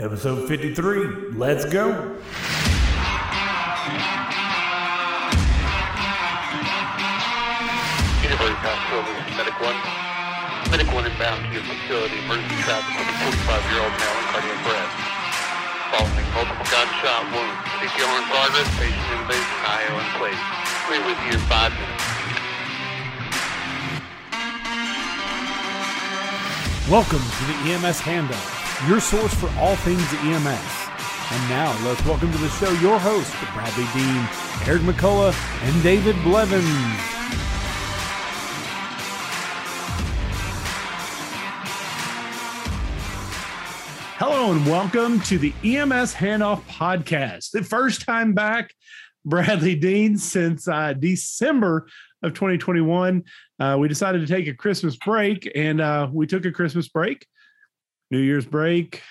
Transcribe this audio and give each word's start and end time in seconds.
Episode 0.00 0.46
53. 0.46 1.34
Let's 1.34 1.64
go. 1.64 1.90
University 8.22 8.62
Hospital, 8.62 9.02
Medic 9.34 9.58
1. 9.58 9.74
Medic 10.70 10.86
1 10.94 11.02
inbound 11.02 11.42
to 11.42 11.50
your 11.50 11.66
facility. 11.66 12.14
Emergency 12.30 12.62
traffic 12.62 12.94
with 12.94 13.10
a 13.10 13.18
45-year-old 13.26 13.90
male 13.98 14.16
in 14.22 14.26
cardiac 14.30 14.62
arrest. 14.70 14.94
Following 15.90 16.30
multiple 16.30 16.68
gunshot 16.70 17.34
wounds. 17.34 17.58
CPR 17.82 18.22
in 18.22 18.26
progress. 18.30 18.70
Patient 18.78 19.02
intubated. 19.02 19.50
IO 19.66 19.98
in 19.98 20.06
place. 20.14 20.42
We're 20.86 21.02
with 21.10 21.18
you 21.26 21.34
in 21.34 21.42
five 21.50 21.74
minutes. 21.74 22.06
Welcome 26.86 27.18
to 27.18 27.42
the 27.50 27.74
EMS 27.74 28.00
Handoff, 28.00 28.57
your 28.86 29.00
source 29.00 29.34
for 29.34 29.50
all 29.58 29.74
things 29.76 30.00
EMS. 30.12 30.88
And 31.30 31.50
now 31.50 31.76
let's 31.84 32.04
welcome 32.04 32.30
to 32.30 32.38
the 32.38 32.48
show 32.48 32.70
your 32.74 32.98
hosts, 32.98 33.34
Bradley 33.52 33.86
Dean, 33.92 34.28
Eric 34.68 34.82
McCullough, 34.82 35.34
and 35.64 35.82
David 35.82 36.14
Blevins. 36.22 36.64
Hello 44.16 44.52
and 44.52 44.64
welcome 44.64 45.20
to 45.22 45.38
the 45.38 45.52
EMS 45.64 46.14
Handoff 46.14 46.62
Podcast. 46.68 47.50
The 47.50 47.64
first 47.64 48.02
time 48.02 48.32
back, 48.32 48.72
Bradley 49.24 49.74
Dean, 49.74 50.16
since 50.16 50.68
uh, 50.68 50.92
December 50.92 51.88
of 52.22 52.34
2021. 52.34 53.24
Uh, 53.58 53.76
we 53.78 53.88
decided 53.88 54.20
to 54.20 54.32
take 54.32 54.46
a 54.46 54.54
Christmas 54.54 54.96
break, 54.96 55.50
and 55.54 55.80
uh, 55.80 56.08
we 56.12 56.26
took 56.26 56.44
a 56.44 56.52
Christmas 56.52 56.88
break, 56.88 57.26
New 58.10 58.20
Year's 58.20 58.46
break, 58.46 59.02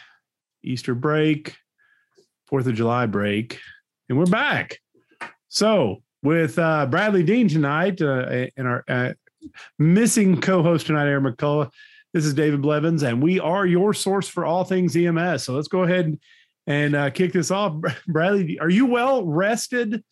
Easter 0.63 0.95
break, 0.95 1.55
Fourth 2.47 2.65
of 2.65 2.73
July 2.73 3.05
break, 3.05 3.59
and 4.09 4.17
we're 4.17 4.25
back. 4.25 4.79
So, 5.49 6.01
with 6.23 6.57
uh, 6.57 6.87
Bradley 6.87 7.21
Dean 7.21 7.47
tonight 7.47 8.01
uh, 8.01 8.47
and 8.57 8.67
our 8.67 8.83
uh, 8.87 9.13
missing 9.77 10.41
co 10.41 10.63
host 10.63 10.87
tonight, 10.87 11.05
Aaron 11.05 11.23
McCullough, 11.23 11.71
this 12.13 12.25
is 12.25 12.33
David 12.33 12.61
Blevins, 12.63 13.03
and 13.03 13.21
we 13.21 13.39
are 13.39 13.67
your 13.67 13.93
source 13.93 14.27
for 14.27 14.45
all 14.45 14.63
things 14.63 14.95
EMS. 14.95 15.43
So, 15.43 15.53
let's 15.53 15.67
go 15.67 15.83
ahead 15.83 16.05
and, 16.05 16.19
and 16.65 16.95
uh, 16.95 17.09
kick 17.11 17.33
this 17.33 17.51
off. 17.51 17.75
Bradley, 18.07 18.57
are 18.59 18.69
you 18.69 18.87
well 18.87 19.25
rested? 19.25 20.03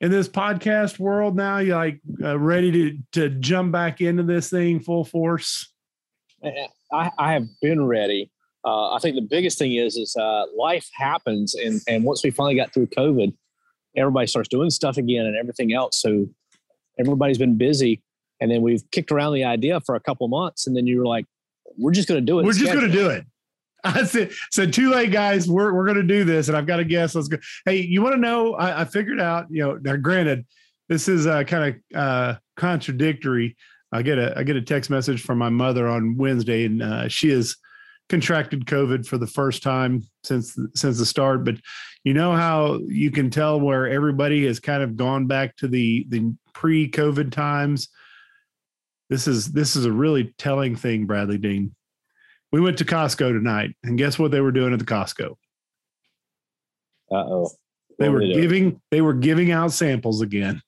in 0.00 0.12
this 0.12 0.28
podcast 0.28 1.00
world 1.00 1.34
now? 1.34 1.58
You 1.58 1.74
like 1.74 2.00
uh, 2.22 2.38
ready 2.38 2.70
to 2.70 2.98
to 3.12 3.28
jump 3.30 3.72
back 3.72 4.00
into 4.00 4.22
this 4.22 4.48
thing 4.48 4.78
full 4.78 5.04
force? 5.04 5.72
I, 6.92 7.10
I 7.18 7.32
have 7.32 7.46
been 7.60 7.84
ready. 7.84 8.30
Uh, 8.64 8.94
I 8.94 8.98
think 8.98 9.14
the 9.14 9.22
biggest 9.22 9.58
thing 9.58 9.74
is 9.74 9.96
is 9.96 10.16
uh, 10.16 10.44
life 10.56 10.88
happens, 10.94 11.54
and 11.54 11.80
and 11.86 12.04
once 12.04 12.22
we 12.24 12.30
finally 12.30 12.56
got 12.56 12.72
through 12.72 12.86
COVID, 12.88 13.32
everybody 13.96 14.26
starts 14.26 14.48
doing 14.48 14.70
stuff 14.70 14.96
again 14.96 15.26
and 15.26 15.36
everything 15.36 15.72
else. 15.72 16.00
So 16.00 16.26
everybody's 16.98 17.38
been 17.38 17.56
busy, 17.56 18.02
and 18.40 18.50
then 18.50 18.62
we've 18.62 18.82
kicked 18.90 19.12
around 19.12 19.34
the 19.34 19.44
idea 19.44 19.80
for 19.80 19.94
a 19.94 20.00
couple 20.00 20.26
months, 20.28 20.66
and 20.66 20.76
then 20.76 20.86
you 20.86 20.98
were 20.98 21.06
like, 21.06 21.26
"We're 21.76 21.92
just 21.92 22.08
going 22.08 22.20
to 22.20 22.26
do 22.26 22.40
it." 22.40 22.44
We're 22.44 22.52
just 22.52 22.72
going 22.72 22.90
to 22.90 22.92
do 22.92 23.08
it. 23.10 23.24
I 23.84 24.02
said, 24.04 24.32
said 24.50 24.72
too 24.72 24.90
late, 24.90 25.12
guys. 25.12 25.48
We're 25.48 25.72
we're 25.72 25.86
gonna 25.86 26.02
do 26.02 26.24
this, 26.24 26.48
and 26.48 26.56
I've 26.56 26.66
got 26.66 26.80
a 26.80 26.84
guess. 26.84 27.14
Let's 27.14 27.28
go. 27.28 27.38
Hey, 27.64 27.76
you 27.76 28.02
want 28.02 28.14
to 28.16 28.20
know? 28.20 28.54
I, 28.54 28.80
I, 28.80 28.84
figured 28.84 29.20
out. 29.20 29.46
You 29.50 29.62
know, 29.62 29.78
now 29.80 29.96
granted, 29.96 30.44
this 30.88 31.08
is 31.08 31.26
uh, 31.26 31.44
kind 31.44 31.76
of 31.94 31.98
uh, 31.98 32.34
contradictory. 32.56 33.56
I 33.92 34.02
get 34.02 34.18
a 34.18 34.36
I 34.36 34.42
get 34.42 34.56
a 34.56 34.62
text 34.62 34.90
message 34.90 35.22
from 35.22 35.38
my 35.38 35.48
mother 35.48 35.88
on 35.88 36.16
Wednesday, 36.16 36.64
and 36.66 36.82
uh, 36.82 37.08
she 37.08 37.30
has 37.30 37.56
contracted 38.08 38.66
COVID 38.66 39.06
for 39.06 39.18
the 39.18 39.26
first 39.26 39.62
time 39.62 40.02
since 40.24 40.56
since 40.74 40.98
the 40.98 41.06
start. 41.06 41.44
But 41.44 41.56
you 42.04 42.14
know 42.14 42.32
how 42.32 42.80
you 42.86 43.10
can 43.10 43.30
tell 43.30 43.60
where 43.60 43.88
everybody 43.88 44.46
has 44.46 44.60
kind 44.60 44.82
of 44.82 44.96
gone 44.96 45.26
back 45.26 45.56
to 45.56 45.68
the 45.68 46.06
the 46.08 46.32
pre-COVID 46.54 47.32
times. 47.32 47.88
This 49.08 49.26
is 49.26 49.52
this 49.52 49.74
is 49.76 49.84
a 49.84 49.92
really 49.92 50.34
telling 50.38 50.76
thing, 50.76 51.06
Bradley 51.06 51.38
Dean 51.38 51.74
we 52.52 52.60
went 52.60 52.78
to 52.78 52.84
Costco 52.84 53.32
tonight, 53.32 53.74
and 53.82 53.98
guess 53.98 54.18
what 54.18 54.30
they 54.30 54.40
were 54.40 54.52
doing 54.52 54.72
at 54.72 54.78
the 54.78 54.84
Costco? 54.84 55.32
Uh 57.10 57.14
oh. 57.14 57.50
They 57.98 58.08
were, 58.08 58.20
giving 58.20 58.80
they 58.90 59.00
were 59.00 59.14
giving 59.14 59.50
out 59.50 59.72
samples 59.72 60.20
again. 60.20 60.62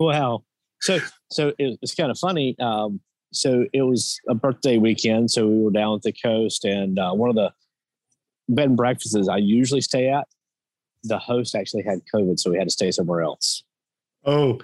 Wow. 0.00 0.42
So 0.80 0.98
so 1.30 1.52
it, 1.58 1.78
it's 1.82 1.94
kind 1.94 2.10
of 2.10 2.18
funny. 2.18 2.56
Um, 2.58 3.00
so 3.32 3.66
it 3.72 3.82
was 3.82 4.20
a 4.28 4.34
birthday 4.34 4.78
weekend, 4.78 5.30
so 5.30 5.46
we 5.46 5.64
were 5.64 5.70
down 5.70 5.96
at 5.96 6.02
the 6.02 6.12
coast, 6.12 6.64
and 6.64 6.98
uh, 6.98 7.12
one 7.12 7.28
of 7.28 7.36
the 7.36 7.52
bed 8.48 8.68
and 8.68 8.76
breakfasts 8.76 9.28
I 9.28 9.38
usually 9.38 9.80
stay 9.80 10.08
at, 10.08 10.26
the 11.02 11.18
host 11.18 11.54
actually 11.54 11.82
had 11.82 12.00
COVID, 12.14 12.38
so 12.38 12.50
we 12.50 12.58
had 12.58 12.68
to 12.68 12.72
stay 12.72 12.90
somewhere 12.90 13.22
else. 13.22 13.64
Oh, 14.24 14.60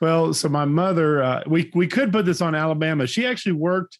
well, 0.00 0.34
so 0.34 0.48
my 0.48 0.64
mother, 0.64 1.22
uh, 1.22 1.42
we 1.46 1.70
we 1.74 1.86
could 1.86 2.12
put 2.12 2.24
this 2.24 2.40
on 2.40 2.54
Alabama. 2.54 3.06
She 3.06 3.26
actually 3.26 3.52
worked 3.52 3.98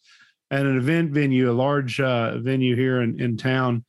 at 0.51 0.65
an 0.65 0.77
event 0.77 1.11
venue, 1.11 1.49
a 1.49 1.53
large 1.53 1.99
uh, 1.99 2.37
venue 2.39 2.75
here 2.75 3.01
in, 3.01 3.19
in 3.19 3.37
town 3.37 3.83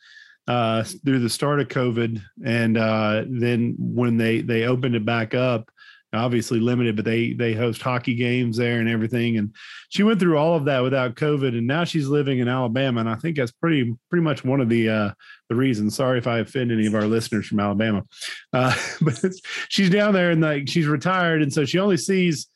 uh, 0.49 0.85
through 0.85 1.19
the 1.19 1.29
start 1.29 1.61
of 1.61 1.69
COVID. 1.69 2.21
And 2.45 2.79
uh, 2.79 3.25
then 3.29 3.75
when 3.79 4.17
they, 4.17 4.41
they 4.41 4.65
opened 4.65 4.95
it 4.95 5.05
back 5.05 5.35
up, 5.35 5.71
obviously 6.17 6.61
limited, 6.61 6.97
but 6.97 7.05
they, 7.05 7.33
they 7.33 7.53
host 7.53 7.83
hockey 7.83 8.15
games 8.15 8.57
there 8.57 8.81
and 8.81 8.89
everything. 8.89 9.37
And 9.37 9.55
she 9.89 10.03
went 10.03 10.21
through 10.21 10.39
all 10.39 10.55
of 10.55 10.65
that 10.65 10.83
without 10.83 11.15
COVID. 11.15 11.57
And 11.57 11.67
now 11.67 11.85
she's 11.85 12.09
living 12.09 12.39
in 12.39 12.49
Alabama. 12.49 13.01
And 13.01 13.09
I 13.09 13.17
think 13.17 13.37
that's 13.37 13.53
pretty, 13.53 13.95
pretty 14.11 14.23
much 14.23 14.45
one 14.45 14.61
of 14.61 14.69
the, 14.69 14.89
uh, 14.89 15.11
the 15.49 15.55
reasons. 15.55 15.95
Sorry 15.95 16.19
if 16.19 16.27
I 16.27 16.39
offend 16.39 16.73
any 16.73 16.87
of 16.87 16.95
our 16.95 17.07
listeners 17.07 17.47
from 17.47 17.61
Alabama. 17.61 18.05
Uh, 18.53 18.75
but 19.01 19.23
she's 19.69 19.91
down 19.91 20.13
there 20.13 20.31
and 20.31 20.41
like 20.41 20.69
she's 20.69 20.87
retired. 20.87 21.43
And 21.43 21.53
so 21.53 21.65
she 21.65 21.79
only 21.79 21.97
sees, 21.97 22.49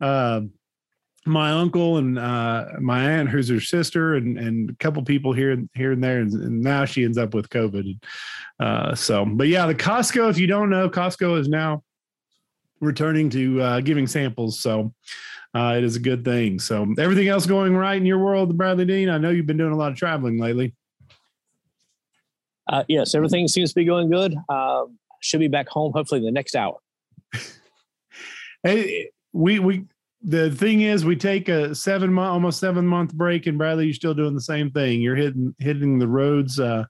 uh, 0.00 0.42
my 1.28 1.52
uncle 1.52 1.98
and 1.98 2.18
uh, 2.18 2.66
my 2.80 3.10
aunt, 3.10 3.28
who's 3.28 3.48
her 3.48 3.60
sister, 3.60 4.14
and 4.14 4.38
and 4.38 4.70
a 4.70 4.74
couple 4.76 5.02
people 5.04 5.32
here 5.32 5.52
and 5.52 5.68
here 5.74 5.92
and 5.92 6.02
there, 6.02 6.20
and, 6.20 6.32
and 6.32 6.60
now 6.60 6.84
she 6.84 7.04
ends 7.04 7.18
up 7.18 7.34
with 7.34 7.48
COVID. 7.50 7.98
Uh, 8.58 8.94
so, 8.94 9.24
but 9.24 9.48
yeah, 9.48 9.66
the 9.66 9.74
Costco. 9.74 10.30
If 10.30 10.38
you 10.38 10.46
don't 10.46 10.70
know, 10.70 10.88
Costco 10.88 11.38
is 11.38 11.48
now 11.48 11.82
returning 12.80 13.30
to 13.30 13.60
uh, 13.60 13.80
giving 13.80 14.06
samples. 14.06 14.60
So. 14.60 14.92
Uh, 15.54 15.76
it 15.78 15.82
is 15.82 15.96
a 15.96 16.00
good 16.00 16.26
thing. 16.26 16.58
So, 16.58 16.86
everything 16.98 17.28
else 17.28 17.46
going 17.46 17.74
right 17.74 17.96
in 17.96 18.04
your 18.04 18.18
world, 18.18 18.56
Bradley 18.58 18.84
Dean? 18.84 19.08
I 19.08 19.16
know 19.16 19.30
you've 19.30 19.46
been 19.46 19.56
doing 19.56 19.72
a 19.72 19.76
lot 19.76 19.90
of 19.90 19.96
traveling 19.96 20.38
lately. 20.38 20.74
Uh, 22.70 22.84
yes, 22.86 23.14
everything 23.14 23.48
seems 23.48 23.70
to 23.70 23.74
be 23.74 23.86
going 23.86 24.10
good. 24.10 24.36
Um, 24.50 24.98
should 25.20 25.40
be 25.40 25.48
back 25.48 25.68
home 25.68 25.92
hopefully 25.92 26.20
the 26.20 26.30
next 26.30 26.54
hour. 26.54 26.76
hey, 28.62 29.10
we 29.32 29.58
we 29.58 29.84
the 30.22 30.50
thing 30.50 30.82
is, 30.82 31.04
we 31.04 31.16
take 31.16 31.48
a 31.48 31.74
seven 31.74 32.12
month, 32.12 32.32
almost 32.32 32.60
seven 32.60 32.86
month 32.86 33.14
break, 33.14 33.46
and 33.46 33.56
Bradley, 33.56 33.86
you're 33.86 33.94
still 33.94 34.14
doing 34.14 34.34
the 34.34 34.40
same 34.40 34.70
thing. 34.70 35.00
You're 35.00 35.16
hitting 35.16 35.54
hitting 35.58 35.98
the 35.98 36.08
roads. 36.08 36.58
Uh, 36.58 36.84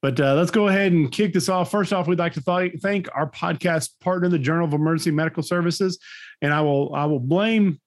but 0.00 0.20
uh, 0.20 0.34
let's 0.34 0.50
go 0.50 0.68
ahead 0.68 0.92
and 0.92 1.10
kick 1.10 1.32
this 1.32 1.48
off. 1.48 1.70
First 1.70 1.92
off, 1.92 2.06
we'd 2.06 2.18
like 2.18 2.34
to 2.34 2.42
th- 2.42 2.80
thank 2.80 3.08
our 3.14 3.28
podcast 3.30 3.90
partner, 4.00 4.28
the 4.28 4.38
Journal 4.38 4.66
of 4.66 4.72
Emergency 4.72 5.10
Medical 5.10 5.42
Services, 5.42 5.98
and 6.40 6.52
I 6.52 6.60
will 6.60 6.94
I 6.94 7.04
will 7.06 7.20
blame 7.20 7.80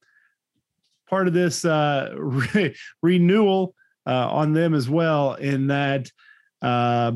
part 1.10 1.28
of 1.28 1.34
this 1.34 1.64
uh, 1.64 2.10
re- 2.18 2.76
renewal 3.02 3.76
uh, 4.06 4.30
on 4.30 4.54
them 4.54 4.74
as 4.74 4.90
well. 4.90 5.36
In 5.36 5.68
that, 5.68 6.10
uh, 6.62 7.14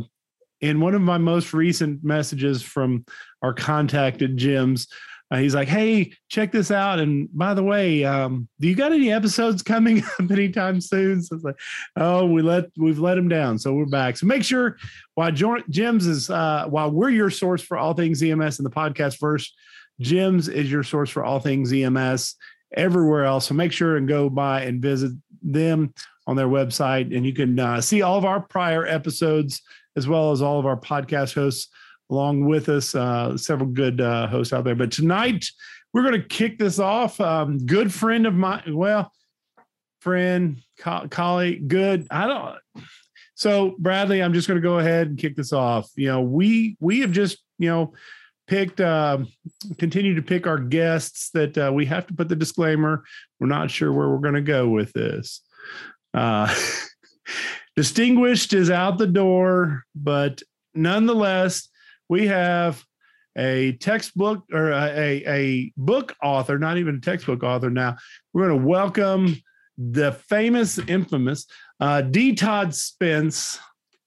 in 0.61 0.79
one 0.79 0.95
of 0.95 1.01
my 1.01 1.17
most 1.17 1.53
recent 1.53 2.03
messages 2.03 2.61
from 2.61 3.05
our 3.41 3.53
contacted 3.53 4.37
JEMS 4.37 4.87
uh, 5.31 5.37
he's 5.37 5.55
like, 5.55 5.67
"Hey, 5.67 6.13
check 6.29 6.51
this 6.51 6.69
out!" 6.69 6.99
And 6.99 7.27
by 7.33 7.53
the 7.53 7.63
way, 7.63 8.03
um, 8.03 8.47
do 8.59 8.67
you 8.67 8.75
got 8.75 8.91
any 8.91 9.11
episodes 9.11 9.63
coming 9.63 10.03
up 10.19 10.29
anytime 10.31 10.79
soon? 10.79 11.21
So 11.21 11.35
it's 11.35 11.43
like, 11.43 11.59
"Oh, 11.95 12.25
we 12.25 12.41
let 12.41 12.65
we've 12.77 12.99
let 12.99 13.17
him 13.17 13.27
down, 13.27 13.57
so 13.57 13.73
we're 13.73 13.85
back." 13.85 14.17
So 14.17 14.27
make 14.27 14.43
sure 14.43 14.77
while 15.15 15.31
JEMS 15.31 16.05
is 16.05 16.29
uh, 16.29 16.65
while 16.67 16.91
we're 16.91 17.09
your 17.09 17.29
source 17.29 17.61
for 17.61 17.77
all 17.77 17.93
things 17.93 18.21
EMS 18.21 18.59
in 18.59 18.63
the 18.63 18.69
podcast 18.69 19.17
first, 19.17 19.55
JEMS 19.99 20.47
is 20.47 20.71
your 20.71 20.83
source 20.83 21.09
for 21.09 21.23
all 21.23 21.39
things 21.39 21.73
EMS 21.73 22.35
everywhere 22.75 23.25
else. 23.25 23.47
So 23.47 23.55
make 23.55 23.71
sure 23.71 23.97
and 23.97 24.07
go 24.07 24.29
by 24.29 24.63
and 24.63 24.81
visit 24.81 25.11
them 25.41 25.93
on 26.27 26.35
their 26.35 26.47
website, 26.47 27.15
and 27.15 27.25
you 27.25 27.33
can 27.33 27.59
uh, 27.59 27.81
see 27.81 28.01
all 28.01 28.17
of 28.17 28.25
our 28.25 28.41
prior 28.41 28.85
episodes 28.85 29.61
as 29.95 30.07
well 30.07 30.31
as 30.31 30.41
all 30.41 30.59
of 30.59 30.65
our 30.65 30.77
podcast 30.77 31.33
hosts 31.33 31.69
along 32.09 32.45
with 32.45 32.69
us. 32.69 32.95
Uh, 32.95 33.37
several 33.37 33.69
good 33.69 34.01
uh, 34.01 34.27
hosts 34.27 34.53
out 34.53 34.63
there. 34.63 34.75
But 34.75 34.91
tonight 34.91 35.45
we're 35.93 36.03
going 36.03 36.21
to 36.21 36.27
kick 36.27 36.57
this 36.57 36.79
off. 36.79 37.19
Um, 37.19 37.65
good 37.65 37.93
friend 37.93 38.25
of 38.25 38.33
mine, 38.33 38.63
well, 38.75 39.11
friend, 39.99 40.61
co- 40.79 41.07
colleague, 41.09 41.67
good. 41.67 42.07
I 42.11 42.27
don't. 42.27 42.85
So 43.35 43.75
Bradley, 43.79 44.23
I'm 44.23 44.33
just 44.33 44.47
going 44.47 44.61
to 44.61 44.67
go 44.67 44.79
ahead 44.79 45.07
and 45.07 45.17
kick 45.17 45.35
this 45.35 45.53
off. 45.53 45.89
You 45.95 46.07
know, 46.07 46.21
we 46.21 46.77
we 46.79 47.01
have 47.01 47.11
just 47.11 47.37
you 47.57 47.69
know 47.69 47.93
picked 48.47 48.79
uh, 48.79 49.19
continue 49.77 50.15
to 50.15 50.21
pick 50.21 50.47
our 50.47 50.59
guests 50.59 51.31
that 51.31 51.57
uh, 51.57 51.71
we 51.73 51.85
have 51.85 52.07
to 52.07 52.13
put 52.13 52.29
the 52.29 52.35
disclaimer 52.35 53.03
we're 53.39 53.47
not 53.47 53.71
sure 53.71 53.91
where 53.91 54.07
we're 54.07 54.19
going 54.19 54.35
to 54.35 54.41
go 54.41 54.69
with 54.69 54.93
this 54.93 55.41
uh, 56.15 56.53
distinguished 57.75 58.53
is 58.53 58.71
out 58.71 58.97
the 58.97 59.07
door, 59.07 59.83
but 59.93 60.41
nonetheless, 60.73 61.69
we 62.09 62.27
have 62.27 62.83
a 63.37 63.73
textbook 63.73 64.43
or 64.53 64.71
a, 64.71 65.23
a 65.27 65.73
book 65.75 66.15
author, 66.23 66.57
not 66.57 66.77
even 66.77 66.95
a 66.95 66.99
textbook 66.99 67.43
author 67.43 67.69
now. 67.69 67.97
We're 68.33 68.47
going 68.47 68.61
to 68.61 68.67
welcome 68.67 69.35
the 69.77 70.13
famous, 70.13 70.77
infamous 70.77 71.45
uh, 71.79 72.01
D. 72.01 72.33
Todd 72.33 72.73
Spence 72.73 73.59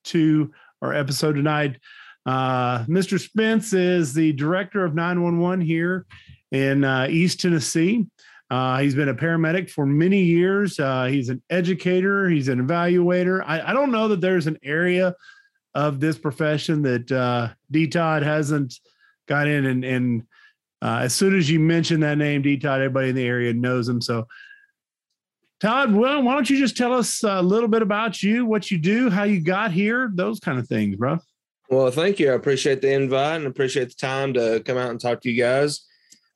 to 0.05 0.51
our 0.81 0.95
episode 0.95 1.35
tonight. 1.35 1.79
Uh, 2.25 2.85
Mr. 2.85 3.21
Spence 3.21 3.73
is 3.73 4.15
the 4.15 4.33
director 4.33 4.85
of 4.85 4.95
911 4.95 5.61
here 5.61 6.07
in 6.53 6.85
uh, 6.85 7.07
East 7.11 7.41
Tennessee. 7.41 8.07
Uh, 8.51 8.79
he's 8.79 8.95
been 8.95 9.11
a 9.11 9.15
paramedic 9.15 9.69
for 9.69 9.85
many 9.85 10.23
years. 10.23 10.81
Uh, 10.81 11.05
he's 11.05 11.29
an 11.29 11.43
educator, 11.51 12.31
he's 12.31 12.49
an 12.49 12.67
evaluator. 12.67 13.43
I, 13.47 13.71
I, 13.71 13.73
don't 13.75 13.91
know 13.91 14.09
that 14.09 14.23
there's 14.23 14.47
an 14.47 14.57
area 14.63 15.15
of 15.79 16.01
this 16.01 16.19
profession 16.19 16.83
that 16.83 17.13
uh, 17.13 17.49
D. 17.71 17.87
Todd 17.87 18.25
hasn't 18.25 18.75
got 19.29 19.47
in. 19.47 19.65
And, 19.65 19.85
and 19.85 20.23
uh, 20.83 21.03
as 21.03 21.15
soon 21.15 21.39
as 21.39 21.49
you 21.49 21.61
mention 21.61 22.01
that 22.01 22.19
name, 22.19 22.43
D. 22.43 22.57
Todd, 22.57 22.81
everybody 22.81 23.11
in 23.11 23.15
the 23.15 23.25
area 23.25 23.53
knows 23.53 23.89
him. 23.89 24.01
So, 24.01 24.27
Todd, 25.61 25.95
well, 25.95 26.21
why 26.23 26.35
don't 26.35 26.51
you 26.51 26.59
just 26.59 26.77
tell 26.77 26.93
us 26.93 27.23
a 27.23 27.41
little 27.41 27.69
bit 27.69 27.83
about 27.83 28.25
you, 28.25 28.45
what 28.45 28.73
you 28.73 28.79
do, 28.79 29.09
how 29.09 29.23
you 29.23 29.41
got 29.41 29.71
here, 29.71 30.11
those 30.13 30.41
kind 30.41 30.59
of 30.59 30.67
things, 30.67 30.97
bro? 30.97 31.19
Well, 31.71 31.93
thank 31.93 32.19
you. 32.19 32.33
I 32.33 32.35
appreciate 32.35 32.83
the 32.83 32.93
invite 32.93 33.37
and 33.37 33.47
appreciate 33.47 33.91
the 33.91 33.95
time 33.95 34.35
to 34.35 34.61
come 34.65 34.79
out 34.79 34.91
and 34.91 35.01
talk 35.01 35.21
to 35.21 35.31
you 35.31 35.41
guys. 35.41 35.87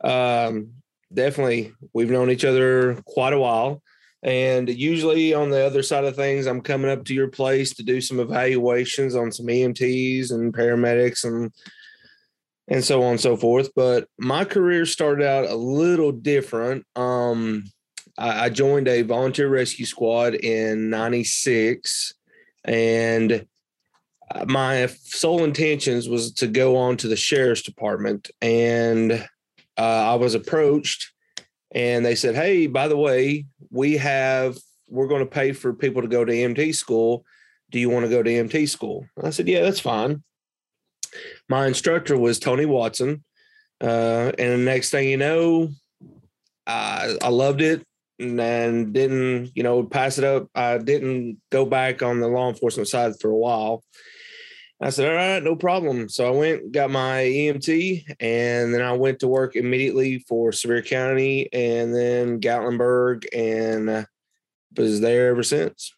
Um, 0.05 0.71
definitely, 1.13 1.73
we've 1.93 2.11
known 2.11 2.31
each 2.31 2.45
other 2.45 3.03
quite 3.07 3.33
a 3.33 3.39
while. 3.41 3.83
And 4.23 4.69
usually 4.69 5.35
on 5.35 5.51
the 5.51 5.67
other 5.67 5.83
side 5.83 6.05
of 6.05 6.15
things, 6.15 6.47
I'm 6.47 6.61
coming 6.61 6.91
up 6.91 7.05
to 7.07 7.15
your 7.15 7.29
place 7.29 7.75
to 7.75 7.83
do 7.83 8.01
some 8.01 8.21
evaluations 8.21 9.17
on 9.17 9.33
some 9.33 9.47
EMTs 9.47 10.31
and 10.31 10.53
paramedics 10.53 11.25
and 11.25 11.53
and 12.69 12.85
so 12.85 13.03
on 13.03 13.13
and 13.13 13.21
so 13.21 13.37
forth. 13.37 13.71
But 13.75 14.07
my 14.19 14.45
career 14.45 14.87
started 14.87 15.27
out 15.27 15.51
a 15.51 15.57
little 15.57 16.13
different. 16.13 16.87
Um, 16.95 17.65
I, 18.17 18.45
I 18.45 18.49
joined 18.51 18.87
a 18.87 19.03
volunteer 19.03 19.49
rescue 19.49 19.87
squad 19.87 20.35
in 20.37 20.89
'96, 20.89 22.15
and 22.65 23.45
my 24.47 24.87
sole 24.87 25.45
intentions 25.45 26.09
was 26.09 26.33
to 26.33 26.47
go 26.47 26.77
on 26.77 26.97
to 26.99 27.09
the 27.09 27.17
sheriff's 27.17 27.63
department 27.63 28.31
and 28.41 29.13
uh, 29.79 29.83
i 29.83 30.15
was 30.15 30.35
approached 30.35 31.13
and 31.75 32.05
they 32.05 32.15
said 32.15 32.35
hey 32.35 32.67
by 32.67 32.89
the 32.89 32.97
way 32.97 33.47
we 33.71 33.97
have 33.97 34.57
we're 34.89 35.09
going 35.09 35.25
to 35.25 35.31
pay 35.31 35.53
for 35.53 35.73
people 35.73 36.03
to 36.03 36.09
go 36.09 36.23
to 36.23 36.33
EMT 36.33 36.75
school. 36.75 37.25
Do 37.71 37.81
you 37.81 37.89
want 37.89 38.05
to 38.05 38.11
go 38.11 38.23
to 38.23 38.31
EMT 38.31 38.69
school? 38.69 39.07
I 39.23 39.31
said 39.31 39.49
yeah 39.49 39.63
that's 39.63 39.81
fine. 39.81 40.23
My 41.49 41.67
instructor 41.67 42.19
was 42.19 42.39
tony 42.39 42.67
watson 42.67 43.25
uh, 43.81 44.33
and 44.39 44.53
the 44.53 44.59
next 44.59 44.91
thing 44.91 45.09
you 45.09 45.17
know 45.17 45.71
I, 46.67 47.17
I 47.23 47.29
loved 47.29 47.61
it 47.61 47.85
and 48.19 48.93
didn't 48.93 49.51
you 49.55 49.63
know 49.63 49.83
pass 49.83 50.19
it 50.19 50.25
up. 50.25 50.49
I 50.55 50.79
didn't 50.79 51.41
go 51.51 51.65
back 51.67 52.03
on 52.03 52.21
the 52.21 52.29
law 52.29 52.49
enforcement 52.49 52.89
side 52.89 53.15
for 53.21 53.31
a 53.31 53.37
while 53.37 53.83
I 54.83 54.91
said, 54.91 55.09
all 55.09 55.15
right, 55.15 55.43
no 55.43 55.55
problem. 55.55 56.09
So 56.09 56.27
I 56.27 56.37
went, 56.37 56.73
got 56.73 56.91
my 56.91 57.23
EMT, 57.23 58.17
and 58.19 58.75
then 58.75 58.83
I 58.83 58.93
went 58.93 59.21
to 59.21 59.29
work 59.29 59.55
immediately 59.55 60.19
for 60.29 60.51
Sevier 60.51 60.83
County 60.83 61.49
and 61.53 61.95
then 61.95 62.41
Gatlinburg 62.41 63.25
and 63.33 63.89
uh, 63.89 64.05
was 64.77 65.01
there 65.01 65.29
ever 65.29 65.45
since. 65.45 65.95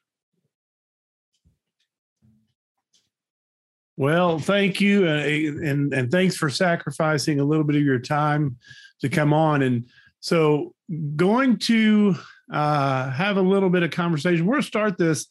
Well, 3.97 4.39
thank 4.39 4.81
you, 4.81 5.07
uh, 5.07 5.23
and 5.23 5.95
and 5.95 6.11
thanks 6.11 6.37
for 6.37 6.51
sacrificing 6.51 7.39
a 7.39 7.45
little 7.45 7.65
bit 7.65 7.77
of 7.77 7.83
your 7.83 8.01
time 8.01 8.57
to 9.01 9.09
come 9.09 9.33
on. 9.33 9.63
And 9.63 9.87
so, 10.19 10.75
going 11.15 11.59
to 11.59 12.17
uh, 12.53 13.11
have 13.11 13.37
a 13.37 13.43
little 13.43 13.71
bit 13.71 13.85
of 13.85 13.93
conversation. 13.93 14.47
We're 14.47 14.63
start 14.63 14.99
this 14.99 15.27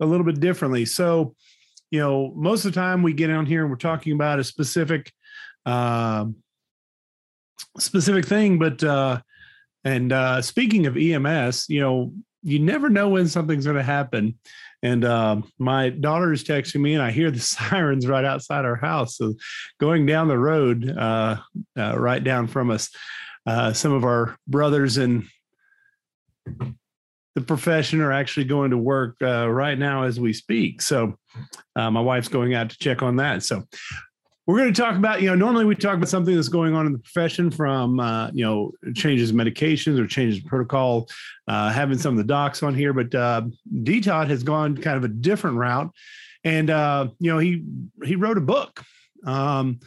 a 0.00 0.04
little 0.04 0.26
bit 0.26 0.40
differently. 0.40 0.84
So, 0.84 1.36
you 1.90 2.00
know, 2.00 2.32
most 2.34 2.64
of 2.64 2.72
the 2.72 2.80
time 2.80 3.02
we 3.02 3.12
get 3.12 3.30
on 3.30 3.46
here 3.46 3.62
and 3.62 3.70
we're 3.70 3.76
talking 3.76 4.12
about 4.12 4.38
a 4.38 4.44
specific, 4.44 5.12
uh, 5.66 6.26
specific 7.78 8.26
thing. 8.26 8.58
But 8.58 8.82
uh, 8.84 9.20
and 9.84 10.12
uh, 10.12 10.42
speaking 10.42 10.86
of 10.86 10.96
EMS, 10.96 11.66
you 11.68 11.80
know, 11.80 12.12
you 12.42 12.58
never 12.58 12.88
know 12.88 13.08
when 13.08 13.28
something's 13.28 13.64
going 13.64 13.76
to 13.76 13.82
happen. 13.82 14.38
And 14.82 15.04
uh, 15.04 15.42
my 15.58 15.88
daughter 15.88 16.32
is 16.32 16.44
texting 16.44 16.80
me, 16.80 16.94
and 16.94 17.02
I 17.02 17.10
hear 17.10 17.30
the 17.30 17.40
sirens 17.40 18.06
right 18.06 18.24
outside 18.24 18.64
our 18.64 18.76
house. 18.76 19.16
So, 19.16 19.34
going 19.80 20.06
down 20.06 20.28
the 20.28 20.38
road, 20.38 20.88
uh, 20.88 21.38
uh, 21.76 21.98
right 21.98 22.22
down 22.22 22.46
from 22.46 22.70
us, 22.70 22.90
uh, 23.46 23.72
some 23.72 23.92
of 23.92 24.04
our 24.04 24.36
brothers 24.46 24.96
and 24.98 25.24
the 27.34 27.40
profession 27.40 28.00
are 28.00 28.12
actually 28.12 28.44
going 28.44 28.70
to 28.70 28.78
work 28.78 29.16
uh, 29.22 29.48
right 29.48 29.78
now 29.78 30.02
as 30.02 30.18
we 30.18 30.32
speak. 30.32 30.82
So 30.82 31.16
uh, 31.76 31.90
my 31.90 32.00
wife's 32.00 32.28
going 32.28 32.54
out 32.54 32.70
to 32.70 32.78
check 32.78 33.02
on 33.02 33.16
that. 33.16 33.42
So 33.42 33.64
we're 34.46 34.58
going 34.58 34.72
to 34.72 34.80
talk 34.80 34.96
about, 34.96 35.20
you 35.20 35.28
know, 35.28 35.34
normally 35.34 35.66
we 35.66 35.74
talk 35.74 35.94
about 35.94 36.08
something 36.08 36.34
that's 36.34 36.48
going 36.48 36.74
on 36.74 36.86
in 36.86 36.92
the 36.92 36.98
profession 36.98 37.50
from, 37.50 38.00
uh, 38.00 38.30
you 38.32 38.44
know, 38.44 38.72
changes 38.94 39.30
in 39.30 39.36
medications 39.36 40.00
or 40.00 40.06
changes 40.06 40.42
in 40.42 40.48
protocol, 40.48 41.06
uh, 41.48 41.70
having 41.70 41.98
some 41.98 42.14
of 42.14 42.18
the 42.18 42.24
docs 42.24 42.62
on 42.62 42.74
here, 42.74 42.94
but 42.94 43.14
uh, 43.14 43.42
Todd 44.02 44.28
has 44.28 44.42
gone 44.42 44.76
kind 44.76 44.96
of 44.96 45.04
a 45.04 45.08
different 45.08 45.58
route. 45.58 45.90
And, 46.44 46.70
uh, 46.70 47.08
you 47.18 47.30
know, 47.30 47.38
he, 47.38 47.62
he 48.04 48.16
wrote 48.16 48.38
a 48.38 48.40
book. 48.40 48.82
Um, 49.26 49.80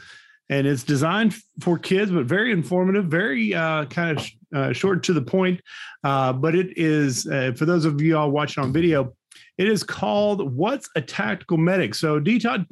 and 0.51 0.67
it's 0.67 0.83
designed 0.83 1.33
for 1.61 1.79
kids, 1.79 2.11
but 2.11 2.25
very 2.25 2.51
informative, 2.51 3.05
very 3.05 3.55
uh, 3.55 3.85
kind 3.85 4.19
of 4.19 4.29
uh, 4.53 4.73
short 4.73 5.01
to 5.03 5.13
the 5.13 5.21
point. 5.21 5.61
Uh, 6.03 6.33
but 6.33 6.53
it 6.55 6.77
is 6.77 7.25
uh, 7.25 7.53
for 7.57 7.65
those 7.65 7.85
of 7.85 7.99
you 8.01 8.17
all 8.17 8.29
watching 8.29 8.63
on 8.63 8.71
video. 8.71 9.15
It 9.57 9.67
is 9.67 9.83
called 9.83 10.55
"What's 10.55 10.89
a 10.95 11.01
Tactical 11.01 11.57
Medic." 11.57 11.93
So, 11.95 12.19
D. 12.19 12.39
Todd, 12.39 12.65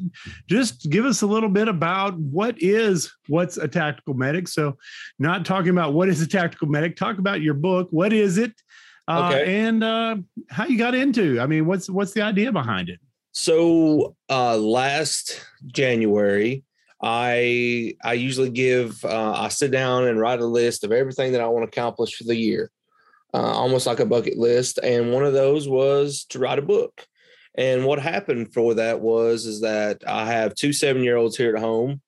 just 0.48 0.90
give 0.90 1.06
us 1.06 1.22
a 1.22 1.28
little 1.28 1.50
bit 1.50 1.68
about 1.68 2.18
what 2.18 2.56
is 2.60 3.14
what's 3.28 3.58
a 3.58 3.68
tactical 3.68 4.14
medic. 4.14 4.48
So, 4.48 4.78
not 5.20 5.46
talking 5.46 5.70
about 5.70 5.94
what 5.94 6.10
is 6.10 6.22
a 6.22 6.28
tactical 6.28 6.68
medic. 6.68 6.96
Talk 6.96 7.20
about 7.20 7.42
your 7.42 7.54
book. 7.54 7.90
What 7.92 8.12
is 8.12 8.38
it? 8.38 8.54
Uh, 9.08 9.28
okay. 9.28 9.60
And 9.66 9.84
uh, 9.84 10.18
how 10.50 10.66
you 10.66 10.78
got 10.78 10.96
into? 10.96 11.40
I 11.40 11.46
mean, 11.46 11.66
what's 11.66 11.90
what's 11.90 12.14
the 12.14 12.24
idea 12.24 12.52
behind 12.52 12.90
it? 12.90 13.00
So, 13.32 14.16
last 14.30 15.46
January, 15.68 16.64
I 17.02 17.96
I 18.04 18.14
usually 18.14 18.50
give 18.50 19.04
uh, 19.06 19.34
I 19.34 19.50
sit 19.50 19.72
down 19.72 20.08
and 20.08 20.20
write 20.20 20.42
a 20.42 20.46
list 20.46 20.84
of 20.84 20.92
everything 20.92 21.32
that 21.32 21.42
I 21.42 21.48
want 21.48 21.64
to 21.64 21.78
accomplish 21.78 22.16
for 22.16 22.26
the 22.26 22.36
year, 22.36 22.72
uh, 23.34 23.38
almost 23.38 23.88
like 23.88 24.00
a 24.00 24.06
bucket 24.06 24.38
list. 24.38 24.80
And 24.84 25.12
one 25.12 25.24
of 25.24 25.34
those 25.34 25.68
was 25.68 26.26
to 26.30 26.40
write 26.40 26.60
a 26.60 26.64
book. 26.64 27.06
And 27.56 27.86
what 27.86 28.00
happened 28.00 28.54
for 28.54 28.76
that 28.76 29.00
was 29.02 29.46
is 29.46 29.62
that 29.62 30.04
I 30.06 30.26
have 30.26 30.56
two 30.56 30.74
seven 30.74 31.04
year 31.04 31.16
olds 31.16 31.38
here 31.38 31.56
at 31.56 31.62
home, 31.62 32.02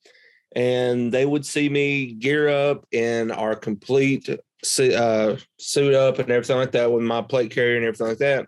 and 0.56 1.12
they 1.12 1.26
would 1.26 1.46
see 1.46 1.70
me 1.70 2.14
gear 2.14 2.50
up 2.50 2.86
in 2.92 3.32
our 3.32 3.56
complete 3.56 4.30
uh, 4.30 5.36
suit 5.58 5.94
up 5.94 6.20
and 6.20 6.30
everything 6.30 6.58
like 6.58 6.72
that 6.72 6.92
with 6.92 7.04
my 7.04 7.22
plate 7.22 7.52
carrier 7.52 7.78
and 7.78 7.86
everything 7.86 8.08
like 8.08 8.18
that. 8.20 8.48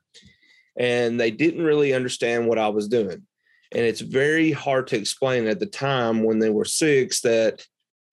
And 0.76 1.20
they 1.20 1.32
didn't 1.32 1.64
really 1.64 1.94
understand 1.94 2.48
what 2.48 2.60
I 2.60 2.70
was 2.70 2.88
doing. 2.88 3.26
And 3.74 3.84
it's 3.84 4.02
very 4.02 4.52
hard 4.52 4.88
to 4.88 4.98
explain 4.98 5.48
at 5.48 5.60
the 5.60 5.66
time 5.66 6.24
when 6.24 6.40
they 6.40 6.52
were 6.52 6.66
six 6.66 7.22
that, 7.22 7.66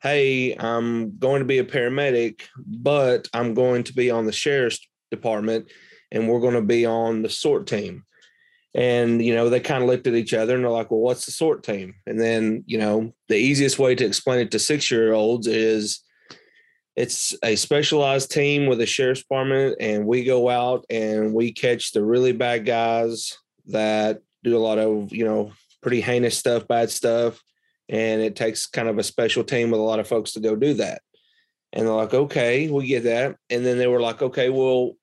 hey, 0.03 0.57
I'm 0.59 1.19
going 1.19 1.41
to 1.41 1.45
be 1.45 1.59
a 1.59 1.65
paramedic, 1.65 2.43
but 2.57 3.29
I'm 3.35 3.53
going 3.53 3.85
to 3.85 3.93
be 3.93 4.11
on 4.11 4.25
the 4.25 4.33
sheriff's 4.33 4.81
department 5.11 5.71
and 6.11 6.29
we're 6.29 6.41
going 6.41 6.55
to 6.55 6.63
be 6.63 6.87
on 6.87 7.21
the 7.21 7.29
sort 7.29 7.67
team. 7.67 8.05
And, 8.75 9.23
you 9.23 9.35
know, 9.35 9.51
they 9.51 9.61
kind 9.61 9.83
of 9.83 9.89
looked 9.89 10.07
at 10.07 10.15
each 10.15 10.33
other 10.33 10.55
and 10.55 10.65
they're 10.65 10.71
like, 10.71 10.91
well, 10.91 11.01
what's 11.01 11.27
the 11.27 11.33
sort 11.33 11.63
team? 11.63 11.95
And 12.07 12.19
then, 12.19 12.65
you 12.67 12.79
know, 12.79 13.13
the 13.29 13.37
easiest 13.37 13.79
way 13.79 13.95
to 13.95 14.07
explain 14.07 14.39
it 14.39 14.51
to 14.53 14.59
six 14.59 14.91
year 14.91 15.13
olds 15.13 15.47
is 15.47 16.03
it's 16.97 17.35
a 17.43 17.57
specialized 17.57 18.31
team 18.31 18.67
with 18.67 18.81
a 18.81 18.87
sheriff's 18.87 19.23
department. 19.23 19.77
And 19.81 20.07
we 20.07 20.25
go 20.25 20.49
out 20.49 20.87
and 20.89 21.35
we 21.35 21.53
catch 21.53 21.93
the 21.93 22.05
really 22.05 22.33
bad 22.33 22.65
guys 22.65 23.37
that 23.67 24.21
do 24.43 24.57
a 24.57 24.59
lot 24.59 24.79
of 24.79 25.13
you 25.13 25.25
know 25.25 25.53
pretty 25.83 26.01
heinous 26.01 26.37
stuff, 26.37 26.69
bad 26.69 26.91
stuff, 26.91 27.43
and 27.89 28.21
it 28.21 28.37
takes 28.37 28.67
kind 28.67 28.89
of 28.89 28.99
a 28.99 29.03
special 29.03 29.45
team 29.45 29.71
with 29.71 29.81
a 29.81 29.85
lot 29.85 29.99
of 29.99 30.09
folks 30.09 30.33
to 30.33 30.41
go 30.41 30.57
do 30.57 30.75
that. 30.75 31.03
And 31.73 31.87
they're 31.87 31.95
like, 31.95 32.15
okay, 32.15 32.69
we 32.69 32.87
get 32.87 33.05
that. 33.05 33.37
And 33.49 33.65
then 33.65 33.79
they 33.79 33.87
were 33.87 34.01
like, 34.01 34.23
okay, 34.23 34.51
well, 34.51 34.95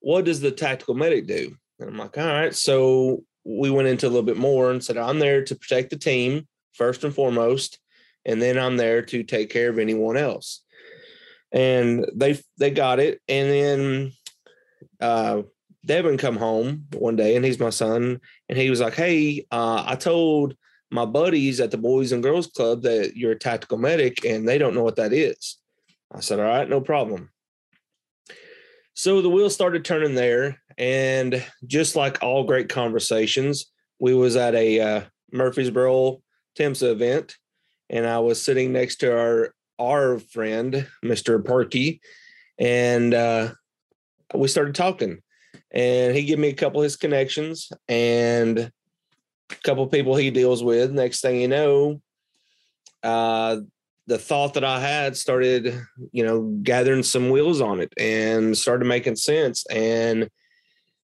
what 0.00 0.24
does 0.24 0.40
the 0.40 0.52
tactical 0.52 0.94
medic 0.94 1.26
do? 1.26 1.56
And 1.78 1.90
I'm 1.90 1.96
like, 1.96 2.16
all 2.16 2.24
right. 2.24 2.54
So 2.54 3.24
we 3.44 3.70
went 3.70 3.88
into 3.88 4.06
a 4.06 4.10
little 4.10 4.22
bit 4.22 4.36
more 4.36 4.70
and 4.70 4.82
said, 4.82 4.96
I'm 4.96 5.18
there 5.18 5.44
to 5.44 5.56
protect 5.56 5.90
the 5.90 5.98
team 5.98 6.46
first 6.74 7.02
and 7.04 7.14
foremost, 7.14 7.78
and 8.24 8.40
then 8.40 8.58
I'm 8.58 8.76
there 8.76 9.02
to 9.02 9.22
take 9.22 9.50
care 9.50 9.70
of 9.70 9.78
anyone 9.78 10.16
else. 10.16 10.62
And 11.50 12.06
they 12.14 12.38
they 12.58 12.70
got 12.70 13.00
it. 13.00 13.20
And 13.26 13.50
then 13.50 14.12
uh, 15.00 15.42
Devin 15.88 16.18
come 16.18 16.36
home 16.36 16.84
one 16.92 17.16
day, 17.16 17.34
and 17.34 17.44
he's 17.44 17.58
my 17.58 17.70
son, 17.70 18.20
and 18.48 18.58
he 18.58 18.68
was 18.68 18.80
like, 18.80 18.94
"Hey, 18.94 19.46
uh, 19.50 19.82
I 19.86 19.96
told 19.96 20.54
my 20.90 21.06
buddies 21.06 21.60
at 21.60 21.70
the 21.70 21.78
Boys 21.78 22.12
and 22.12 22.22
Girls 22.22 22.46
Club 22.46 22.82
that 22.82 23.16
you're 23.16 23.32
a 23.32 23.38
tactical 23.38 23.78
medic, 23.78 24.24
and 24.24 24.46
they 24.46 24.58
don't 24.58 24.74
know 24.74 24.84
what 24.84 24.96
that 24.96 25.14
is." 25.14 25.56
I 26.12 26.20
said, 26.20 26.38
"All 26.38 26.46
right, 26.46 26.68
no 26.68 26.82
problem." 26.82 27.30
So 28.92 29.22
the 29.22 29.30
wheels 29.30 29.54
started 29.54 29.84
turning 29.84 30.14
there, 30.14 30.60
and 30.76 31.42
just 31.66 31.96
like 31.96 32.22
all 32.22 32.44
great 32.44 32.68
conversations, 32.68 33.72
we 33.98 34.12
was 34.12 34.36
at 34.36 34.54
a 34.54 34.80
uh, 34.80 35.00
Murfreesboro 35.32 36.20
TIMSA 36.58 36.92
event, 36.92 37.36
and 37.88 38.06
I 38.06 38.18
was 38.18 38.44
sitting 38.44 38.72
next 38.72 38.96
to 38.96 39.16
our 39.16 39.54
our 39.78 40.18
friend, 40.18 40.86
Mr. 41.02 41.42
Perky, 41.42 42.02
and 42.58 43.14
uh, 43.14 43.52
we 44.34 44.48
started 44.48 44.74
talking. 44.74 45.22
And 45.70 46.16
he 46.16 46.24
gave 46.24 46.38
me 46.38 46.48
a 46.48 46.54
couple 46.54 46.80
of 46.80 46.84
his 46.84 46.96
connections 46.96 47.70
and 47.88 48.58
a 48.58 49.54
couple 49.62 49.84
of 49.84 49.90
people 49.90 50.16
he 50.16 50.30
deals 50.30 50.62
with. 50.62 50.90
Next 50.92 51.20
thing 51.20 51.40
you 51.40 51.48
know, 51.48 52.00
uh, 53.02 53.58
the 54.06 54.18
thought 54.18 54.54
that 54.54 54.64
I 54.64 54.80
had 54.80 55.16
started, 55.16 55.78
you 56.12 56.24
know, 56.24 56.42
gathering 56.62 57.02
some 57.02 57.28
wheels 57.28 57.60
on 57.60 57.80
it 57.80 57.92
and 57.98 58.56
started 58.56 58.86
making 58.86 59.16
sense. 59.16 59.66
And 59.66 60.30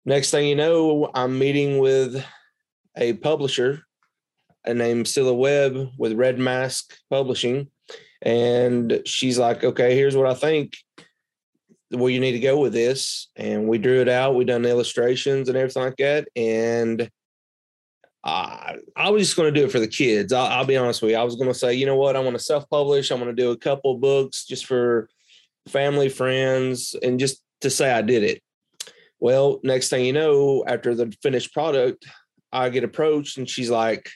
next 0.04 0.30
thing 0.30 0.46
you 0.46 0.54
know, 0.54 1.11
I'm 1.14 1.38
meeting 1.38 1.78
with 1.78 2.25
a 2.96 3.14
publisher 3.14 3.82
named 4.66 5.08
Scylla 5.08 5.34
Webb 5.34 5.90
with 5.99 6.12
Red 6.12 6.38
Mask 6.38 6.96
Publishing. 7.11 7.68
And 8.23 9.02
she's 9.04 9.38
like, 9.38 9.64
okay, 9.64 9.94
here's 9.96 10.16
what 10.16 10.28
I 10.28 10.34
think 10.34 10.76
where 11.91 12.11
you 12.11 12.21
need 12.21 12.33
to 12.33 12.41
go 12.41 12.59
with 12.59 12.73
this. 12.73 13.29
And 13.37 13.69
we 13.69 13.79
drew 13.79 14.00
it 14.00 14.09
out. 14.09 14.35
We 14.35 14.45
done 14.45 14.64
illustrations 14.64 15.49
and 15.49 15.57
everything 15.57 15.83
like 15.83 15.97
that. 15.99 16.29
And 16.37 17.09
I, 18.25 18.76
I 18.97 19.11
was 19.11 19.23
just 19.23 19.37
going 19.37 19.53
to 19.53 19.61
do 19.61 19.67
it 19.67 19.73
for 19.73 19.81
the 19.81 19.88
kids. 19.88 20.33
I'll, 20.33 20.47
I'll 20.47 20.64
be 20.64 20.76
honest 20.76 21.03
with 21.03 21.11
you. 21.12 21.17
I 21.17 21.25
was 21.25 21.37
going 21.37 21.49
to 21.49 21.59
say, 21.59 21.75
you 21.75 21.87
know 21.87 21.97
what? 21.97 22.17
I 22.17 22.21
want 22.21 22.37
to 22.37 22.43
self 22.43 22.69
publish. 22.71 23.11
I'm 23.11 23.21
going 23.21 23.35
to 23.35 23.43
do 23.43 23.50
a 23.50 23.57
couple 23.57 23.99
books 23.99 24.47
just 24.47 24.67
for 24.67 25.09
family, 25.69 26.09
friends, 26.09 26.95
and 27.03 27.21
just 27.21 27.43
to 27.61 27.71
say 27.71 27.91
I 27.93 28.03
did 28.03 28.23
it. 28.23 28.43
Well, 29.21 29.61
next 29.62 29.88
thing 29.88 30.05
you 30.05 30.12
know, 30.12 30.64
after 30.67 30.95
the 30.95 31.14
finished 31.23 31.53
product, 31.53 32.07
I 32.53 32.69
get 32.69 32.85
approached 32.85 33.38
and 33.38 33.49
she's 33.49 33.71
like, 33.71 34.11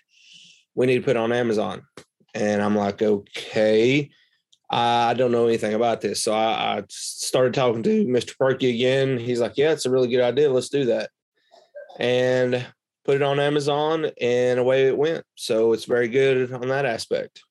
we 0.74 0.86
need 0.86 0.98
to 0.98 1.04
put 1.04 1.16
on 1.16 1.32
Amazon. 1.32 1.82
And 2.34 2.62
I'm 2.62 2.76
like, 2.76 3.02
okay. 3.02 4.10
I 4.70 5.14
don't 5.14 5.32
know 5.32 5.46
anything 5.46 5.74
about 5.74 6.00
this. 6.00 6.22
So 6.22 6.32
I, 6.32 6.78
I 6.78 6.84
started 6.88 7.54
talking 7.54 7.82
to 7.82 8.04
Mr. 8.04 8.36
Perky 8.36 8.74
again. 8.74 9.18
He's 9.18 9.40
like, 9.40 9.56
Yeah, 9.56 9.72
it's 9.72 9.86
a 9.86 9.90
really 9.90 10.08
good 10.08 10.20
idea. 10.20 10.50
Let's 10.50 10.68
do 10.68 10.86
that. 10.86 11.10
And 11.98 12.66
put 13.04 13.16
it 13.16 13.22
on 13.22 13.40
Amazon 13.40 14.10
and 14.20 14.58
away 14.58 14.86
it 14.86 14.96
went. 14.96 15.24
So 15.34 15.72
it's 15.72 15.86
very 15.86 16.08
good 16.08 16.52
on 16.52 16.68
that 16.68 16.84
aspect. 16.84 17.42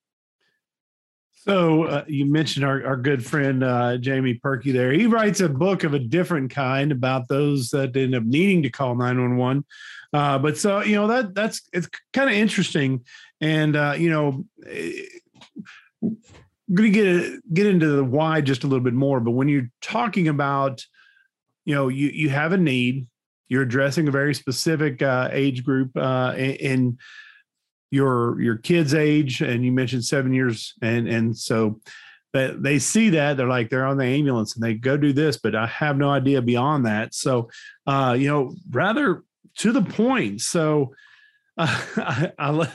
So 1.32 1.86
uh, 1.86 2.04
you 2.08 2.26
mentioned 2.26 2.66
our, 2.66 2.86
our 2.86 2.98
good 2.98 3.26
friend 3.26 3.64
uh, 3.64 3.98
Jamie 3.98 4.34
Perky 4.36 4.72
there. 4.72 4.92
He 4.92 5.08
writes 5.08 5.40
a 5.40 5.50
book 5.50 5.84
of 5.84 5.94
a 5.94 6.00
different 6.00 6.52
kind 6.52 6.92
about 6.92 7.28
those 7.30 7.70
that 7.70 7.96
end 7.96 8.16
up 8.16 8.24
needing 8.24 8.64
to 8.64 8.70
call 8.70 8.96
911. 8.96 9.66
Uh, 10.14 10.38
but 10.38 10.58
so, 10.58 10.82
you 10.82 10.96
know, 10.96 11.08
that 11.08 11.34
that's 11.34 11.62
it's 11.72 11.88
kind 12.14 12.30
of 12.30 12.36
interesting. 12.36 13.06
And, 13.40 13.76
uh, 13.76 13.96
you 13.98 14.10
know, 14.10 14.46
I'm 16.04 16.18
going 16.74 16.92
to 16.92 17.30
get 17.30 17.54
get 17.54 17.68
into 17.68 17.88
the 17.88 18.04
why 18.04 18.42
just 18.42 18.64
a 18.64 18.68
little 18.68 18.84
bit 18.84 18.94
more. 18.94 19.20
But 19.20 19.32
when 19.32 19.48
you're 19.48 19.70
talking 19.82 20.28
about, 20.28 20.86
you 21.66 21.74
know, 21.74 21.88
you 21.88 22.10
you 22.10 22.30
have 22.30 22.52
a 22.52 22.58
need, 22.58 23.08
you're 23.48 23.64
addressing 23.64 24.08
a 24.08 24.12
very 24.12 24.34
specific 24.34 25.02
uh, 25.02 25.30
age 25.32 25.64
group 25.64 25.92
uh, 25.96 26.34
in 26.36 26.98
your 27.92 28.40
your 28.42 28.58
kid's 28.58 28.94
age, 28.94 29.42
and 29.42 29.64
you 29.64 29.72
mentioned 29.72 30.04
seven 30.04 30.34
years, 30.34 30.74
and 30.82 31.08
and 31.08 31.38
so 31.38 31.80
that 32.34 32.62
they 32.62 32.78
see 32.78 33.10
that 33.12 33.38
they're 33.38 33.48
like 33.48 33.70
they're 33.70 33.86
on 33.86 33.98
the 33.98 34.06
ambulance 34.06 34.56
and 34.56 34.64
they 34.64 34.74
go 34.74 34.98
do 34.98 35.14
this, 35.14 35.38
but 35.38 35.56
I 35.56 35.66
have 35.68 35.98
no 35.98 36.10
idea 36.10 36.42
beyond 36.42 36.86
that. 36.86 37.14
So, 37.16 37.50
uh, 37.88 38.16
you 38.20 38.28
know, 38.28 38.54
rather 38.70 39.24
to 39.60 39.72
the 39.72 39.82
point. 39.82 40.42
So. 40.42 40.94
Uh, 41.60 41.66
I, 41.98 42.32
I, 42.38 42.50
lo- 42.52 42.68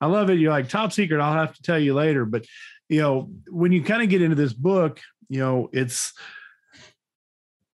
I 0.00 0.06
love 0.06 0.30
it. 0.30 0.38
You're 0.38 0.50
like 0.50 0.70
top 0.70 0.92
secret. 0.92 1.20
I'll 1.20 1.34
have 1.34 1.54
to 1.54 1.62
tell 1.62 1.78
you 1.78 1.92
later, 1.92 2.24
but 2.24 2.46
you 2.90 3.00
know, 3.00 3.30
when 3.48 3.70
you 3.70 3.82
kind 3.82 4.02
of 4.02 4.08
get 4.08 4.20
into 4.20 4.34
this 4.34 4.52
book, 4.52 5.00
you 5.28 5.38
know, 5.38 5.70
it's 5.72 6.12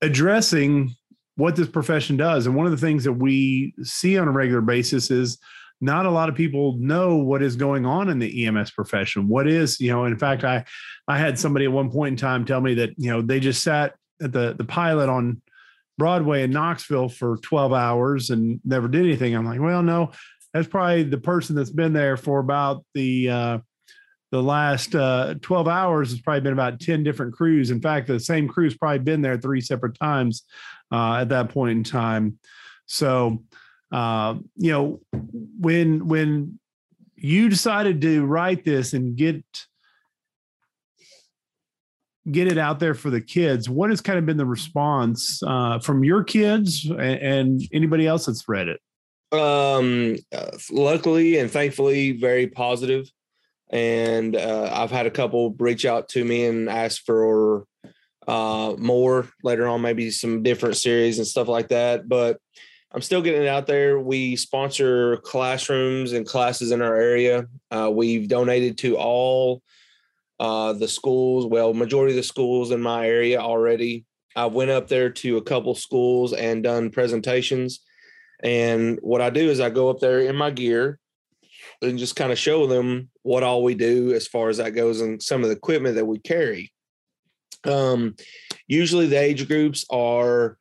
addressing 0.03 0.95
what 1.37 1.55
this 1.55 1.69
profession 1.69 2.17
does. 2.17 2.47
And 2.47 2.57
one 2.57 2.67
of 2.67 2.73
the 2.73 2.85
things 2.85 3.05
that 3.05 3.13
we 3.13 3.75
see 3.83 4.19
on 4.19 4.27
a 4.27 4.33
regular 4.33 4.61
basis 4.61 5.13
is 5.13 5.39
not 5.81 6.05
a 6.05 6.11
lot 6.11 6.29
of 6.29 6.35
people 6.35 6.77
know 6.79 7.17
what 7.17 7.43
is 7.43 7.55
going 7.55 7.87
on 7.87 8.09
in 8.09 8.19
the 8.19 8.47
EMS 8.47 8.73
profession. 8.73 9.29
What 9.29 9.47
is, 9.47 9.81
you 9.81 9.93
know, 9.93 10.05
in 10.05 10.19
fact, 10.19 10.43
I 10.43 10.65
I 11.07 11.17
had 11.17 11.39
somebody 11.39 11.65
at 11.65 11.73
one 11.73 11.91
point 11.91 12.15
in 12.15 12.17
time 12.17 12.45
tell 12.45 12.61
me 12.61 12.75
that, 12.75 12.91
you 12.97 13.11
know, 13.11 13.23
they 13.23 13.39
just 13.39 13.63
sat 13.63 13.95
at 14.21 14.33
the 14.33 14.55
the 14.55 14.65
pilot 14.65 15.09
on 15.09 15.41
Broadway 15.97 16.43
in 16.43 16.51
Knoxville 16.51 17.09
for 17.09 17.37
12 17.37 17.73
hours 17.73 18.31
and 18.31 18.61
never 18.65 18.89
did 18.89 19.03
anything. 19.03 19.37
I'm 19.37 19.47
like, 19.47 19.61
well, 19.61 19.83
no, 19.83 20.11
that's 20.53 20.67
probably 20.67 21.05
the 21.05 21.19
person 21.19 21.55
that's 21.55 21.71
been 21.71 21.93
there 21.93 22.17
for 22.17 22.41
about 22.41 22.85
the 22.95 23.31
uh, 23.31 23.59
the 24.35 24.43
last 24.43 24.97
uh, 24.97 25.35
12 25.43 25.69
hours 25.69 26.11
has 26.11 26.21
probably 26.21 26.41
been 26.41 26.53
about 26.53 26.81
10 26.81 27.05
different 27.05 27.33
crews. 27.33 27.71
In 27.71 27.81
fact, 27.81 28.09
the 28.09 28.19
same 28.19 28.49
crew's 28.49 28.77
probably 28.77 28.99
been 28.99 29.23
there 29.23 29.39
three 29.39 29.61
separate 29.61 29.97
times 29.97 30.43
uh, 30.91 31.19
at 31.21 31.29
that 31.29 31.51
point 31.51 31.71
in 31.71 31.85
time. 31.85 32.41
So, 32.87 33.45
uh, 33.93 34.35
you 34.57 34.73
know, 34.73 35.01
when 35.61 36.09
when 36.09 36.59
you 37.15 37.49
decided 37.49 38.01
to 38.01 38.27
write 38.27 38.65
this 38.65 38.93
and 38.93 39.15
get 39.15 39.45
get 42.29 42.49
it 42.51 42.59
out 42.59 42.81
there 42.81 42.95
for 42.95 43.11
the 43.11 43.21
kids, 43.21 43.71
what 43.71 43.91
has 43.91 44.01
kind 44.01 44.19
of 44.19 44.27
been 44.27 44.37
the 44.37 44.45
response 44.45 45.45
uh, 45.47 45.79
from 45.79 46.03
your 46.03 46.25
kids 46.25 46.91
and, 46.91 47.01
and 47.01 47.63
anybody 47.73 48.05
else 48.05 48.27
that's 48.27 48.49
read 48.49 48.67
it? 48.67 48.81
Um, 49.31 50.17
uh, 50.35 50.59
luckily 50.73 51.39
and 51.39 51.49
thankfully, 51.49 52.11
very 52.11 52.49
positive 52.49 53.09
and 53.71 54.37
uh, 54.37 54.71
I've 54.73 54.91
had 54.91 55.07
a 55.07 55.11
couple 55.11 55.55
reach 55.59 55.85
out 55.85 56.09
to 56.11 56.25
me 56.25 56.45
and 56.47 56.69
ask 56.69 57.05
for 57.05 57.67
uh, 58.27 58.75
more 58.79 59.29
later 59.43 59.67
on, 59.67 59.83
maybe 59.83 60.11
some 60.11 60.43
different 60.43 60.77
series 60.77 61.19
and 61.19 61.27
stuff 61.27 61.49
like 61.49 61.69
that. 61.69 62.09
But 62.09 62.39
I'm 62.93 63.03
still 63.03 63.23
getting 63.23 63.43
it 63.43 63.49
out 63.49 63.67
there. 63.67 63.99
We 63.99 64.37
sponsor 64.37 65.17
classrooms 65.19 66.13
and 66.13 66.27
classes 66.27 66.71
in 66.71 66.81
our 66.81 66.95
area. 66.95 67.47
Uh, 67.71 67.91
we've 67.93 68.29
donated 68.29 68.79
to 68.79 68.97
all 68.97 69.63
uh, 70.39 70.73
the 70.75 70.89
schools, 70.89 71.47
well, 71.47 71.75
majority 71.75 72.13
of 72.13 72.17
the 72.17 72.23
schools 72.23 72.71
in 72.71 72.81
my 72.81 73.07
area 73.07 73.41
already. 73.41 74.05
I 74.37 74.47
went 74.47 74.71
up 74.71 74.89
there 74.89 75.11
to 75.11 75.37
a 75.37 75.43
couple 75.43 75.75
schools 75.75 76.33
and 76.33 76.63
done 76.63 76.91
presentations. 76.91 77.81
And 78.43 78.99
what 79.03 79.21
I 79.21 79.31
do 79.31 79.49
is 79.49 79.61
I 79.61 79.71
go 79.71 79.91
up 79.91 80.01
there 80.01 80.21
in 80.21 80.37
my 80.37 80.51
gear 80.51 80.99
and 81.83 81.99
just 81.99 82.17
kind 82.17 82.33
of 82.33 82.39
show 82.39 82.67
them 82.67 83.11
what 83.25 83.43
all 83.43 83.65
we 83.65 83.75
do 83.75 84.13
as 84.13 84.29
far 84.29 84.51
as 84.51 84.59
that 84.59 84.71
goes 84.71 85.01
and 85.01 85.21
some 85.21 85.43
of 85.43 85.49
the 85.49 85.57
equipment 85.57 85.97
that 85.97 86.05
we 86.05 86.19
carry. 86.19 86.71
Um, 87.65 88.15
usually 88.69 89.07
the 89.07 89.19
age 89.19 89.49
groups 89.49 89.85
are, 89.91 90.59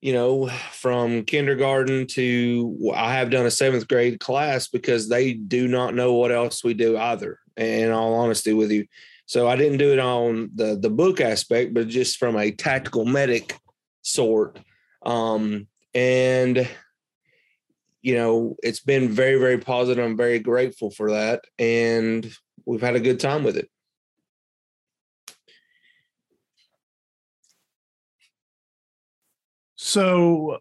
you 0.00 0.12
know, 0.12 0.48
from 0.72 1.24
kindergarten 1.24 2.08
to 2.08 2.92
I 2.94 3.14
have 3.14 3.30
done 3.30 3.46
a 3.46 3.50
seventh 3.50 3.86
grade 3.88 4.18
class 4.18 4.66
because 4.66 5.08
they 5.08 5.32
do 5.32 5.68
not 5.68 5.94
know 5.94 6.14
what 6.14 6.32
else 6.32 6.62
we 6.62 6.74
do 6.74 6.98
either. 6.98 7.38
In 7.56 7.90
all 7.90 8.14
honesty 8.14 8.54
with 8.54 8.70
you, 8.70 8.86
so 9.26 9.46
I 9.46 9.56
didn't 9.56 9.76
do 9.76 9.92
it 9.92 9.98
on 9.98 10.50
the 10.54 10.74
the 10.74 10.88
book 10.88 11.20
aspect, 11.20 11.74
but 11.74 11.86
just 11.86 12.16
from 12.16 12.36
a 12.36 12.50
tactical 12.50 13.04
medic 13.04 13.58
sort. 14.00 14.58
Um, 15.04 15.66
and 15.94 16.66
you 18.02 18.16
know, 18.16 18.56
it's 18.62 18.80
been 18.80 19.08
very, 19.08 19.38
very 19.38 19.58
positive. 19.58 20.04
I'm 20.04 20.16
very 20.16 20.40
grateful 20.40 20.90
for 20.90 21.12
that. 21.12 21.44
And 21.58 22.30
we've 22.66 22.80
had 22.80 22.96
a 22.96 23.00
good 23.00 23.20
time 23.20 23.44
with 23.44 23.56
it. 23.56 23.68
So, 29.76 30.58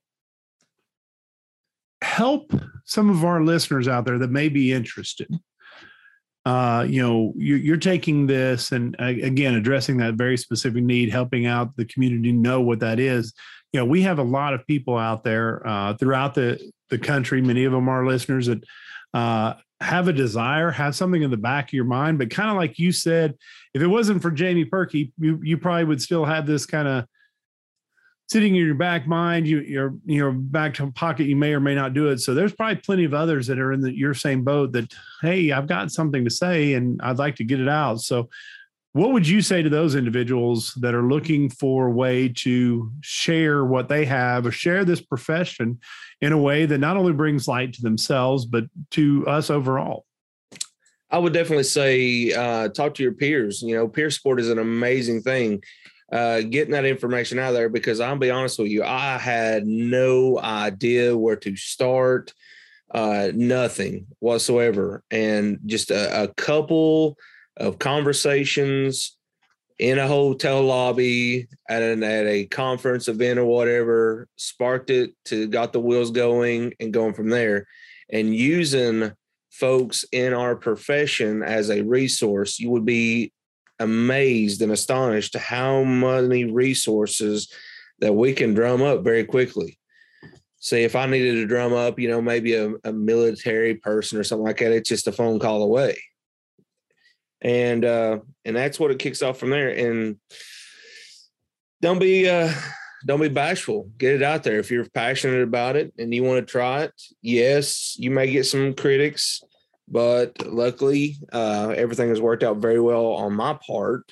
help 2.01 2.53
some 2.85 3.09
of 3.09 3.23
our 3.23 3.43
listeners 3.43 3.87
out 3.87 4.05
there 4.05 4.17
that 4.19 4.31
may 4.31 4.49
be 4.49 4.71
interested. 4.71 5.31
Uh, 6.43 6.85
you 6.89 7.01
know, 7.01 7.33
you're, 7.37 7.59
you're 7.59 7.77
taking 7.77 8.25
this 8.25 8.71
and 8.71 8.95
again 8.99 9.53
addressing 9.53 9.97
that 9.97 10.15
very 10.15 10.37
specific 10.37 10.83
need, 10.83 11.11
helping 11.11 11.45
out 11.45 11.75
the 11.77 11.85
community 11.85 12.31
know 12.31 12.61
what 12.61 12.79
that 12.79 12.99
is. 12.99 13.33
You 13.73 13.79
know, 13.79 13.85
we 13.85 14.01
have 14.01 14.19
a 14.19 14.23
lot 14.23 14.53
of 14.53 14.67
people 14.67 14.97
out 14.97 15.23
there 15.23 15.65
uh, 15.65 15.95
throughout 15.95 16.35
the 16.35 16.71
the 16.89 16.97
country. 16.97 17.41
Many 17.41 17.63
of 17.63 17.71
them 17.71 17.87
are 17.87 18.05
listeners 18.05 18.47
that 18.47 18.63
uh, 19.13 19.53
have 19.79 20.07
a 20.07 20.13
desire, 20.13 20.71
have 20.71 20.95
something 20.95 21.21
in 21.21 21.31
the 21.31 21.37
back 21.37 21.69
of 21.69 21.73
your 21.73 21.85
mind. 21.85 22.19
But 22.19 22.29
kind 22.29 22.49
of 22.49 22.57
like 22.57 22.77
you 22.77 22.91
said, 22.91 23.35
if 23.73 23.81
it 23.81 23.87
wasn't 23.87 24.21
for 24.21 24.31
Jamie 24.31 24.65
Perky, 24.65 25.13
you 25.17 25.39
you 25.41 25.57
probably 25.57 25.85
would 25.85 26.01
still 26.01 26.25
have 26.25 26.45
this 26.45 26.65
kind 26.65 26.87
of 26.87 27.05
sitting 28.31 28.55
in 28.55 28.65
your 28.65 28.75
back 28.75 29.05
mind, 29.05 29.45
you, 29.45 29.59
you're 29.59 29.93
your 30.05 30.31
back 30.31 30.73
to 30.73 30.89
pocket, 30.93 31.25
you 31.25 31.35
may 31.35 31.53
or 31.53 31.59
may 31.59 31.75
not 31.75 31.93
do 31.93 32.07
it. 32.07 32.17
So 32.19 32.33
there's 32.33 32.53
probably 32.53 32.77
plenty 32.77 33.03
of 33.03 33.13
others 33.13 33.45
that 33.47 33.59
are 33.59 33.73
in 33.73 33.81
the, 33.81 33.91
your 33.91 34.13
same 34.13 34.45
boat 34.45 34.71
that, 34.71 34.89
hey, 35.21 35.51
I've 35.51 35.67
got 35.67 35.91
something 35.91 36.23
to 36.23 36.29
say 36.29 36.75
and 36.75 36.97
I'd 37.03 37.17
like 37.17 37.35
to 37.35 37.43
get 37.43 37.59
it 37.59 37.67
out. 37.67 37.99
So 37.99 38.29
what 38.93 39.13
would 39.13 39.27
you 39.27 39.41
say 39.41 39.61
to 39.61 39.69
those 39.69 39.95
individuals 39.95 40.73
that 40.81 40.93
are 40.93 41.07
looking 41.07 41.49
for 41.49 41.87
a 41.87 41.91
way 41.91 42.27
to 42.27 42.91
share 43.01 43.63
what 43.63 43.87
they 43.87 44.03
have 44.05 44.45
or 44.45 44.51
share 44.51 44.83
this 44.83 45.01
profession 45.01 45.79
in 46.19 46.33
a 46.33 46.37
way 46.37 46.65
that 46.65 46.79
not 46.79 46.97
only 46.97 47.13
brings 47.13 47.47
light 47.47 47.73
to 47.73 47.81
themselves, 47.81 48.45
but 48.45 48.65
to 48.91 49.25
us 49.27 49.49
overall? 49.49 50.05
I 51.09 51.19
would 51.19 51.33
definitely 51.33 51.63
say 51.63 52.33
uh, 52.33 52.69
talk 52.69 52.93
to 52.95 53.03
your 53.03 53.13
peers. 53.13 53.61
You 53.61 53.75
know, 53.75 53.87
peer 53.87 54.09
support 54.09 54.39
is 54.39 54.49
an 54.49 54.59
amazing 54.59 55.21
thing. 55.21 55.63
Uh, 56.11 56.41
getting 56.41 56.73
that 56.73 56.83
information 56.83 57.39
out 57.39 57.51
there 57.53 57.69
because 57.69 58.01
I'll 58.01 58.17
be 58.17 58.29
honest 58.29 58.59
with 58.59 58.67
you, 58.67 58.83
I 58.83 59.17
had 59.17 59.65
no 59.65 60.37
idea 60.39 61.17
where 61.17 61.37
to 61.37 61.55
start, 61.55 62.33
uh, 62.93 63.29
nothing 63.33 64.07
whatsoever. 64.19 65.03
And 65.09 65.59
just 65.65 65.91
a, 65.91 66.23
a 66.23 66.27
couple 66.33 67.17
of 67.57 67.79
conversations 67.79 69.17
in 69.81 69.97
a 69.97 70.07
hotel 70.07 70.61
lobby 70.61 71.47
at 71.67 71.81
an 71.81 72.03
at 72.03 72.27
a 72.27 72.45
conference 72.45 73.07
event 73.07 73.39
or 73.39 73.45
whatever 73.45 74.27
sparked 74.35 74.91
it 74.91 75.11
to 75.25 75.47
got 75.47 75.73
the 75.73 75.79
wheels 75.79 76.11
going 76.11 76.71
and 76.79 76.93
going 76.93 77.13
from 77.13 77.29
there. 77.29 77.65
And 78.11 78.35
using 78.35 79.11
folks 79.49 80.05
in 80.11 80.33
our 80.33 80.55
profession 80.55 81.41
as 81.41 81.69
a 81.69 81.81
resource 81.81 82.59
you 82.59 82.69
would 82.69 82.85
be 82.85 83.33
amazed 83.79 84.61
and 84.61 84.71
astonished 84.71 85.33
to 85.33 85.39
how 85.39 85.83
many 85.83 86.45
resources 86.45 87.51
that 87.99 88.13
we 88.13 88.33
can 88.33 88.53
drum 88.53 88.83
up 88.83 89.03
very 89.03 89.23
quickly. 89.23 89.77
Say 90.59 90.83
if 90.83 90.95
i 90.95 91.07
needed 91.07 91.33
to 91.33 91.47
drum 91.47 91.73
up 91.73 91.97
you 91.97 92.07
know 92.07 92.21
maybe 92.21 92.53
a, 92.53 92.71
a 92.83 92.93
military 92.93 93.73
person 93.73 94.19
or 94.19 94.23
something 94.23 94.45
like 94.45 94.59
that 94.59 94.71
it's 94.71 94.89
just 94.89 95.07
a 95.07 95.11
phone 95.11 95.39
call 95.39 95.63
away 95.63 95.97
and 97.41 97.83
uh 97.83 98.19
and 98.45 98.55
that's 98.55 98.79
what 98.79 98.91
it 98.91 98.99
kicks 98.99 99.21
off 99.21 99.37
from 99.37 99.49
there. 99.49 99.69
And 99.69 100.17
don't 101.81 101.99
be 101.99 102.29
uh 102.29 102.53
don't 103.05 103.21
be 103.21 103.29
bashful. 103.29 103.89
Get 103.97 104.15
it 104.15 104.23
out 104.23 104.43
there. 104.43 104.59
If 104.59 104.69
you're 104.69 104.87
passionate 104.89 105.41
about 105.41 105.75
it 105.75 105.93
and 105.97 106.13
you 106.13 106.23
want 106.23 106.45
to 106.45 106.51
try 106.51 106.83
it 106.83 106.93
yes 107.21 107.95
you 107.97 108.11
may 108.11 108.31
get 108.31 108.45
some 108.45 108.73
critics 108.73 109.41
but 109.87 110.45
luckily 110.45 111.17
uh 111.33 111.73
everything 111.75 112.09
has 112.09 112.21
worked 112.21 112.43
out 112.43 112.57
very 112.57 112.79
well 112.79 113.07
on 113.07 113.33
my 113.33 113.57
part. 113.65 114.11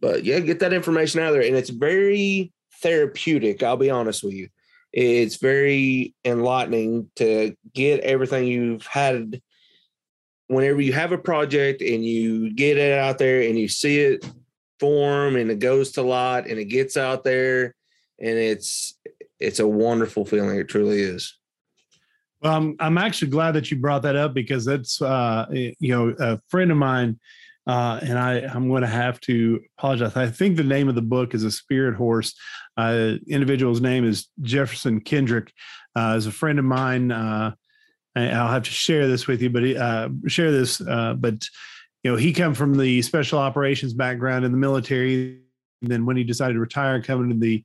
But 0.00 0.24
yeah 0.24 0.40
get 0.40 0.60
that 0.60 0.72
information 0.72 1.20
out 1.20 1.32
there. 1.32 1.42
And 1.42 1.56
it's 1.56 1.70
very 1.70 2.52
therapeutic 2.82 3.62
i'll 3.62 3.76
be 3.76 3.90
honest 3.90 4.22
with 4.22 4.34
you. 4.34 4.48
It's 4.92 5.36
very 5.36 6.14
enlightening 6.24 7.10
to 7.16 7.54
get 7.74 8.00
everything 8.00 8.46
you've 8.46 8.86
had 8.86 9.42
whenever 10.48 10.80
you 10.80 10.92
have 10.92 11.12
a 11.12 11.18
project 11.18 11.82
and 11.82 12.04
you 12.04 12.52
get 12.52 12.76
it 12.76 12.98
out 12.98 13.18
there 13.18 13.42
and 13.42 13.58
you 13.58 13.68
see 13.68 14.00
it 14.00 14.24
form 14.78 15.36
and 15.36 15.50
it 15.50 15.58
goes 15.58 15.92
to 15.92 16.02
lot 16.02 16.46
and 16.46 16.58
it 16.58 16.66
gets 16.66 16.96
out 16.96 17.24
there 17.24 17.74
and 18.20 18.38
it's 18.38 18.98
it's 19.40 19.58
a 19.58 19.66
wonderful 19.66 20.24
feeling 20.24 20.58
it 20.58 20.68
truly 20.68 21.00
is 21.00 21.38
well 22.42 22.54
i'm, 22.54 22.76
I'm 22.78 22.98
actually 22.98 23.30
glad 23.30 23.52
that 23.52 23.70
you 23.70 23.78
brought 23.78 24.02
that 24.02 24.16
up 24.16 24.34
because 24.34 24.64
that's 24.64 25.00
uh 25.00 25.46
you 25.50 25.74
know 25.80 26.14
a 26.18 26.40
friend 26.48 26.70
of 26.70 26.76
mine 26.76 27.18
uh, 27.66 27.98
and 28.02 28.18
I, 28.18 28.38
I'm 28.42 28.68
going 28.68 28.82
to 28.82 28.88
have 28.88 29.20
to 29.22 29.60
apologize. 29.76 30.16
I 30.16 30.30
think 30.30 30.56
the 30.56 30.62
name 30.62 30.88
of 30.88 30.94
the 30.94 31.02
book 31.02 31.34
is 31.34 31.42
a 31.42 31.50
spirit 31.50 31.96
horse. 31.96 32.34
Uh, 32.76 33.14
individual's 33.26 33.80
name 33.80 34.04
is 34.04 34.28
Jefferson 34.40 35.00
Kendrick. 35.00 35.52
Uh, 35.96 36.14
is 36.16 36.26
a 36.26 36.32
friend 36.32 36.58
of 36.58 36.64
mine. 36.64 37.10
Uh, 37.10 37.54
I'll 38.16 38.48
have 38.48 38.64
to 38.64 38.70
share 38.70 39.06
this 39.08 39.26
with 39.26 39.42
you, 39.42 39.50
but 39.50 39.64
uh, 39.76 40.08
share 40.26 40.50
this. 40.50 40.80
Uh, 40.80 41.14
but 41.14 41.44
you 42.02 42.10
know, 42.10 42.16
he 42.16 42.32
come 42.32 42.54
from 42.54 42.76
the 42.76 43.02
special 43.02 43.38
operations 43.38 43.92
background 43.92 44.44
in 44.44 44.52
the 44.52 44.58
military. 44.58 45.40
And 45.82 45.90
then 45.90 46.06
when 46.06 46.16
he 46.16 46.24
decided 46.24 46.54
to 46.54 46.60
retire, 46.60 47.02
coming 47.02 47.30
to 47.30 47.36
the 47.36 47.64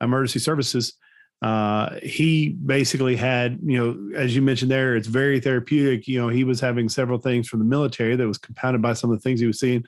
emergency 0.00 0.38
services, 0.38 0.94
uh, 1.42 1.96
he 2.02 2.50
basically 2.50 3.16
had, 3.16 3.58
you 3.64 3.78
know, 3.78 4.16
as 4.16 4.34
you 4.34 4.42
mentioned 4.42 4.70
there, 4.70 4.96
it's 4.96 5.08
very 5.08 5.40
therapeutic. 5.40 6.06
You 6.08 6.20
know, 6.20 6.28
he 6.28 6.44
was 6.44 6.60
having 6.60 6.88
several 6.88 7.18
things 7.18 7.48
from 7.48 7.58
the 7.58 7.64
military 7.64 8.16
that 8.16 8.26
was 8.26 8.38
compounded 8.38 8.80
by 8.80 8.92
some 8.92 9.10
of 9.10 9.16
the 9.16 9.22
things 9.22 9.40
he 9.40 9.46
was 9.46 9.60
seeing 9.60 9.84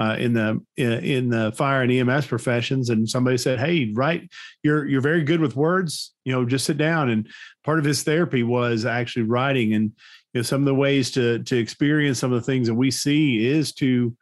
uh, 0.00 0.16
in 0.18 0.32
the 0.32 0.58
in 0.78 1.28
the 1.28 1.52
fire 1.52 1.82
and 1.82 1.92
EMS 1.92 2.26
professions, 2.26 2.88
and 2.88 3.06
somebody 3.06 3.36
said, 3.36 3.60
"Hey, 3.60 3.92
right, 3.94 4.26
you're 4.62 4.86
you're 4.88 5.02
very 5.02 5.22
good 5.22 5.40
with 5.40 5.56
words. 5.56 6.14
You 6.24 6.32
know, 6.32 6.46
just 6.46 6.64
sit 6.64 6.78
down." 6.78 7.10
And 7.10 7.28
part 7.64 7.78
of 7.78 7.84
his 7.84 8.02
therapy 8.02 8.42
was 8.42 8.86
actually 8.86 9.24
writing, 9.24 9.74
and 9.74 9.92
you 10.32 10.38
know, 10.38 10.42
some 10.42 10.62
of 10.62 10.64
the 10.64 10.74
ways 10.74 11.10
to 11.12 11.42
to 11.42 11.56
experience 11.58 12.18
some 12.18 12.32
of 12.32 12.40
the 12.40 12.46
things 12.46 12.66
that 12.66 12.74
we 12.74 12.90
see 12.90 13.46
is 13.46 13.74
to 13.74 14.16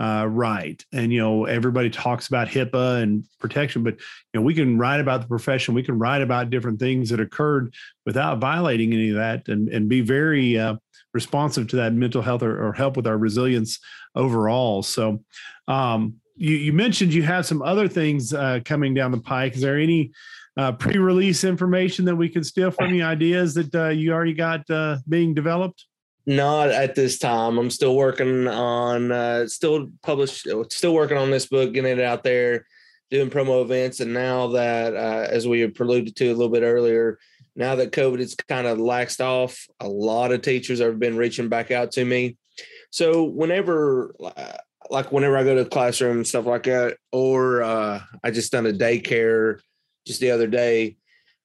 uh, 0.00 0.26
write. 0.26 0.84
And 0.92 1.12
you 1.12 1.20
know, 1.20 1.44
everybody 1.44 1.90
talks 1.90 2.26
about 2.28 2.48
HIPAA 2.48 3.02
and 3.02 3.24
protection, 3.38 3.84
but 3.84 3.94
you 3.94 4.40
know, 4.40 4.42
we 4.42 4.54
can 4.54 4.78
write 4.78 5.00
about 5.00 5.20
the 5.20 5.28
profession. 5.28 5.74
We 5.74 5.82
can 5.82 5.98
write 5.98 6.22
about 6.22 6.48
different 6.48 6.80
things 6.80 7.10
that 7.10 7.20
occurred 7.20 7.74
without 8.06 8.38
violating 8.38 8.92
any 8.94 9.10
of 9.10 9.16
that, 9.16 9.48
and 9.48 9.68
and 9.68 9.88
be 9.88 10.00
very 10.00 10.58
uh, 10.58 10.76
responsive 11.12 11.68
to 11.68 11.76
that 11.76 11.92
mental 11.92 12.22
health 12.22 12.42
or, 12.42 12.68
or 12.68 12.72
help 12.72 12.96
with 12.96 13.06
our 13.06 13.18
resilience 13.18 13.78
overall. 14.14 14.82
So, 14.82 15.22
um, 15.68 16.14
you, 16.34 16.56
you, 16.56 16.72
mentioned 16.72 17.12
you 17.12 17.22
have 17.22 17.44
some 17.44 17.60
other 17.60 17.86
things 17.86 18.32
uh, 18.32 18.60
coming 18.64 18.94
down 18.94 19.10
the 19.10 19.18
pike. 19.18 19.54
Is 19.54 19.60
there 19.60 19.78
any 19.78 20.12
uh, 20.56 20.72
pre-release 20.72 21.44
information 21.44 22.06
that 22.06 22.16
we 22.16 22.30
can 22.30 22.42
steal 22.42 22.70
from 22.70 22.94
you? 22.94 23.04
Ideas 23.04 23.52
that 23.54 23.74
uh, 23.74 23.88
you 23.88 24.12
already 24.12 24.32
got 24.32 24.68
uh, 24.70 24.96
being 25.08 25.34
developed? 25.34 25.84
Not 26.26 26.70
at 26.70 26.94
this 26.94 27.18
time. 27.18 27.58
I'm 27.58 27.70
still 27.70 27.96
working 27.96 28.46
on, 28.46 29.10
uh, 29.10 29.46
still 29.46 29.90
published, 30.02 30.46
still 30.70 30.94
working 30.94 31.16
on 31.16 31.30
this 31.30 31.46
book, 31.46 31.72
getting 31.72 31.98
it 31.98 32.04
out 32.04 32.22
there, 32.22 32.66
doing 33.10 33.30
promo 33.30 33.62
events, 33.62 34.00
and 34.00 34.12
now 34.12 34.48
that, 34.48 34.94
uh, 34.94 35.26
as 35.28 35.48
we 35.48 35.60
had 35.60 35.74
preluded 35.74 36.14
to 36.16 36.28
a 36.28 36.34
little 36.34 36.52
bit 36.52 36.62
earlier, 36.62 37.18
now 37.56 37.74
that 37.74 37.92
COVID 37.92 38.20
has 38.20 38.34
kind 38.34 38.66
of 38.66 38.78
laxed 38.78 39.20
off, 39.20 39.66
a 39.80 39.88
lot 39.88 40.30
of 40.30 40.42
teachers 40.42 40.78
have 40.78 40.98
been 40.98 41.16
reaching 41.16 41.48
back 41.48 41.70
out 41.70 41.92
to 41.92 42.04
me. 42.04 42.36
So 42.90 43.24
whenever, 43.24 44.14
uh, 44.22 44.58
like 44.90 45.12
whenever 45.12 45.36
I 45.36 45.44
go 45.44 45.54
to 45.54 45.64
the 45.64 45.70
classroom 45.70 46.18
and 46.18 46.26
stuff 46.26 46.46
like 46.46 46.64
that, 46.64 46.96
or 47.12 47.62
uh, 47.62 48.00
I 48.22 48.30
just 48.30 48.52
done 48.52 48.66
a 48.66 48.72
daycare 48.72 49.60
just 50.06 50.20
the 50.20 50.30
other 50.30 50.46
day, 50.46 50.96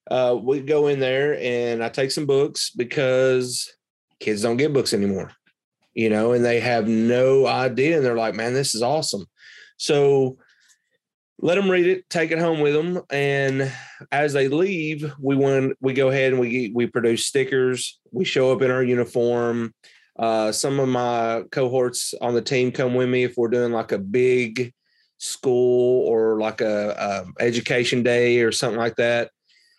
uh, 0.10 0.38
we 0.40 0.62
go 0.62 0.88
in 0.88 1.00
there 1.00 1.40
and 1.40 1.84
I 1.84 1.90
take 1.90 2.12
some 2.12 2.26
books 2.26 2.70
because 2.70 3.74
kids 4.20 4.42
don't 4.42 4.58
get 4.58 4.74
books 4.74 4.94
anymore, 4.94 5.32
you 5.94 6.10
know, 6.10 6.34
and 6.34 6.44
they 6.44 6.60
have 6.60 6.88
no 6.88 7.48
idea. 7.48 7.98
And 7.98 8.06
they're 8.06 8.18
like, 8.18 8.36
man, 8.36 8.54
this 8.54 8.76
is 8.76 8.82
awesome. 8.82 9.26
So 9.78 10.38
let 11.40 11.56
them 11.56 11.70
read 11.70 11.86
it, 11.86 12.10
take 12.10 12.32
it 12.32 12.40
home 12.40 12.62
with 12.62 12.74
them, 12.74 13.02
and 13.10 13.72
as 14.12 14.34
they 14.34 14.48
leave, 14.48 15.12
we 15.20 15.36
want 15.36 15.76
we 15.82 15.94
go 15.94 16.10
ahead 16.10 16.32
and 16.32 16.40
we 16.40 16.72
we 16.74 16.88
produce 16.88 17.26
stickers. 17.26 18.00
We 18.12 18.24
show 18.24 18.52
up 18.52 18.62
in 18.62 18.72
our 18.72 18.84
uniform. 18.84 19.74
Uh, 20.18 20.54
some 20.54 20.80
of 20.80 20.88
my 20.88 21.44
cohorts 21.52 22.14
on 22.22 22.34
the 22.34 22.42
team 22.42 22.72
come 22.72 22.94
with 22.94 23.10
me 23.10 23.26
if 23.26 23.36
we're 23.36 23.50
doing 23.50 23.74
like 23.74 23.92
a 23.92 24.00
big 24.00 24.74
school 25.18 26.08
or 26.08 26.40
like 26.40 26.62
a, 26.62 27.26
a 27.40 27.44
education 27.44 28.02
day 28.02 28.40
or 28.40 28.54
something 28.54 28.80
like 28.80 28.96
that, 28.96 29.30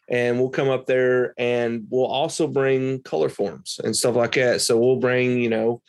and 0.08 0.38
we'll 0.38 0.50
come 0.50 0.68
up 0.68 0.86
there 0.86 1.34
and 1.38 1.86
we'll 1.90 2.06
also 2.06 2.46
bring 2.46 3.02
color 3.02 3.28
forms 3.28 3.80
and 3.82 3.96
stuff 3.96 4.14
like 4.16 4.34
that. 4.34 4.60
So 4.60 4.78
we'll 4.78 4.96
bring 4.96 5.40
you 5.40 5.50
know 5.50 5.82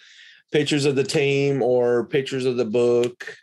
pictures 0.51 0.86
of 0.86 0.95
the 0.95 1.03
team 1.03 1.62
or 1.62 2.06
pictures 2.06 2.45
of 2.45 2.58
the 2.58 2.65
book 2.65 3.36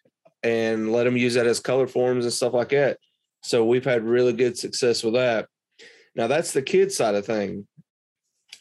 and 0.42 0.92
let 0.92 1.04
them 1.04 1.16
use 1.16 1.34
that 1.34 1.46
as 1.46 1.60
color 1.60 1.87
forms 1.87 2.24
and 2.24 2.32
stuff 2.32 2.52
like 2.52 2.70
that. 2.70 2.98
So 3.42 3.64
we've 3.64 3.84
had 3.84 4.04
really 4.04 4.32
good 4.32 4.58
success 4.58 5.02
with 5.02 5.14
that. 5.14 5.48
Now 6.14 6.26
that's 6.26 6.52
the 6.52 6.62
kid 6.62 6.92
side 6.92 7.14
of 7.14 7.26
thing. 7.26 7.66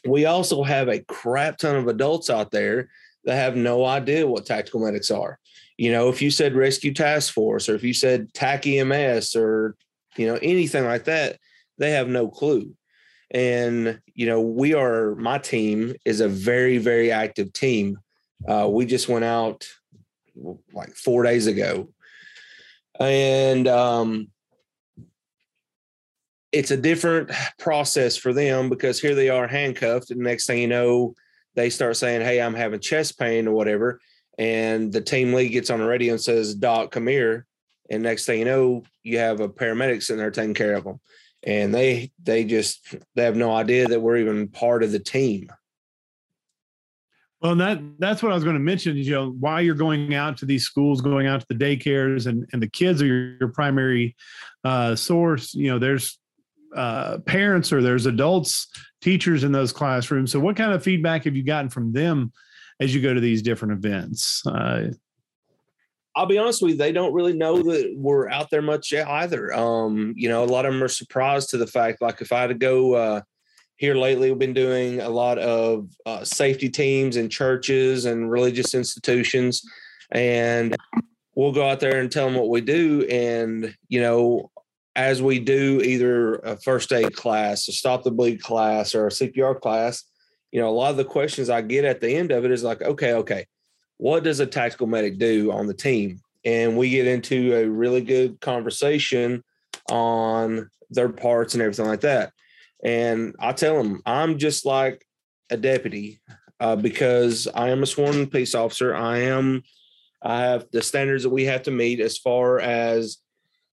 We 0.06 0.26
also 0.26 0.62
have 0.62 0.88
a 0.88 1.00
crap 1.00 1.58
ton 1.58 1.76
of 1.76 1.88
adults 1.88 2.28
out 2.28 2.50
there 2.50 2.90
that 3.24 3.36
have 3.36 3.56
no 3.56 3.84
idea 3.84 4.26
what 4.26 4.46
tactical 4.46 4.80
medics 4.80 5.10
are. 5.10 5.38
You 5.78 5.90
know, 5.90 6.08
if 6.08 6.22
you 6.22 6.30
said 6.30 6.54
rescue 6.54 6.92
task 6.92 7.32
force 7.32 7.68
or 7.68 7.74
if 7.74 7.82
you 7.82 7.94
said 7.94 8.32
TAC 8.34 8.66
EMS 8.66 9.34
or, 9.34 9.76
you 10.16 10.26
know, 10.26 10.38
anything 10.40 10.84
like 10.84 11.04
that, 11.04 11.38
they 11.78 11.92
have 11.92 12.08
no 12.08 12.28
clue. 12.28 12.74
And, 13.30 14.00
you 14.14 14.26
know, 14.26 14.40
we 14.40 14.74
are, 14.74 15.14
my 15.16 15.38
team 15.38 15.94
is 16.04 16.20
a 16.20 16.28
very, 16.28 16.78
very 16.78 17.10
active 17.10 17.52
team. 17.52 17.98
Uh, 18.46 18.68
we 18.70 18.86
just 18.86 19.08
went 19.08 19.24
out 19.24 19.66
like 20.72 20.94
four 20.94 21.22
days 21.22 21.46
ago. 21.46 21.88
And 23.00 23.66
um, 23.66 24.28
it's 26.52 26.70
a 26.70 26.76
different 26.76 27.30
process 27.58 28.16
for 28.16 28.32
them 28.32 28.68
because 28.68 29.00
here 29.00 29.14
they 29.16 29.28
are 29.28 29.48
handcuffed. 29.48 30.10
And 30.10 30.20
next 30.20 30.46
thing 30.46 30.60
you 30.60 30.68
know, 30.68 31.14
they 31.56 31.70
start 31.70 31.96
saying, 31.96 32.20
Hey, 32.20 32.40
I'm 32.40 32.54
having 32.54 32.80
chest 32.80 33.18
pain 33.18 33.48
or 33.48 33.54
whatever. 33.54 34.00
And 34.38 34.92
the 34.92 35.00
team 35.00 35.32
lead 35.32 35.48
gets 35.48 35.70
on 35.70 35.80
the 35.80 35.86
radio 35.86 36.12
and 36.12 36.20
says, 36.20 36.54
Doc, 36.54 36.92
come 36.92 37.06
here. 37.06 37.46
and 37.90 38.02
next 38.02 38.26
thing 38.26 38.40
you 38.40 38.44
know, 38.44 38.82
you 39.02 39.18
have 39.18 39.40
a 39.40 39.48
paramedic 39.48 40.02
sitting 40.02 40.18
there 40.18 40.30
taking 40.30 40.54
care 40.54 40.74
of 40.74 40.84
them, 40.84 41.00
and 41.44 41.74
they 41.74 42.10
they 42.22 42.44
just 42.44 42.96
they 43.14 43.24
have 43.24 43.36
no 43.36 43.54
idea 43.54 43.86
that 43.86 44.00
we're 44.00 44.16
even 44.16 44.48
part 44.48 44.82
of 44.82 44.92
the 44.92 44.98
team. 44.98 45.48
Well, 47.40 47.54
that 47.56 47.80
that's 47.98 48.22
what 48.22 48.32
I 48.32 48.34
was 48.34 48.44
going 48.44 48.56
to 48.56 48.60
mention. 48.60 48.96
You 48.96 49.10
know, 49.10 49.30
why 49.30 49.60
you're 49.60 49.74
going 49.74 50.14
out 50.14 50.38
to 50.38 50.46
these 50.46 50.64
schools, 50.64 51.02
going 51.02 51.26
out 51.26 51.40
to 51.40 51.46
the 51.48 51.54
daycares, 51.54 52.26
and 52.26 52.48
and 52.52 52.62
the 52.62 52.68
kids 52.68 53.02
are 53.02 53.06
your, 53.06 53.36
your 53.38 53.48
primary 53.50 54.16
uh, 54.64 54.96
source. 54.96 55.52
You 55.54 55.70
know, 55.70 55.78
there's 55.78 56.18
uh, 56.74 57.18
parents 57.18 57.72
or 57.72 57.82
there's 57.82 58.06
adults, 58.06 58.68
teachers 59.02 59.44
in 59.44 59.52
those 59.52 59.72
classrooms. 59.72 60.32
So, 60.32 60.40
what 60.40 60.56
kind 60.56 60.72
of 60.72 60.82
feedback 60.82 61.24
have 61.24 61.36
you 61.36 61.44
gotten 61.44 61.68
from 61.68 61.92
them 61.92 62.32
as 62.80 62.94
you 62.94 63.02
go 63.02 63.12
to 63.12 63.20
these 63.20 63.42
different 63.42 63.74
events? 63.74 64.44
Uh, 64.46 64.92
I'll 66.16 66.26
be 66.26 66.38
honest 66.38 66.62
with 66.62 66.72
you, 66.72 66.76
they 66.76 66.92
don't 66.92 67.12
really 67.12 67.32
know 67.32 67.62
that 67.62 67.94
we're 67.96 68.30
out 68.30 68.50
there 68.50 68.62
much 68.62 68.92
either. 68.92 69.52
Um, 69.52 70.14
you 70.16 70.28
know, 70.28 70.44
a 70.44 70.46
lot 70.46 70.64
of 70.64 70.72
them 70.72 70.82
are 70.82 70.88
surprised 70.88 71.50
to 71.50 71.56
the 71.56 71.66
fact, 71.66 72.00
like 72.00 72.20
if 72.20 72.32
I 72.32 72.42
had 72.42 72.46
to 72.48 72.54
go 72.54 72.94
uh, 72.94 73.20
here 73.76 73.96
lately, 73.96 74.30
we've 74.30 74.38
been 74.38 74.54
doing 74.54 75.00
a 75.00 75.08
lot 75.08 75.38
of 75.38 75.88
uh, 76.06 76.24
safety 76.24 76.68
teams 76.68 77.16
in 77.16 77.28
churches 77.28 78.04
and 78.04 78.30
religious 78.30 78.74
institutions. 78.74 79.62
And 80.12 80.76
we'll 81.34 81.52
go 81.52 81.68
out 81.68 81.80
there 81.80 81.98
and 81.98 82.10
tell 82.10 82.26
them 82.26 82.36
what 82.36 82.48
we 82.48 82.60
do. 82.60 83.04
And, 83.10 83.74
you 83.88 84.00
know, 84.00 84.52
as 84.96 85.20
we 85.20 85.40
do 85.40 85.80
either 85.82 86.36
a 86.36 86.56
first 86.56 86.92
aid 86.92 87.16
class, 87.16 87.66
a 87.66 87.72
stop 87.72 88.04
the 88.04 88.12
bleed 88.12 88.40
class, 88.40 88.94
or 88.94 89.08
a 89.08 89.10
CPR 89.10 89.60
class, 89.60 90.04
you 90.52 90.60
know, 90.60 90.68
a 90.68 90.70
lot 90.70 90.92
of 90.92 90.96
the 90.96 91.04
questions 91.04 91.50
I 91.50 91.62
get 91.62 91.84
at 91.84 92.00
the 92.00 92.14
end 92.14 92.30
of 92.30 92.44
it 92.44 92.52
is 92.52 92.62
like, 92.62 92.80
okay, 92.80 93.14
okay, 93.14 93.46
what 93.98 94.24
does 94.24 94.40
a 94.40 94.46
tactical 94.46 94.86
medic 94.86 95.18
do 95.18 95.52
on 95.52 95.66
the 95.66 95.74
team? 95.74 96.20
And 96.44 96.76
we 96.76 96.90
get 96.90 97.06
into 97.06 97.54
a 97.54 97.68
really 97.68 98.02
good 98.02 98.40
conversation 98.40 99.42
on 99.90 100.70
their 100.90 101.08
parts 101.08 101.54
and 101.54 101.62
everything 101.62 101.86
like 101.86 102.02
that. 102.02 102.32
And 102.84 103.34
I 103.38 103.52
tell 103.52 103.76
them, 103.82 104.02
I'm 104.04 104.38
just 104.38 104.66
like 104.66 105.06
a 105.50 105.56
deputy 105.56 106.20
uh, 106.60 106.76
because 106.76 107.48
I 107.54 107.70
am 107.70 107.82
a 107.82 107.86
sworn 107.86 108.26
peace 108.26 108.54
officer. 108.54 108.94
I 108.94 109.18
am, 109.20 109.62
I 110.22 110.40
have 110.42 110.66
the 110.70 110.82
standards 110.82 111.22
that 111.22 111.30
we 111.30 111.44
have 111.44 111.62
to 111.62 111.70
meet 111.70 112.00
as 112.00 112.18
far 112.18 112.60
as, 112.60 113.18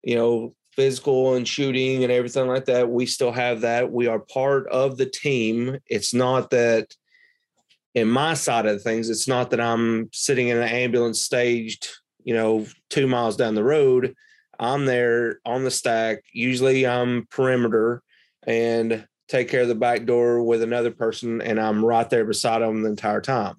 you 0.04 0.16
know, 0.16 0.54
physical 0.74 1.36
and 1.36 1.48
shooting 1.48 2.04
and 2.04 2.12
everything 2.12 2.48
like 2.48 2.66
that. 2.66 2.90
We 2.90 3.06
still 3.06 3.32
have 3.32 3.62
that. 3.62 3.92
We 3.92 4.08
are 4.08 4.20
part 4.20 4.68
of 4.68 4.98
the 4.98 5.08
team. 5.08 5.80
It's 5.88 6.14
not 6.14 6.52
that 6.52 6.94
in 7.98 8.08
my 8.08 8.36
side 8.36 8.68
of 8.68 8.84
things, 8.84 9.10
it's 9.10 9.28
not 9.28 9.50
that 9.50 9.60
I'm 9.60 10.10
sitting 10.14 10.50
in 10.50 10.58
an 10.58 10.70
ambulance 10.70 11.20
staged, 11.20 11.90
you 12.24 12.36
know, 12.36 12.68
two 12.92 13.08
miles 13.08 13.36
down 13.36 13.56
the 13.56 13.64
road. 13.64 14.14
I'm 14.60 14.86
there 14.86 15.40
on 15.44 15.64
the 15.64 15.72
stack. 15.72 16.20
Usually 16.32 16.86
I'm 16.86 17.26
perimeter 17.32 18.04
and 18.46 19.08
take 19.28 19.50
care 19.50 19.64
of 19.64 19.68
the 19.68 19.74
back 19.74 20.06
door 20.06 20.44
with 20.44 20.62
another 20.62 20.92
person, 20.92 21.42
and 21.42 21.60
I'm 21.60 21.84
right 21.84 22.08
there 22.08 22.24
beside 22.24 22.60
them 22.60 22.84
the 22.84 22.90
entire 22.90 23.20
time, 23.20 23.56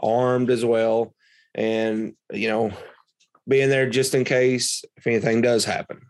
armed 0.00 0.50
as 0.50 0.64
well. 0.64 1.12
And, 1.52 2.14
you 2.32 2.46
know, 2.46 2.70
being 3.48 3.70
there 3.70 3.90
just 3.90 4.14
in 4.14 4.22
case 4.22 4.84
if 4.96 5.04
anything 5.08 5.42
does 5.42 5.64
happen. 5.64 6.00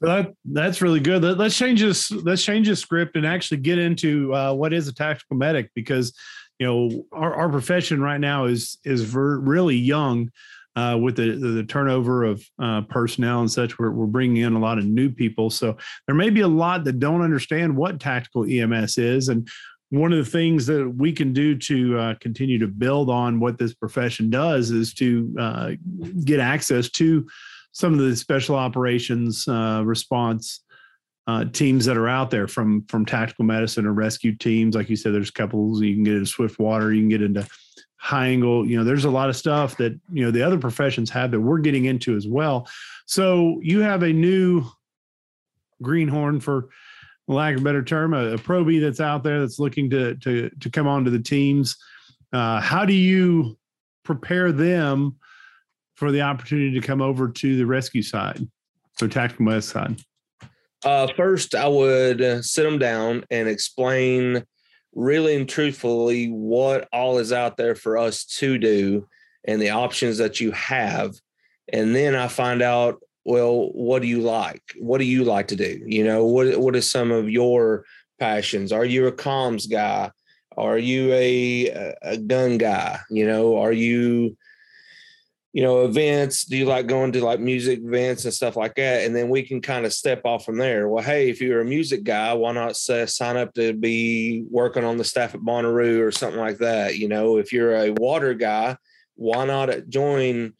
That 0.00 0.32
that's 0.44 0.82
really 0.82 0.98
good. 0.98 1.22
Let, 1.22 1.40
us 1.40 1.56
change 1.56 1.80
this. 1.80 2.10
Let's 2.10 2.44
change 2.44 2.68
the 2.68 2.74
script 2.74 3.14
and 3.16 3.24
actually 3.24 3.58
get 3.58 3.78
into 3.78 4.34
uh, 4.34 4.52
what 4.52 4.72
is 4.72 4.88
a 4.88 4.94
tactical 4.94 5.36
medic 5.36 5.70
because 5.76 6.12
you 6.58 6.66
know 6.66 7.04
our, 7.12 7.34
our 7.34 7.48
profession 7.48 8.00
right 8.00 8.20
now 8.20 8.44
is 8.44 8.78
is 8.84 9.02
ver- 9.02 9.38
really 9.38 9.76
young 9.76 10.30
uh, 10.76 10.98
with 11.00 11.16
the, 11.16 11.32
the 11.32 11.64
turnover 11.64 12.24
of 12.24 12.44
uh, 12.58 12.80
personnel 12.82 13.40
and 13.40 13.50
such. 13.50 13.78
We're, 13.78 13.90
we're 13.90 14.06
bringing 14.06 14.38
in 14.38 14.54
a 14.54 14.58
lot 14.58 14.78
of 14.78 14.86
new 14.86 15.10
people, 15.10 15.50
so 15.50 15.76
there 16.06 16.16
may 16.16 16.30
be 16.30 16.40
a 16.40 16.48
lot 16.48 16.84
that 16.84 16.98
don't 16.98 17.22
understand 17.22 17.76
what 17.76 18.00
tactical 18.00 18.44
EMS 18.48 18.98
is, 18.98 19.28
and 19.28 19.48
one 19.90 20.10
of 20.10 20.24
the 20.24 20.30
things 20.30 20.64
that 20.66 20.88
we 20.96 21.12
can 21.12 21.34
do 21.34 21.54
to 21.54 21.98
uh, 21.98 22.14
continue 22.18 22.58
to 22.58 22.66
build 22.66 23.10
on 23.10 23.38
what 23.38 23.58
this 23.58 23.74
profession 23.74 24.30
does 24.30 24.70
is 24.70 24.94
to 24.94 25.34
uh, 25.38 25.70
get 26.24 26.40
access 26.40 26.88
to 26.88 27.26
some 27.72 27.92
of 27.92 27.98
the 27.98 28.16
special 28.16 28.56
operations 28.56 29.46
uh, 29.48 29.82
response 29.84 30.60
uh, 31.26 31.44
teams 31.46 31.84
that 31.84 31.96
are 31.96 32.08
out 32.08 32.30
there 32.30 32.48
from 32.48 32.84
from 32.86 33.06
tactical 33.06 33.44
medicine 33.44 33.86
or 33.86 33.92
rescue 33.92 34.34
teams. 34.34 34.74
Like 34.74 34.90
you 34.90 34.96
said, 34.96 35.14
there's 35.14 35.30
couples 35.30 35.80
you 35.80 35.94
can 35.94 36.04
get 36.04 36.14
into 36.14 36.26
swift 36.26 36.58
water, 36.58 36.92
you 36.92 37.02
can 37.02 37.08
get 37.08 37.22
into 37.22 37.46
high 37.96 38.28
angle. 38.28 38.66
You 38.66 38.76
know, 38.76 38.84
there's 38.84 39.04
a 39.04 39.10
lot 39.10 39.28
of 39.28 39.36
stuff 39.36 39.76
that 39.76 39.98
you 40.12 40.24
know 40.24 40.30
the 40.30 40.42
other 40.42 40.58
professions 40.58 41.10
have 41.10 41.30
that 41.30 41.40
we're 41.40 41.58
getting 41.58 41.84
into 41.84 42.16
as 42.16 42.26
well. 42.26 42.68
So 43.06 43.60
you 43.62 43.80
have 43.80 44.02
a 44.02 44.12
new 44.12 44.64
greenhorn 45.80 46.40
for 46.40 46.68
lack 47.28 47.54
of 47.54 47.60
a 47.60 47.64
better 47.64 47.84
term, 47.84 48.14
a, 48.14 48.32
a 48.32 48.38
probie 48.38 48.80
that's 48.80 49.00
out 49.00 49.22
there 49.22 49.40
that's 49.40 49.60
looking 49.60 49.88
to 49.90 50.16
to 50.16 50.50
to 50.50 50.70
come 50.70 50.88
onto 50.88 51.10
the 51.10 51.22
teams. 51.22 51.76
Uh, 52.32 52.60
how 52.60 52.84
do 52.84 52.94
you 52.94 53.56
prepare 54.04 54.50
them 54.50 55.16
for 55.94 56.10
the 56.10 56.22
opportunity 56.22 56.72
to 56.72 56.84
come 56.84 57.00
over 57.00 57.28
to 57.28 57.56
the 57.56 57.66
rescue 57.66 58.02
side, 58.02 58.44
so 58.98 59.06
tactical 59.06 59.44
medicine 59.44 59.96
side? 59.96 60.04
Uh, 60.84 61.08
first, 61.16 61.54
I 61.54 61.68
would 61.68 62.20
uh, 62.20 62.42
sit 62.42 62.64
them 62.64 62.78
down 62.78 63.24
and 63.30 63.48
explain 63.48 64.44
really 64.94 65.36
and 65.36 65.48
truthfully 65.48 66.26
what 66.26 66.88
all 66.92 67.18
is 67.18 67.32
out 67.32 67.56
there 67.56 67.74
for 67.74 67.96
us 67.96 68.24
to 68.24 68.58
do 68.58 69.06
and 69.44 69.60
the 69.60 69.70
options 69.70 70.18
that 70.18 70.40
you 70.40 70.50
have. 70.52 71.14
And 71.72 71.94
then 71.94 72.14
I 72.14 72.28
find 72.28 72.62
out, 72.62 73.00
well, 73.24 73.70
what 73.72 74.02
do 74.02 74.08
you 74.08 74.20
like? 74.20 74.62
What 74.78 74.98
do 74.98 75.04
you 75.04 75.24
like 75.24 75.48
to 75.48 75.56
do? 75.56 75.80
You 75.86 76.04
know, 76.04 76.26
what 76.26 76.58
what 76.58 76.74
is 76.74 76.90
some 76.90 77.12
of 77.12 77.30
your 77.30 77.84
passions? 78.18 78.72
Are 78.72 78.84
you 78.84 79.06
a 79.06 79.12
comms 79.12 79.70
guy? 79.70 80.10
Are 80.56 80.78
you 80.78 81.12
a 81.12 81.94
a 82.02 82.18
gun 82.18 82.58
guy? 82.58 82.98
You 83.10 83.26
know, 83.26 83.58
are 83.58 83.72
you 83.72 84.36
you 85.52 85.62
know, 85.62 85.84
events? 85.84 86.44
Do 86.44 86.56
you 86.56 86.64
like 86.64 86.86
going 86.86 87.12
to 87.12 87.24
like 87.24 87.40
music 87.40 87.80
events 87.82 88.24
and 88.24 88.32
stuff 88.32 88.56
like 88.56 88.74
that? 88.76 89.04
And 89.04 89.14
then 89.14 89.28
we 89.28 89.42
can 89.42 89.60
kind 89.60 89.84
of 89.84 89.92
step 89.92 90.22
off 90.24 90.44
from 90.44 90.56
there. 90.56 90.88
Well, 90.88 91.04
hey, 91.04 91.28
if 91.28 91.40
you're 91.40 91.60
a 91.60 91.64
music 91.64 92.04
guy, 92.04 92.32
why 92.32 92.52
not 92.52 92.76
say, 92.76 93.04
sign 93.06 93.36
up 93.36 93.52
to 93.54 93.74
be 93.74 94.44
working 94.50 94.84
on 94.84 94.96
the 94.96 95.04
staff 95.04 95.34
at 95.34 95.42
Bonnaroo 95.42 96.00
or 96.00 96.10
something 96.10 96.40
like 96.40 96.58
that? 96.58 96.96
You 96.96 97.08
know, 97.08 97.36
if 97.36 97.52
you're 97.52 97.76
a 97.76 97.90
water 97.90 98.32
guy, 98.32 98.76
why 99.14 99.44
not 99.44 99.88
join 99.88 100.54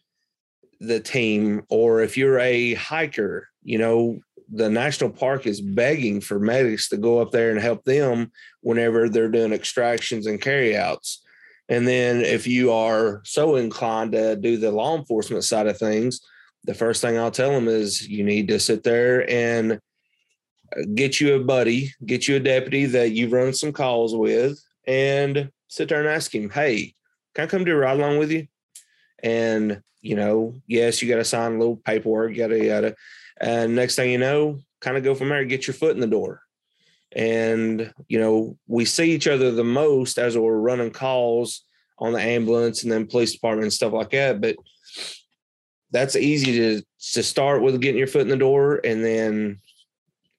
the 0.78 1.00
team? 1.00 1.62
Or 1.70 2.02
if 2.02 2.18
you're 2.18 2.38
a 2.38 2.74
hiker, 2.74 3.48
you 3.62 3.78
know, 3.78 4.18
the 4.54 4.68
national 4.68 5.08
park 5.08 5.46
is 5.46 5.62
begging 5.62 6.20
for 6.20 6.38
medics 6.38 6.90
to 6.90 6.98
go 6.98 7.20
up 7.20 7.30
there 7.30 7.50
and 7.50 7.58
help 7.58 7.84
them 7.84 8.30
whenever 8.60 9.08
they're 9.08 9.30
doing 9.30 9.54
extractions 9.54 10.26
and 10.26 10.42
carryouts 10.42 11.22
and 11.68 11.86
then 11.86 12.20
if 12.20 12.46
you 12.46 12.72
are 12.72 13.22
so 13.24 13.56
inclined 13.56 14.12
to 14.12 14.36
do 14.36 14.56
the 14.56 14.70
law 14.70 14.96
enforcement 14.96 15.44
side 15.44 15.66
of 15.66 15.78
things, 15.78 16.20
the 16.64 16.74
first 16.74 17.00
thing 17.00 17.18
I'll 17.18 17.30
tell 17.30 17.52
them 17.52 17.68
is 17.68 18.06
you 18.06 18.24
need 18.24 18.48
to 18.48 18.60
sit 18.60 18.82
there 18.82 19.28
and 19.30 19.72
uh, 19.72 20.82
get 20.94 21.20
you 21.20 21.34
a 21.34 21.44
buddy, 21.44 21.92
get 22.04 22.28
you 22.28 22.36
a 22.36 22.40
deputy 22.40 22.86
that 22.86 23.12
you've 23.12 23.32
run 23.32 23.52
some 23.52 23.72
calls 23.72 24.14
with, 24.14 24.60
and 24.86 25.50
sit 25.68 25.88
there 25.88 26.00
and 26.00 26.08
ask 26.08 26.34
him, 26.34 26.50
hey, 26.50 26.94
can 27.34 27.44
I 27.44 27.46
come 27.46 27.64
do 27.64 27.72
a 27.72 27.76
ride 27.76 27.98
along 27.98 28.18
with 28.18 28.30
you? 28.30 28.46
And, 29.22 29.82
you 30.00 30.16
know, 30.16 30.54
yes, 30.66 31.00
you 31.00 31.08
got 31.08 31.16
to 31.16 31.24
sign 31.24 31.54
a 31.54 31.58
little 31.58 31.76
paperwork, 31.76 32.36
yada, 32.36 32.62
yada. 32.62 32.94
And 33.40 33.74
next 33.74 33.96
thing 33.96 34.10
you 34.10 34.18
know, 34.18 34.58
kind 34.80 34.96
of 34.96 35.04
go 35.04 35.14
from 35.14 35.30
there, 35.30 35.44
get 35.44 35.66
your 35.66 35.74
foot 35.74 35.94
in 35.94 36.00
the 36.00 36.06
door 36.06 36.42
and 37.14 37.92
you 38.08 38.18
know 38.18 38.56
we 38.66 38.84
see 38.84 39.12
each 39.12 39.28
other 39.28 39.50
the 39.50 39.64
most 39.64 40.18
as 40.18 40.36
we're 40.36 40.56
running 40.56 40.90
calls 40.90 41.64
on 41.98 42.12
the 42.12 42.20
ambulance 42.20 42.82
and 42.82 42.90
then 42.90 43.06
police 43.06 43.32
department 43.32 43.64
and 43.64 43.72
stuff 43.72 43.92
like 43.92 44.10
that 44.10 44.40
but 44.40 44.56
that's 45.90 46.16
easy 46.16 46.52
to 46.52 46.82
to 47.12 47.22
start 47.22 47.62
with 47.62 47.80
getting 47.80 47.98
your 47.98 48.06
foot 48.06 48.22
in 48.22 48.28
the 48.28 48.36
door 48.36 48.80
and 48.84 49.04
then 49.04 49.58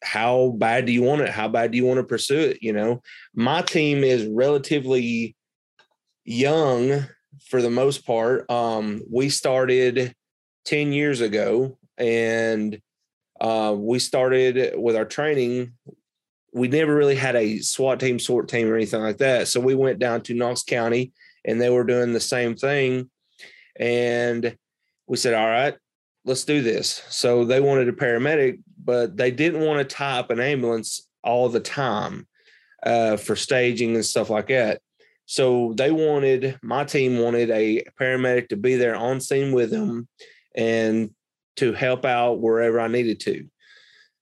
how 0.04 0.54
bad 0.58 0.86
do 0.86 0.92
you 0.92 1.02
want 1.02 1.22
it? 1.22 1.30
How 1.30 1.48
bad 1.48 1.72
do 1.72 1.78
you 1.78 1.86
want 1.86 1.98
to 1.98 2.04
pursue 2.04 2.40
it? 2.40 2.58
You 2.62 2.74
know 2.74 3.02
my 3.34 3.62
team 3.62 4.04
is 4.04 4.26
relatively 4.26 5.36
young 6.26 7.06
for 7.50 7.62
the 7.62 7.70
most 7.70 8.06
part. 8.06 8.50
Um, 8.50 9.02
we 9.12 9.30
started 9.30 10.16
10 10.66 10.94
years 10.94 11.22
ago 11.22 11.78
and 11.98 12.80
uh, 13.40 13.76
we 13.78 14.00
started 14.00 14.74
with 14.76 14.96
our 14.96 15.06
training 15.06 15.74
we 16.54 16.68
never 16.68 16.96
really 16.96 17.16
had 17.16 17.36
a 17.36 17.60
SWAT 17.60 18.00
team, 18.00 18.20
sort 18.20 18.48
team, 18.48 18.70
or 18.70 18.76
anything 18.76 19.02
like 19.02 19.18
that. 19.18 19.48
So 19.48 19.60
we 19.60 19.76
went 19.76 20.00
down 20.00 20.22
to 20.22 20.34
Knox 20.34 20.64
County 20.64 21.12
and 21.44 21.60
they 21.60 21.70
were 21.70 21.84
doing 21.84 22.14
the 22.14 22.20
same 22.20 22.56
thing. 22.56 23.10
And 23.80 24.56
we 25.08 25.18
said, 25.18 25.34
all 25.34 25.48
right, 25.48 25.76
let's 26.26 26.46
do 26.46 26.62
this. 26.62 27.02
So 27.10 27.44
they 27.44 27.60
wanted 27.60 27.90
a 27.90 27.94
paramedic, 27.94 28.60
but 28.84 29.18
they 29.18 29.32
didn't 29.32 29.66
want 29.66 29.80
to 29.80 29.96
tie 29.96 30.20
up 30.20 30.30
an 30.30 30.40
ambulance 30.40 31.08
all 31.24 31.50
the 31.50 31.60
time 31.60 32.28
uh, 32.84 33.18
for 33.18 33.36
staging 33.36 33.96
and 33.96 34.06
stuff 34.06 34.30
like 34.30 34.48
that. 34.48 34.80
So 35.26 35.74
they 35.76 35.90
wanted, 35.90 36.60
my 36.62 36.84
team 36.84 37.18
wanted 37.18 37.50
a 37.50 37.84
paramedic 38.00 38.50
to 38.50 38.58
be 38.58 38.76
there 38.76 38.96
on 38.96 39.22
scene 39.22 39.54
with 39.54 39.72
them 39.72 40.08
and 40.56 41.12
to 41.56 41.74
help 41.74 42.06
out 42.06 42.42
wherever 42.42 42.80
I 42.80 42.88
needed 42.88 43.20
to. 43.22 43.48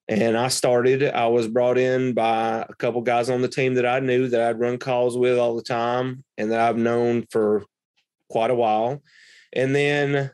And 0.07 0.37
I 0.37 0.49
started, 0.49 1.03
I 1.03 1.27
was 1.27 1.47
brought 1.47 1.77
in 1.77 2.13
by 2.13 2.65
a 2.67 2.73
couple 2.73 3.01
guys 3.01 3.29
on 3.29 3.41
the 3.41 3.47
team 3.47 3.75
that 3.75 3.85
I 3.85 3.99
knew 3.99 4.27
that 4.27 4.41
I'd 4.41 4.59
run 4.59 4.77
calls 4.77 5.17
with 5.17 5.37
all 5.37 5.55
the 5.55 5.61
time 5.61 6.23
and 6.37 6.51
that 6.51 6.59
I've 6.59 6.77
known 6.77 7.25
for 7.29 7.63
quite 8.29 8.51
a 8.51 8.55
while. 8.55 9.01
And 9.53 9.75
then 9.75 10.31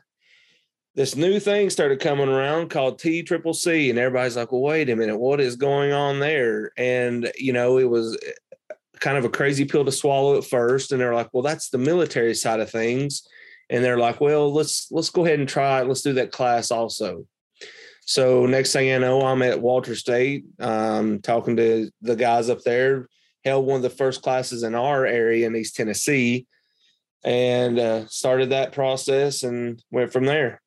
this 0.98 1.14
new 1.14 1.38
thing 1.38 1.70
started 1.70 2.00
coming 2.00 2.28
around 2.28 2.70
called 2.70 2.98
T 2.98 3.22
Triple 3.22 3.54
C, 3.54 3.88
and 3.88 3.98
everybody's 3.98 4.36
like, 4.36 4.50
"Well, 4.50 4.62
wait 4.62 4.90
a 4.90 4.96
minute, 4.96 5.16
what 5.16 5.40
is 5.40 5.54
going 5.54 5.92
on 5.92 6.18
there?" 6.18 6.72
And 6.76 7.30
you 7.36 7.52
know, 7.52 7.78
it 7.78 7.88
was 7.88 8.18
eh, 8.26 8.74
kind 8.98 9.16
of 9.16 9.24
a 9.24 9.28
crazy 9.28 9.64
pill 9.64 9.84
to 9.84 9.92
swallow 9.92 10.36
at 10.36 10.44
first, 10.44 10.90
and 10.90 11.00
they're 11.00 11.14
like, 11.14 11.28
"Well, 11.32 11.44
that's 11.44 11.70
the 11.70 11.78
military 11.78 12.34
side 12.34 12.58
of 12.58 12.70
things," 12.70 13.22
and 13.70 13.84
they're 13.84 13.98
like, 13.98 14.20
"Well, 14.20 14.52
let's 14.52 14.88
let's 14.90 15.10
go 15.10 15.24
ahead 15.24 15.38
and 15.38 15.48
try 15.48 15.80
it. 15.80 15.86
Let's 15.86 16.02
do 16.02 16.14
that 16.14 16.32
class 16.32 16.72
also." 16.72 17.26
So 18.08 18.46
next 18.46 18.72
thing 18.72 18.90
I 18.90 18.96
know, 18.96 19.20
I'm 19.20 19.42
at 19.42 19.60
Walters 19.60 19.98
State, 19.98 20.46
um, 20.60 21.20
talking 21.20 21.56
to 21.56 21.90
the 22.00 22.16
guys 22.16 22.48
up 22.48 22.62
there. 22.62 23.06
Held 23.44 23.66
one 23.66 23.76
of 23.76 23.82
the 23.82 23.90
first 23.90 24.22
classes 24.22 24.62
in 24.62 24.74
our 24.74 25.04
area 25.04 25.46
in 25.46 25.54
East 25.54 25.76
Tennessee, 25.76 26.46
and 27.22 27.78
uh, 27.78 28.06
started 28.06 28.48
that 28.48 28.72
process 28.72 29.42
and 29.42 29.82
went 29.90 30.10
from 30.10 30.24
there. 30.24 30.62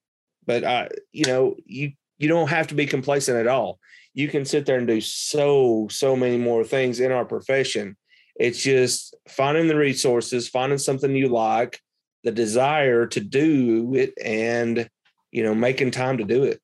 But 0.45 0.63
I, 0.63 0.89
you 1.12 1.25
know, 1.25 1.56
you 1.65 1.93
you 2.19 2.27
don't 2.27 2.49
have 2.49 2.67
to 2.67 2.75
be 2.75 2.86
complacent 2.86 3.39
at 3.39 3.47
all. 3.47 3.80
You 4.13 4.27
can 4.27 4.45
sit 4.45 4.67
there 4.67 4.77
and 4.77 4.86
do 4.86 5.01
so 5.01 5.88
so 5.89 6.15
many 6.15 6.38
more 6.38 6.63
things 6.63 6.99
in 6.99 7.12
our 7.12 7.25
profession. 7.25 7.97
It's 8.36 8.62
just 8.62 9.15
finding 9.27 9.67
the 9.67 9.75
resources, 9.75 10.47
finding 10.47 10.77
something 10.77 11.15
you 11.15 11.27
like, 11.27 11.80
the 12.23 12.32
desire 12.32 13.08
to 13.08 13.19
do 13.19 13.95
it, 13.95 14.13
and 14.23 14.88
you 15.32 15.41
know, 15.41 15.56
making 15.56 15.89
time 15.89 16.19
to 16.19 16.23
do 16.23 16.43
it. 16.43 16.62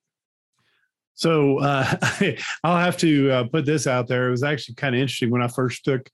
So 1.17 1.59
uh, 1.59 1.95
I'll 2.63 2.77
have 2.77 2.95
to 2.97 3.31
uh, 3.31 3.43
put 3.45 3.65
this 3.65 3.87
out 3.87 4.07
there. 4.07 4.27
It 4.27 4.31
was 4.31 4.43
actually 4.43 4.75
kind 4.75 4.95
of 4.95 5.01
interesting 5.01 5.31
when 5.31 5.41
I 5.41 5.47
first 5.47 5.83
took 5.83 6.09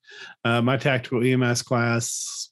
uh, 0.45 0.61
my 0.61 0.77
tactical 0.77 1.21
EMS 1.23 1.61
class 1.61 2.49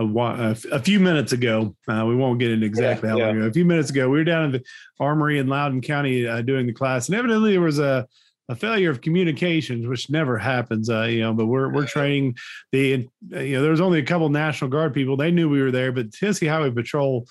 a, 0.00 0.56
a 0.72 0.80
few 0.80 0.98
minutes 0.98 1.32
ago. 1.32 1.76
Uh, 1.88 2.04
we 2.06 2.16
won't 2.16 2.40
get 2.40 2.50
into 2.50 2.66
exactly 2.66 3.08
yeah, 3.08 3.14
how 3.14 3.20
long 3.20 3.36
ago. 3.38 3.46
A 3.46 3.52
few 3.52 3.64
minutes 3.64 3.90
ago, 3.90 4.08
we 4.08 4.18
were 4.18 4.24
down 4.24 4.46
in 4.46 4.52
the 4.52 4.64
Armory 4.98 5.38
in 5.38 5.46
Loudon 5.46 5.80
County 5.80 6.26
uh, 6.26 6.42
doing 6.42 6.66
the 6.66 6.72
class, 6.72 7.08
and 7.08 7.16
evidently 7.16 7.52
there 7.52 7.60
was 7.60 7.78
a 7.78 8.06
a 8.48 8.54
failure 8.54 8.90
of 8.90 9.00
communications, 9.00 9.88
which 9.88 10.08
never 10.08 10.38
happens, 10.38 10.88
uh, 10.88 11.02
you 11.02 11.20
know. 11.20 11.32
But 11.32 11.46
we're 11.46 11.72
we're 11.72 11.86
training 11.86 12.36
the, 12.72 13.08
you 13.30 13.30
know, 13.30 13.62
there 13.62 13.70
was 13.70 13.80
only 13.80 13.98
a 13.98 14.04
couple 14.04 14.28
National 14.28 14.70
Guard 14.70 14.94
people. 14.94 15.16
They 15.16 15.30
knew 15.30 15.48
we 15.48 15.62
were 15.62 15.72
there, 15.72 15.92
but 15.92 16.12
Tennessee 16.12 16.46
Highway 16.46 16.70
Patrol 16.70 17.26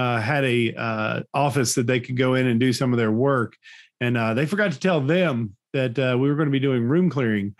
uh, 0.00 0.18
had 0.18 0.44
a 0.44 0.74
uh, 0.74 1.22
office 1.34 1.74
that 1.74 1.86
they 1.86 2.00
could 2.00 2.16
go 2.16 2.34
in 2.34 2.46
and 2.46 2.58
do 2.58 2.72
some 2.72 2.92
of 2.92 2.98
their 2.98 3.10
work, 3.12 3.54
and 4.00 4.16
uh, 4.16 4.32
they 4.32 4.46
forgot 4.46 4.72
to 4.72 4.80
tell 4.80 5.00
them 5.00 5.54
that 5.74 5.98
uh, 5.98 6.16
we 6.18 6.28
were 6.28 6.36
going 6.36 6.48
to 6.48 6.52
be 6.52 6.58
doing 6.58 6.84
room 6.84 7.10
clearing 7.10 7.54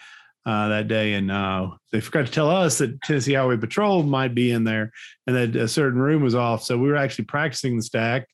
uh, 0.46 0.68
that 0.68 0.88
day, 0.88 1.12
and 1.12 1.30
uh, 1.30 1.68
they 1.92 2.00
forgot 2.00 2.24
to 2.24 2.32
tell 2.32 2.48
us 2.48 2.78
that 2.78 3.00
Tennessee 3.02 3.34
Highway 3.34 3.58
Patrol 3.58 4.02
might 4.02 4.34
be 4.34 4.52
in 4.52 4.64
there, 4.64 4.90
and 5.26 5.36
that 5.36 5.54
a 5.54 5.68
certain 5.68 6.00
room 6.00 6.22
was 6.22 6.34
off. 6.34 6.64
So 6.64 6.78
we 6.78 6.88
were 6.88 6.96
actually 6.96 7.26
practicing 7.26 7.76
the 7.76 7.82
stack, 7.82 8.26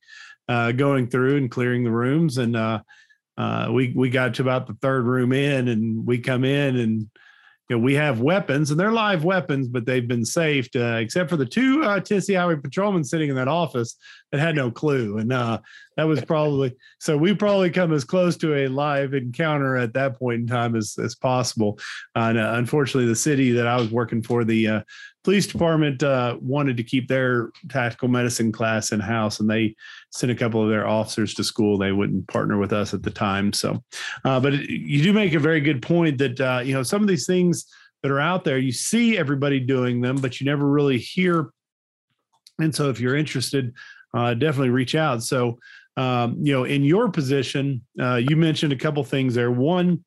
going 0.49 1.09
through 1.09 1.39
and 1.39 1.51
clearing 1.51 1.83
the 1.83 1.91
rooms, 1.91 2.39
and 2.39 2.55
we 3.75 3.93
we 3.97 4.09
got 4.09 4.35
to 4.35 4.43
about 4.43 4.69
the 4.69 4.79
third 4.81 5.05
room 5.05 5.33
in, 5.33 5.67
and 5.67 6.07
we 6.07 6.19
come 6.19 6.45
in 6.45 6.77
and 6.77 7.11
you 7.69 7.77
know, 7.77 7.83
we 7.83 7.95
have 7.95 8.21
weapons 8.21 8.71
and 8.71 8.79
they're 8.79 8.93
live 8.93 9.25
weapons, 9.25 9.67
but 9.69 9.87
they've 9.87 10.07
been 10.07 10.25
saved, 10.25 10.77
uh, 10.77 10.99
except 11.01 11.29
for 11.29 11.37
the 11.37 11.47
two 11.47 11.83
uh, 11.83 11.99
Tennessee 11.99 12.35
Highway 12.35 12.57
patrolmen 12.57 13.03
sitting 13.03 13.29
in 13.29 13.35
that 13.37 13.49
office 13.49 13.97
that 14.31 14.41
had 14.41 14.55
no 14.55 14.71
clue. 14.71 15.19
And 15.19 15.33
uh, 15.33 15.59
that 15.97 16.05
was 16.05 16.25
probably 16.25 16.77
so 17.01 17.17
we 17.17 17.35
probably 17.35 17.71
come 17.71 17.93
as 17.93 18.05
close 18.05 18.37
to 18.39 18.55
a 18.55 18.69
live 18.69 19.15
encounter 19.15 19.77
at 19.77 19.95
that 19.95 20.17
point 20.19 20.43
in 20.43 20.47
time 20.47 20.77
as, 20.77 20.97
as 21.03 21.17
possible. 21.17 21.79
and 22.15 22.39
uh, 22.39 22.53
unfortunately, 22.55 23.09
the 23.09 23.17
city 23.17 23.51
that 23.53 23.67
I 23.67 23.77
was 23.77 23.91
working 23.91 24.23
for, 24.23 24.45
the 24.45 24.69
uh, 24.69 24.81
police 25.25 25.49
department 25.49 26.05
uh, 26.05 26.37
wanted 26.41 26.77
to 26.77 26.85
keep 26.85 27.09
their 27.09 27.51
tactical 27.69 28.07
medicine 28.07 28.53
class 28.53 28.93
in 28.93 29.01
house, 29.01 29.41
and 29.41 29.51
they 29.51 29.75
sent 30.17 30.33
a 30.33 30.35
couple 30.35 30.63
of 30.63 30.69
their 30.69 30.87
officers 30.87 31.35
to 31.35 31.45
school. 31.45 31.79
They 31.79 31.93
wouldn't 31.93 32.29
partner 32.29 32.59
with 32.59 32.73
us 32.73 32.95
at 32.95 33.03
the 33.03 33.11
time. 33.11 33.53
So, 33.53 33.83
uh, 34.25 34.41
but 34.41 34.55
it, 34.55 34.71
you 34.71 35.03
do 35.03 35.13
make 35.13 35.35
a 35.35 35.39
very 35.39 35.61
good 35.61 35.83
point 35.83 36.19
that 36.19 36.41
uh, 36.41 36.61
you 36.65 36.75
know 36.75 36.83
some 36.83 37.03
of 37.03 37.09
these 37.09 37.27
things 37.27 37.67
that 38.03 38.11
are 38.11 38.21
out 38.21 38.45
there, 38.45 38.59
you 38.59 38.73
see 38.73 39.19
everybody 39.19 39.61
doing 39.61 40.01
them, 40.01 40.17
but 40.17 40.41
you 40.41 40.47
never 40.47 40.67
really 40.67 40.99
hear. 40.99 41.51
And 42.59 42.75
so, 42.75 42.91
if 42.91 43.01
you're 43.01 43.17
interested, 43.17 43.75
uh, 44.15 44.35
definitely 44.35 44.71
reach 44.71 44.95
out. 44.95 45.23
So, 45.23 45.59
um, 45.97 46.37
you 46.41 46.53
know, 46.53 46.65
in 46.65 46.85
your 46.85 47.11
position, 47.11 47.83
uh, 48.01 48.17
you 48.17 48.37
mentioned 48.37 48.73
a 48.73 48.77
couple 48.77 49.03
things 49.05 49.35
there. 49.35 49.51
One, 49.51 50.05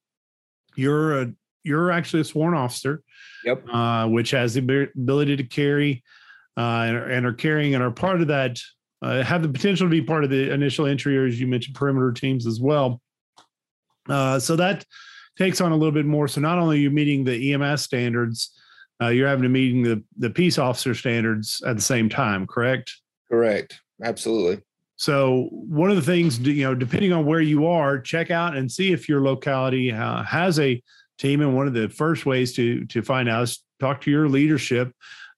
you're 0.76 1.22
a 1.22 1.34
you're 1.63 1.91
actually 1.91 2.22
a 2.22 2.26
sworn 2.26 2.54
officer. 2.54 3.04
Yep. 3.45 3.63
Uh, 3.72 4.08
which 4.08 4.32
has 4.32 4.54
the 4.54 4.89
ability 4.98 5.38
to 5.38 5.43
carry 5.43 6.04
uh, 6.58 6.84
and, 6.88 6.98
are, 6.98 7.06
and, 7.06 7.26
are, 7.26 7.34
carrying 7.34 7.74
and 7.74 7.84
are 7.84 7.91
part 7.91 8.22
of 8.22 8.28
that, 8.28 8.60
uh, 9.02 9.24
have 9.24 9.42
the 9.42 9.50
potential 9.50 9.88
to 9.88 9.92
be 9.92 10.02
part 10.02 10.24
of 10.24 10.30
the 10.30 10.52
initial 10.52 10.86
entry, 10.86 11.18
or 11.18 11.26
as 11.26 11.40
you 11.40 11.48
mentioned, 11.48 11.76
perimeter 11.76 12.12
teams 12.12 12.46
as 12.46 12.60
well. 12.60 13.02
Uh, 14.08 14.40
so 14.40 14.56
that 14.56 14.86
takes 15.38 15.62
on 15.62 15.72
a 15.72 15.76
little 15.76 15.94
bit 15.94 16.06
more. 16.06 16.28
So 16.28 16.42
not 16.42 16.58
only 16.58 16.78
are 16.78 16.82
you 16.82 16.90
meeting 16.90 17.24
the 17.24 17.54
EMS 17.54 17.84
standards, 17.84 18.60
uh, 19.02 19.08
you're 19.08 19.28
having 19.28 19.44
to 19.44 19.50
meeting 19.50 19.82
the 19.82 20.04
the 20.18 20.30
peace 20.30 20.58
officer 20.58 20.94
standards 20.94 21.62
at 21.66 21.76
the 21.76 21.82
same 21.82 22.10
time. 22.10 22.46
Correct. 22.46 22.94
Correct. 23.32 23.80
Absolutely. 24.04 24.62
So 24.98 25.48
one 25.52 25.90
of 25.90 25.96
the 25.96 26.02
things, 26.02 26.40
you 26.40 26.64
know, 26.64 26.76
depending 26.76 27.14
on 27.14 27.26
where 27.26 27.40
you 27.40 27.68
are, 27.68 28.00
check 28.00 28.32
out 28.32 28.58
and 28.58 28.70
see 28.70 28.92
if 28.92 29.08
your 29.08 29.22
locality 29.22 29.94
uh, 29.94 30.24
has 30.24 30.60
a 30.60 30.82
team. 31.18 31.40
And 31.40 31.56
one 31.56 31.68
of 31.68 31.74
the 31.74 31.88
first 31.88 32.26
ways 32.26 32.54
to 32.54 32.86
to 32.86 33.02
find 33.02 33.30
out 33.30 33.44
is 33.44 33.64
talk 33.80 34.02
to 34.02 34.12
your 34.12 34.28
leadership 34.28 34.92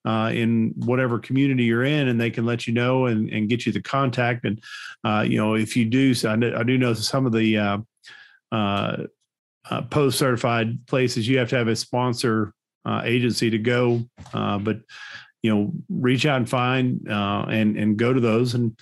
uh, 0.06 0.32
in 0.34 0.74
whatever 0.78 1.20
community 1.20 1.64
you're 1.64 1.84
in, 1.84 2.08
and 2.08 2.20
they 2.20 2.30
can 2.30 2.46
let 2.46 2.68
you 2.68 2.74
know 2.74 3.06
and, 3.06 3.30
and 3.30 3.50
get 3.50 3.66
you 3.66 3.72
the 3.72 3.82
contact. 3.82 4.46
And 4.46 4.62
uh, 5.04 5.26
you 5.28 5.38
know, 5.38 5.56
if 5.56 5.76
you 5.76 5.86
do, 5.86 6.14
so 6.14 6.32
I, 6.32 6.64
do 6.64 6.78
know 6.78 6.94
some 6.94 7.26
of 7.26 7.32
the 7.32 7.58
uh, 7.58 7.78
uh, 8.52 8.98
uh 9.70 9.82
post 9.84 10.18
certified 10.18 10.86
places 10.88 11.28
you 11.28 11.38
have 11.38 11.50
to 11.50 11.58
have 11.58 11.68
a 11.68 11.76
sponsor 11.76 12.54
agency 13.04 13.50
to 13.50 13.60
go, 13.60 14.04
but 14.34 14.80
you 15.44 15.54
know, 15.54 15.72
reach 15.90 16.26
out 16.26 16.38
and 16.38 16.50
find 16.50 17.08
and 17.08 17.78
and 17.78 17.98
go 17.98 18.14
to 18.14 18.20
those. 18.20 18.54
And 18.54 18.78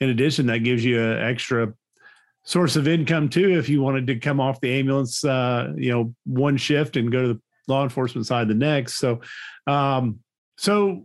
in 0.00 0.10
addition, 0.10 0.46
that 0.46 0.58
gives 0.58 0.84
you 0.84 1.00
an 1.00 1.18
extra 1.18 1.72
source 2.44 2.76
of 2.76 2.86
income 2.86 3.28
too 3.28 3.58
if 3.58 3.68
you 3.68 3.80
wanted 3.80 4.06
to 4.06 4.16
come 4.16 4.38
off 4.38 4.60
the 4.60 4.78
ambulance 4.78 5.24
uh, 5.24 5.72
you 5.76 5.90
know 5.90 6.14
one 6.24 6.56
shift 6.56 6.96
and 6.96 7.10
go 7.10 7.22
to 7.22 7.28
the 7.34 7.40
law 7.68 7.82
enforcement 7.82 8.26
side 8.26 8.48
the 8.48 8.54
next 8.54 8.98
so 8.98 9.20
um, 9.66 10.18
so 10.56 11.04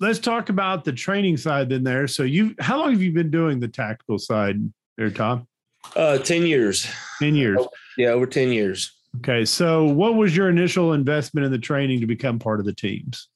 let's 0.00 0.18
talk 0.18 0.48
about 0.48 0.84
the 0.84 0.92
training 0.92 1.36
side 1.36 1.68
then 1.68 1.84
there. 1.84 2.06
So 2.06 2.22
you 2.22 2.54
how 2.58 2.78
long 2.78 2.92
have 2.92 3.02
you 3.02 3.12
been 3.12 3.30
doing 3.30 3.60
the 3.60 3.68
tactical 3.68 4.18
side 4.18 4.60
there 4.96 5.10
tom? 5.10 5.46
Uh 5.96 6.18
10 6.18 6.46
years. 6.46 6.86
10 7.20 7.34
years. 7.34 7.60
Yeah 7.96 8.08
over 8.08 8.26
10 8.26 8.50
years. 8.50 8.92
Okay 9.18 9.44
so 9.44 9.84
what 9.84 10.14
was 10.14 10.36
your 10.36 10.48
initial 10.48 10.92
investment 10.92 11.44
in 11.44 11.52
the 11.52 11.58
training 11.58 12.00
to 12.00 12.06
become 12.06 12.38
part 12.38 12.60
of 12.60 12.66
the 12.66 12.74
teams? 12.74 13.28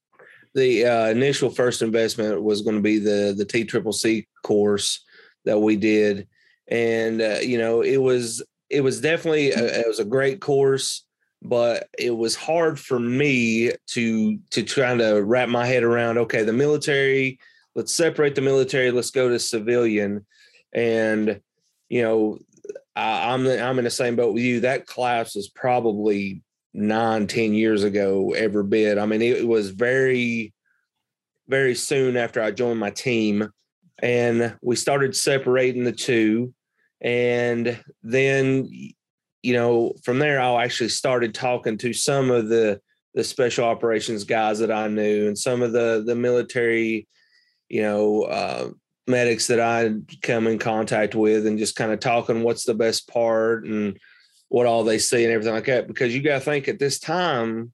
The 0.54 0.86
uh, 0.86 1.06
initial 1.08 1.50
first 1.50 1.82
investment 1.82 2.42
was 2.42 2.62
going 2.62 2.76
to 2.76 2.82
be 2.82 2.98
the 2.98 3.34
the 3.36 3.44
T 3.44 3.64
Triple 3.64 3.92
C 3.92 4.26
course, 4.42 5.04
that 5.46 5.58
we 5.58 5.76
did, 5.76 6.28
and 6.68 7.22
uh, 7.22 7.38
you 7.40 7.56
know 7.56 7.80
it 7.80 7.96
was 7.96 8.42
it 8.68 8.82
was 8.82 9.00
definitely 9.00 9.52
a, 9.52 9.80
it 9.80 9.86
was 9.86 10.00
a 10.00 10.04
great 10.04 10.40
course, 10.40 11.05
but 11.48 11.88
it 11.98 12.16
was 12.16 12.34
hard 12.34 12.78
for 12.78 12.98
me 12.98 13.72
to 13.88 14.38
to 14.50 14.62
try 14.62 14.96
to 14.96 15.22
wrap 15.22 15.48
my 15.48 15.66
head 15.66 15.82
around. 15.82 16.18
Okay, 16.18 16.42
the 16.42 16.52
military. 16.52 17.38
Let's 17.74 17.94
separate 17.94 18.34
the 18.34 18.40
military. 18.40 18.90
Let's 18.90 19.10
go 19.10 19.28
to 19.28 19.38
civilian, 19.38 20.26
and 20.72 21.40
you 21.88 22.02
know 22.02 22.38
I, 22.94 23.32
I'm 23.32 23.46
I'm 23.46 23.78
in 23.78 23.84
the 23.84 23.90
same 23.90 24.16
boat 24.16 24.34
with 24.34 24.42
you. 24.42 24.60
That 24.60 24.86
class 24.86 25.34
was 25.36 25.48
probably 25.48 26.42
nine, 26.76 27.26
ten 27.26 27.54
years 27.54 27.84
ago, 27.84 28.32
ever 28.34 28.62
bit. 28.62 28.98
I 28.98 29.06
mean, 29.06 29.22
it, 29.22 29.38
it 29.38 29.48
was 29.48 29.70
very, 29.70 30.52
very 31.48 31.74
soon 31.74 32.16
after 32.16 32.42
I 32.42 32.50
joined 32.50 32.78
my 32.78 32.90
team 32.90 33.50
and 34.02 34.56
we 34.62 34.76
started 34.76 35.16
separating 35.16 35.84
the 35.84 35.92
two 35.92 36.52
and 37.00 37.82
then 38.02 38.68
you 39.46 39.52
know 39.52 39.92
from 40.02 40.18
there 40.18 40.40
i 40.40 40.64
actually 40.64 40.88
started 40.88 41.32
talking 41.32 41.78
to 41.78 41.92
some 41.92 42.32
of 42.32 42.48
the 42.48 42.80
the 43.14 43.22
special 43.22 43.64
operations 43.64 44.24
guys 44.24 44.58
that 44.58 44.72
i 44.72 44.88
knew 44.88 45.28
and 45.28 45.38
some 45.38 45.62
of 45.62 45.70
the 45.70 46.02
the 46.04 46.16
military 46.16 47.06
you 47.68 47.80
know 47.80 48.24
uh, 48.24 48.68
medics 49.06 49.46
that 49.46 49.60
i 49.60 49.92
come 50.20 50.48
in 50.48 50.58
contact 50.58 51.14
with 51.14 51.46
and 51.46 51.58
just 51.58 51.76
kind 51.76 51.92
of 51.92 52.00
talking 52.00 52.42
what's 52.42 52.64
the 52.64 52.74
best 52.74 53.08
part 53.08 53.64
and 53.64 53.96
what 54.48 54.66
all 54.66 54.82
they 54.82 54.98
see 54.98 55.22
and 55.22 55.32
everything 55.32 55.54
like 55.54 55.66
that 55.66 55.86
because 55.86 56.12
you 56.12 56.22
got 56.22 56.38
to 56.38 56.44
think 56.44 56.66
at 56.66 56.80
this 56.80 56.98
time 56.98 57.72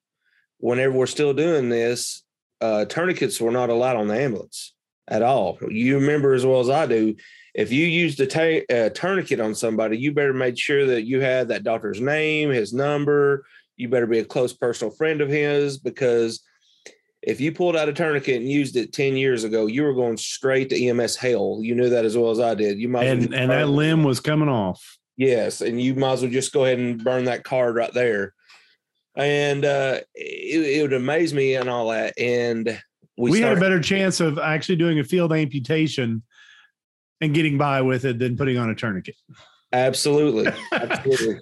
whenever 0.59 0.93
we're 0.93 1.07
still 1.07 1.33
doing 1.33 1.71
this 1.71 2.23
uh, 2.61 2.85
tourniquets 2.85 3.41
were 3.41 3.51
not 3.51 3.71
allowed 3.71 3.97
on 3.97 4.09
the 4.09 4.15
ambulance 4.15 4.73
at 5.09 5.23
all. 5.23 5.59
You 5.69 5.99
remember 5.99 6.33
as 6.33 6.47
well 6.47 6.61
as 6.61 6.71
I 6.71 6.87
do. 6.87 7.17
If 7.55 7.71
you 7.71 7.85
used 7.85 8.21
a 8.21 8.65
uh, 8.67 8.88
tourniquet 8.91 9.41
on 9.41 9.55
somebody, 9.55 9.99
you 9.99 10.12
better 10.12 10.33
make 10.33 10.59
sure 10.59 10.87
that 10.87 11.03
you 11.03 11.21
had 11.21 11.49
that 11.49 11.65
doctor's 11.65 12.01
name, 12.01 12.51
his 12.51 12.73
number. 12.73 13.45
You 13.77 13.88
better 13.88 14.07
be 14.07 14.21
a 14.21 14.25
close 14.25 14.53
personal 14.53 14.95
friend 14.95 15.21
of 15.21 15.29
his 15.29 15.79
because 15.79 16.43
if 17.23 17.41
you 17.41 17.53
pulled 17.53 17.77
out 17.77 17.88
a 17.88 17.93
tourniquet 17.93 18.41
and 18.41 18.51
used 18.51 18.77
it 18.77 18.93
10 18.93 19.17
years 19.17 19.45
ago, 19.45 19.67
you 19.67 19.83
were 19.83 19.95
going 19.95 20.17
straight 20.17 20.71
to 20.71 20.87
EMS 20.87 21.17
hell. 21.17 21.59
You 21.61 21.75
knew 21.75 21.91
that 21.91 22.05
as 22.05 22.17
well 22.17 22.31
as 22.31 22.41
I 22.41 22.55
did. 22.55 22.79
You 22.79 22.88
might 22.88 23.07
and, 23.07 23.35
and 23.35 23.51
that 23.51 23.69
limb 23.69 24.03
was 24.03 24.19
coming 24.19 24.49
off. 24.49 24.99
Yes. 25.17 25.61
And 25.61 25.81
you 25.81 25.95
might 25.95 26.15
as 26.15 26.23
well 26.23 26.31
just 26.31 26.53
go 26.53 26.65
ahead 26.65 26.79
and 26.79 27.03
burn 27.03 27.25
that 27.25 27.45
card 27.45 27.77
right 27.77 27.93
there. 27.93 28.35
And 29.15 29.65
uh, 29.65 30.01
it, 30.15 30.79
it 30.79 30.83
would 30.83 30.95
amaze 30.95 31.35
me 31.35 31.55
and 31.55 31.69
all 31.69 31.91
that. 31.91 32.15
And 32.19 32.83
we, 33.17 33.31
we 33.31 33.41
had 33.41 33.59
a 33.59 33.61
better 33.61 33.81
chance 33.81 34.21
of 34.21 34.38
actually 34.38 34.77
doing 34.77 34.99
a 34.99 35.05
field 35.05 35.33
amputation 35.33 36.23
and 37.23 37.33
getting 37.33 37.57
by 37.57 37.81
with 37.81 38.05
it 38.05 38.19
than 38.19 38.37
putting 38.37 38.59
on 38.59 38.69
a 38.69 38.75
tourniquet. 38.75 39.15
Absolutely. 39.73 40.53
Absolutely. 40.73 41.41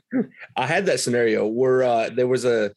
I 0.56 0.66
had 0.66 0.86
that 0.86 1.00
scenario 1.00 1.46
where 1.46 1.82
uh, 1.82 2.10
there 2.10 2.28
was 2.28 2.44
a, 2.44 2.70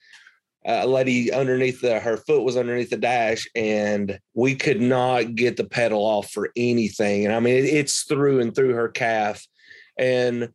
a 0.66 0.88
lady 0.88 1.32
underneath 1.32 1.82
the 1.82 2.00
her 2.00 2.16
foot 2.18 2.44
was 2.44 2.56
underneath 2.56 2.90
the 2.90 2.98
dash 2.98 3.48
and 3.54 4.18
we 4.34 4.56
could 4.56 4.82
not 4.82 5.36
get 5.36 5.58
the 5.58 5.66
pedal 5.66 6.00
off 6.00 6.32
for 6.32 6.52
anything 6.56 7.26
and 7.26 7.36
i 7.36 7.40
mean 7.42 7.56
it, 7.56 7.66
it's 7.66 8.04
through 8.04 8.40
and 8.40 8.56
through 8.56 8.74
her 8.74 8.88
calf 8.88 9.46
and 9.98 10.48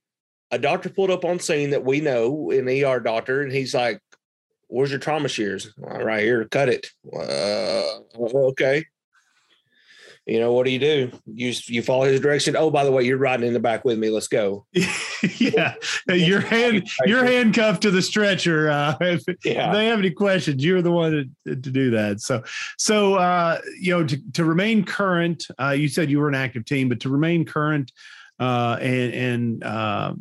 a 0.51 0.59
doctor 0.59 0.89
pulled 0.89 1.11
up 1.11 1.27
on 1.27 1.39
scene 1.39 1.71
that 1.71 1.85
we 1.85 2.01
know 2.01 2.51
an 2.51 2.67
er 2.69 3.01
doctor 3.01 3.43
and 3.43 3.53
he's 3.53 3.75
like 3.75 4.01
where's 4.69 4.91
your 4.91 4.99
trauma 4.99 5.29
shears 5.29 5.75
right 5.77 6.23
here 6.23 6.47
cut 6.47 6.71
it 6.71 6.87
uh, 7.15 7.99
okay 8.19 8.83
you 10.29 10.38
know 10.38 10.53
what 10.53 10.67
do 10.67 10.71
you 10.71 10.79
do? 10.79 11.11
You 11.27 11.55
you 11.67 11.83
follow 11.83 12.05
his 12.05 12.21
direction. 12.21 12.55
Oh 12.55 12.71
by 12.71 12.85
the 12.85 12.93
way 12.93 13.03
you're 13.03 13.17
riding 13.17 13.47
in 13.47 13.55
the 13.55 13.61
back 13.61 13.85
with 13.85 13.99
me. 13.99 14.11
Let's 14.11 14.29
go. 14.29 14.67
Yeah. 15.41 15.75
Your 16.07 16.41
hand 16.41 16.88
you're 17.05 17.25
handcuffed 17.25 17.83
to 17.83 17.91
the 17.91 18.03
stretcher 18.03 18.71
uh, 18.71 18.97
if, 19.01 19.25
yeah. 19.45 19.67
if, 19.67 19.73
they 19.75 19.87
have 19.87 19.99
any 19.99 20.12
questions 20.12 20.64
you're 20.64 20.81
the 20.81 20.93
one 20.93 21.35
to, 21.45 21.57
to 21.57 21.71
do 21.71 21.91
that. 21.91 22.21
So 22.21 22.45
so 22.79 23.14
uh, 23.14 23.59
you 23.81 23.93
know 23.93 24.07
to, 24.07 24.33
to 24.35 24.45
remain 24.45 24.85
current 24.85 25.45
uh, 25.61 25.71
you 25.71 25.88
said 25.88 26.09
you 26.09 26.21
were 26.21 26.29
an 26.29 26.37
active 26.37 26.67
team 26.67 26.88
but 26.88 27.01
to 27.01 27.09
remain 27.09 27.45
current 27.45 27.91
uh, 28.38 28.79
and 28.81 29.12
and 29.12 29.64
uh, 29.64 30.14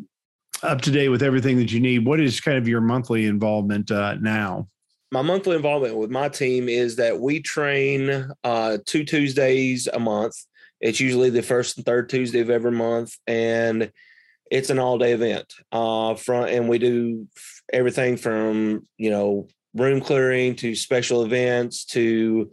up 0.63 0.82
to 0.82 0.91
date 0.91 1.10
with 1.10 1.22
everything 1.22 1.58
that 1.58 1.72
you 1.72 1.80
need 1.80 2.04
what 2.04 2.20
is 2.20 2.41
kind 2.41 2.58
of 2.58 2.67
your 2.67 2.82
monthly 2.82 3.28
involvement 3.28 3.91
uh, 3.91 4.15
now 4.15 4.67
my 5.12 5.22
monthly 5.22 5.56
involvement 5.56 5.96
with 5.96 6.10
my 6.10 6.30
team 6.30 6.67
is 6.67 6.98
that 6.98 7.20
we 7.20 7.41
train 7.41 8.30
uh, 8.43 8.78
two 8.86 9.06
Tuesdays 9.06 9.88
a 9.88 10.00
month. 10.00 10.36
It's 10.82 11.00
usually 11.00 11.30
the 11.30 11.41
first 11.41 11.78
and 11.78 11.86
third 11.86 12.10
Tuesday 12.10 12.41
of 12.41 12.50
every 12.50 12.72
month, 12.72 13.15
and 13.26 13.91
it's 14.52 14.70
an 14.70 14.80
all 14.80 14.98
day 14.98 15.13
event. 15.13 15.54
Uh, 15.72 16.15
from 16.15 16.46
and 16.46 16.67
we 16.67 16.78
do 16.78 17.28
everything 17.72 18.17
from 18.17 18.86
you 18.98 19.10
know 19.10 19.48
room 19.74 20.02
clearing 20.02 20.56
to 20.58 20.76
special 20.76 21.24
events 21.24 21.86
to 21.86 22.52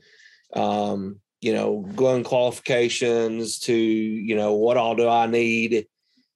um, 0.55 1.21
you 1.41 1.53
know 1.53 1.81
gun 1.97 2.23
qualifications 2.23 3.59
to 3.61 3.75
you 3.75 4.37
know 4.37 4.55
what 4.55 4.77
all 4.77 4.95
do 4.95 5.09
I 5.09 5.27
need 5.27 5.87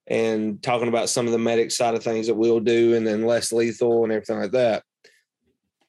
and 0.09 0.62
talking 0.62 0.88
about 0.88 1.11
some 1.11 1.26
of 1.26 1.33
the 1.33 1.38
medic 1.38 1.70
side 1.70 1.94
of 1.94 2.02
things 2.02 2.26
that 2.26 2.35
we'll 2.35 2.61
do 2.61 2.94
and 2.94 3.07
then 3.07 3.26
less 3.26 3.52
lethal 3.52 4.04
and 4.04 4.12
everything 4.12 4.38
like 4.38 4.52
that 4.52 4.83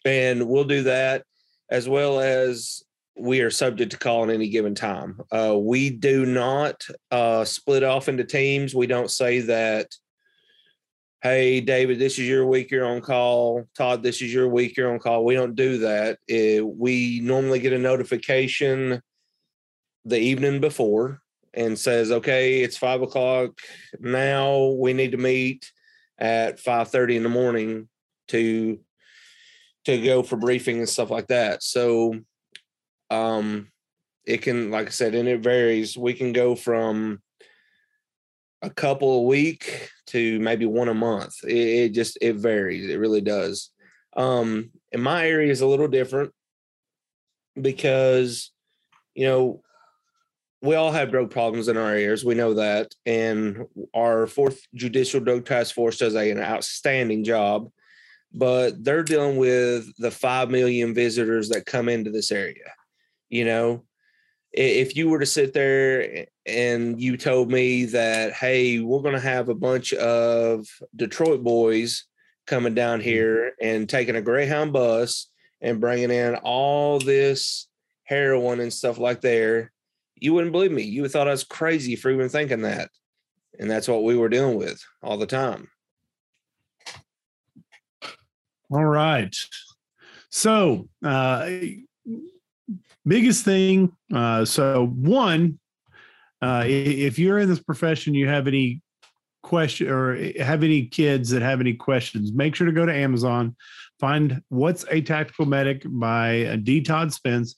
and 0.06 0.48
we'll 0.48 0.64
do 0.64 0.84
that 0.84 1.24
as 1.70 1.88
well 1.88 2.20
as 2.20 2.84
we 3.18 3.42
are 3.42 3.50
subject 3.50 3.92
to 3.92 3.98
call 3.98 4.24
at 4.24 4.30
any 4.30 4.50
given 4.50 4.74
time. 4.74 5.20
Uh, 5.32 5.58
we 5.58 5.90
do 5.90 6.26
not 6.26 6.86
uh, 7.12 7.44
split 7.44 7.84
off 7.84 8.08
into 8.08 8.24
teams. 8.24 8.74
We 8.74 8.88
don't 8.88 9.12
say 9.12 9.42
that, 9.42 9.94
hey, 11.22 11.60
David, 11.60 12.00
this 12.00 12.14
is 12.14 12.28
your 12.28 12.46
week, 12.46 12.72
you're 12.72 12.86
on 12.86 13.02
call. 13.02 13.66
Todd, 13.76 14.04
this 14.04 14.22
is 14.22 14.34
your 14.34 14.48
week, 14.48 14.78
you're 14.78 14.92
on 14.92 15.00
call. 15.00 15.26
We 15.26 15.36
don't 15.36 15.56
do 15.56 15.80
that. 15.80 16.20
It, 16.28 16.66
we 16.66 17.20
normally 17.22 17.60
get 17.60 17.74
a 17.74 17.78
notification 17.78 19.02
the 20.06 20.20
evening 20.20 20.62
before 20.62 21.22
and 21.54 21.78
says, 21.78 22.12
okay, 22.12 22.62
it's 22.62 22.78
five 22.78 23.02
o'clock 23.02 23.60
now. 24.00 24.76
We 24.80 24.94
need 24.94 25.12
to 25.12 25.18
meet 25.18 25.72
at 26.18 26.58
5.30 26.58 27.16
in 27.16 27.24
the 27.24 27.30
morning 27.30 27.90
to 28.30 28.80
to 29.98 30.06
go 30.06 30.24
for 30.24 30.38
briefing 30.38 30.78
and 30.78 30.90
stuff 30.90 31.10
like 31.10 31.28
that. 31.28 31.64
So 31.64 32.16
um 33.10 33.70
it 34.26 34.42
can 34.42 34.70
like 34.70 34.88
I 34.88 34.92
said, 34.92 35.16
and 35.16 35.28
it 35.28 35.42
varies. 35.42 35.98
We 35.98 36.14
can 36.14 36.34
go 36.34 36.56
from 36.56 37.22
a 38.62 38.70
couple 38.70 39.20
a 39.20 39.24
week 39.24 39.90
to 40.08 40.40
maybe 40.40 40.66
one 40.66 40.90
a 40.90 40.94
month. 40.94 41.44
It, 41.44 41.58
it 41.58 41.90
just 41.90 42.18
it 42.22 42.36
varies. 42.36 42.90
It 42.90 42.98
really 42.98 43.22
does. 43.22 43.72
Um 44.16 44.72
and 44.92 45.04
my 45.04 45.28
area 45.28 45.52
is 45.52 45.62
a 45.62 45.68
little 45.68 45.88
different 45.88 46.34
because 47.60 48.52
you 49.16 49.26
know 49.26 49.62
we 50.62 50.76
all 50.76 50.92
have 50.92 51.12
drug 51.12 51.32
problems 51.32 51.68
in 51.68 51.78
our 51.78 51.90
areas. 51.90 52.26
We 52.26 52.36
know 52.36 52.56
that. 52.56 52.94
And 53.06 53.66
our 53.96 54.28
fourth 54.28 54.62
judicial 54.76 55.22
drug 55.22 55.46
task 55.46 55.74
force 55.74 55.98
does 55.98 56.16
a, 56.16 56.32
an 56.32 56.40
outstanding 56.40 57.24
job 57.24 57.70
but 58.34 58.84
they're 58.84 59.04
dealing 59.04 59.38
with 59.38 59.96
the 59.98 60.12
5 60.12 60.50
million 60.50 60.94
visitors 60.94 61.50
that 61.50 61.66
come 61.66 61.90
into 61.90 62.12
this 62.12 62.32
area. 62.32 62.74
You 63.30 63.46
know, 63.46 63.84
if 64.52 64.96
you 64.96 65.10
were 65.10 65.20
to 65.20 65.26
sit 65.26 65.54
there 65.54 66.26
and 66.46 67.00
you 67.00 67.18
told 67.18 67.52
me 67.52 67.86
that, 67.86 68.34
hey, 68.34 68.80
we're 68.80 69.02
going 69.02 69.16
to 69.16 69.20
have 69.20 69.50
a 69.50 69.56
bunch 69.56 69.94
of 69.94 70.68
Detroit 70.96 71.44
boys 71.44 72.06
coming 72.48 72.74
down 72.74 73.00
mm-hmm. 73.00 73.10
here 73.10 73.54
and 73.62 73.88
taking 73.88 74.16
a 74.16 74.22
Greyhound 74.22 74.74
bus 74.74 75.28
and 75.62 75.82
bringing 75.82 76.12
in 76.12 76.36
all 76.36 77.00
this 77.00 77.68
heroin 78.04 78.60
and 78.60 78.74
stuff 78.74 78.98
like 78.98 79.22
there, 79.22 79.72
you 80.16 80.34
wouldn't 80.34 80.52
believe 80.52 80.72
me. 80.72 80.84
You 80.84 81.04
would 81.04 81.12
thought 81.12 81.28
I 81.28 81.32
was 81.32 81.44
crazy 81.44 81.96
for 81.96 82.10
even 82.10 82.30
thinking 82.30 82.64
that. 82.64 82.90
And 83.60 83.70
that's 83.70 83.88
what 83.88 84.04
we 84.04 84.16
were 84.16 84.30
dealing 84.30 84.58
with 84.58 84.84
all 85.04 85.18
the 85.18 85.26
time. 85.26 85.70
All 88.72 88.86
right. 88.86 89.36
So, 90.30 90.88
uh, 91.04 91.50
biggest 93.06 93.44
thing. 93.44 93.92
Uh, 94.14 94.46
so, 94.46 94.88
one, 94.88 95.60
uh, 96.42 96.64
if 96.68 97.18
you're 97.18 97.40
in 97.40 97.50
this 97.50 97.62
profession, 97.62 98.14
you 98.14 98.28
have 98.28 98.48
any 98.48 98.82
question 99.42 99.90
or 99.90 100.16
have 100.40 100.64
any 100.64 100.86
kids 100.86 101.30
that 101.30 101.42
have 101.42 101.62
any 101.62 101.74
questions, 101.74 102.32
make 102.34 102.56
sure 102.56 102.68
to 102.68 102.74
go 102.74 102.86
to 102.86 102.94
Amazon, 102.94 103.56
find 104.00 104.42
what's 104.50 104.86
a 104.92 105.02
tactical 105.02 105.46
medic 105.46 105.84
by 105.86 106.46
uh, 106.46 106.56
D. 106.58 106.82
Todd 106.82 107.12
Spence. 107.12 107.56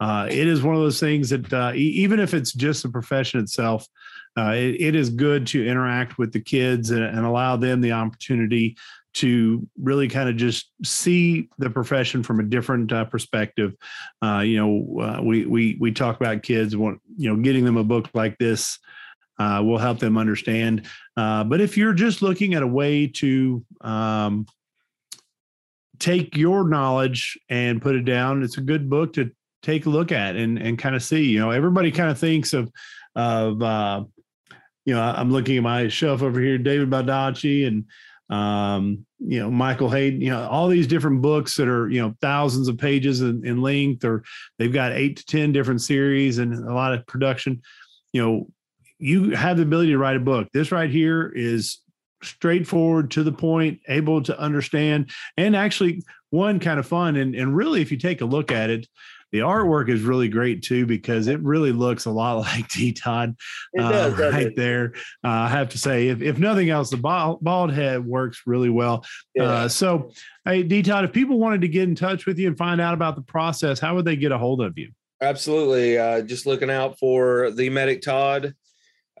Uh, 0.00 0.26
it 0.30 0.46
is 0.46 0.62
one 0.62 0.74
of 0.74 0.80
those 0.80 1.00
things 1.00 1.30
that 1.30 1.52
uh, 1.52 1.72
even 1.74 2.18
if 2.18 2.34
it's 2.34 2.52
just 2.52 2.82
the 2.82 2.88
profession 2.88 3.40
itself, 3.40 3.86
uh, 4.36 4.52
it, 4.54 4.80
it 4.80 4.94
is 4.94 5.10
good 5.10 5.46
to 5.46 5.66
interact 5.66 6.18
with 6.18 6.32
the 6.32 6.40
kids 6.40 6.90
and, 6.90 7.04
and, 7.04 7.24
allow 7.24 7.56
them 7.56 7.80
the 7.80 7.92
opportunity 7.92 8.76
to 9.14 9.66
really 9.80 10.08
kind 10.08 10.28
of 10.28 10.36
just 10.36 10.70
see 10.84 11.48
the 11.58 11.70
profession 11.70 12.22
from 12.22 12.40
a 12.40 12.42
different 12.42 12.92
uh, 12.92 13.04
perspective. 13.04 13.74
Uh, 14.22 14.40
you 14.40 14.56
know, 14.56 15.00
uh, 15.00 15.22
we 15.22 15.46
we 15.46 15.76
we 15.80 15.92
talk 15.92 16.20
about 16.20 16.42
kids. 16.42 16.76
Want 16.76 17.00
you 17.16 17.28
know, 17.28 17.40
getting 17.40 17.64
them 17.64 17.76
a 17.76 17.84
book 17.84 18.08
like 18.14 18.36
this 18.38 18.78
uh, 19.38 19.62
will 19.64 19.78
help 19.78 19.98
them 19.98 20.18
understand. 20.18 20.86
Uh, 21.16 21.44
but 21.44 21.60
if 21.60 21.76
you're 21.76 21.94
just 21.94 22.22
looking 22.22 22.54
at 22.54 22.62
a 22.62 22.66
way 22.66 23.06
to 23.06 23.64
um, 23.80 24.46
take 25.98 26.36
your 26.36 26.68
knowledge 26.68 27.38
and 27.48 27.80
put 27.80 27.94
it 27.94 28.04
down, 28.04 28.42
it's 28.42 28.58
a 28.58 28.62
good 28.62 28.90
book 28.90 29.12
to 29.14 29.30
take 29.62 29.86
a 29.86 29.90
look 29.90 30.12
at 30.12 30.36
and 30.36 30.58
and 30.58 30.78
kind 30.78 30.96
of 30.96 31.02
see. 31.02 31.24
You 31.24 31.38
know, 31.38 31.50
everybody 31.50 31.92
kind 31.92 32.10
of 32.10 32.18
thinks 32.18 32.52
of 32.52 32.70
of 33.14 33.62
uh, 33.62 34.04
you 34.84 34.94
know, 34.94 35.00
I'm 35.00 35.30
looking 35.30 35.56
at 35.56 35.62
my 35.62 35.88
shelf 35.88 36.22
over 36.22 36.40
here, 36.40 36.58
David 36.58 36.90
Baldacci 36.90 37.66
and 37.66 37.84
um, 38.30 39.04
you 39.18 39.38
know, 39.40 39.50
Michael 39.50 39.90
Hayden, 39.90 40.20
you 40.20 40.30
know, 40.30 40.48
all 40.48 40.68
these 40.68 40.86
different 40.86 41.22
books 41.22 41.56
that 41.56 41.68
are, 41.68 41.88
you 41.88 42.00
know, 42.00 42.14
thousands 42.20 42.68
of 42.68 42.78
pages 42.78 43.20
in, 43.20 43.44
in 43.46 43.60
length, 43.60 44.04
or 44.04 44.24
they've 44.58 44.72
got 44.72 44.92
eight 44.92 45.18
to 45.18 45.26
10 45.26 45.52
different 45.52 45.82
series 45.82 46.38
and 46.38 46.54
a 46.54 46.74
lot 46.74 46.94
of 46.94 47.06
production. 47.06 47.62
You 48.12 48.22
know, 48.22 48.48
you 48.98 49.30
have 49.30 49.56
the 49.56 49.62
ability 49.62 49.90
to 49.90 49.98
write 49.98 50.16
a 50.16 50.20
book. 50.20 50.48
This 50.52 50.72
right 50.72 50.90
here 50.90 51.32
is 51.34 51.80
straightforward 52.22 53.10
to 53.12 53.22
the 53.22 53.32
point, 53.32 53.80
able 53.88 54.22
to 54.22 54.38
understand, 54.38 55.10
and 55.36 55.54
actually 55.54 56.02
one 56.30 56.58
kind 56.58 56.80
of 56.80 56.86
fun. 56.86 57.16
And, 57.16 57.34
and 57.34 57.54
really, 57.54 57.82
if 57.82 57.92
you 57.92 57.98
take 57.98 58.20
a 58.20 58.26
look 58.26 58.50
at 58.50 58.70
it, 58.70 58.86
the 59.34 59.40
artwork 59.40 59.88
is 59.88 60.02
really 60.02 60.28
great 60.28 60.62
too 60.62 60.86
because 60.86 61.26
it 61.26 61.40
really 61.40 61.72
looks 61.72 62.04
a 62.04 62.10
lot 62.10 62.38
like 62.38 62.68
D 62.68 62.92
Todd 62.92 63.34
uh, 63.76 64.14
right 64.16 64.46
it? 64.46 64.56
there. 64.56 64.92
Uh, 65.24 65.28
I 65.28 65.48
have 65.48 65.70
to 65.70 65.78
say, 65.78 66.06
if, 66.06 66.22
if 66.22 66.38
nothing 66.38 66.70
else, 66.70 66.90
the 66.90 66.98
bald, 66.98 67.42
bald 67.42 67.72
head 67.72 68.06
works 68.06 68.42
really 68.46 68.70
well. 68.70 69.04
Yeah. 69.34 69.42
Uh, 69.42 69.68
so, 69.68 70.12
hey, 70.44 70.62
D 70.62 70.84
Todd, 70.84 71.04
if 71.04 71.12
people 71.12 71.40
wanted 71.40 71.62
to 71.62 71.68
get 71.68 71.82
in 71.82 71.96
touch 71.96 72.26
with 72.26 72.38
you 72.38 72.46
and 72.46 72.56
find 72.56 72.80
out 72.80 72.94
about 72.94 73.16
the 73.16 73.22
process, 73.22 73.80
how 73.80 73.96
would 73.96 74.04
they 74.04 74.14
get 74.14 74.30
a 74.30 74.38
hold 74.38 74.60
of 74.60 74.78
you? 74.78 74.92
Absolutely. 75.20 75.98
Uh, 75.98 76.22
just 76.22 76.46
looking 76.46 76.70
out 76.70 76.96
for 77.00 77.50
the 77.50 77.68
medic 77.70 78.02
Todd 78.02 78.54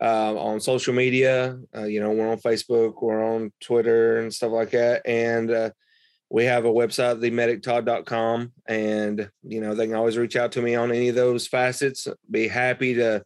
uh, 0.00 0.36
on 0.36 0.60
social 0.60 0.94
media. 0.94 1.58
Uh, 1.76 1.86
you 1.86 1.98
know, 1.98 2.12
we're 2.12 2.30
on 2.30 2.38
Facebook, 2.38 3.02
we're 3.02 3.34
on 3.34 3.52
Twitter 3.60 4.20
and 4.20 4.32
stuff 4.32 4.52
like 4.52 4.70
that. 4.70 5.02
And 5.08 5.50
uh, 5.50 5.70
we 6.30 6.44
have 6.44 6.64
a 6.64 6.72
website, 6.72 7.20
themedictodd.com. 7.20 8.52
And, 8.66 9.30
you 9.42 9.60
know, 9.60 9.74
they 9.74 9.86
can 9.86 9.94
always 9.94 10.16
reach 10.16 10.36
out 10.36 10.52
to 10.52 10.62
me 10.62 10.74
on 10.74 10.90
any 10.90 11.08
of 11.08 11.14
those 11.14 11.46
facets. 11.46 12.08
Be 12.30 12.48
happy 12.48 12.94
to 12.94 13.22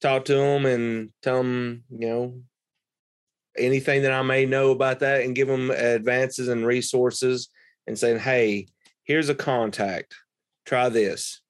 talk 0.00 0.24
to 0.26 0.34
them 0.34 0.66
and 0.66 1.10
tell 1.22 1.38
them, 1.38 1.84
you 1.90 2.08
know, 2.08 2.40
anything 3.56 4.02
that 4.02 4.12
I 4.12 4.22
may 4.22 4.46
know 4.46 4.70
about 4.70 5.00
that 5.00 5.22
and 5.22 5.34
give 5.34 5.48
them 5.48 5.70
advances 5.70 6.48
and 6.48 6.66
resources 6.66 7.48
and 7.86 7.98
saying, 7.98 8.20
hey, 8.20 8.66
here's 9.04 9.28
a 9.28 9.34
contact, 9.34 10.14
try 10.64 10.88
this. 10.88 11.40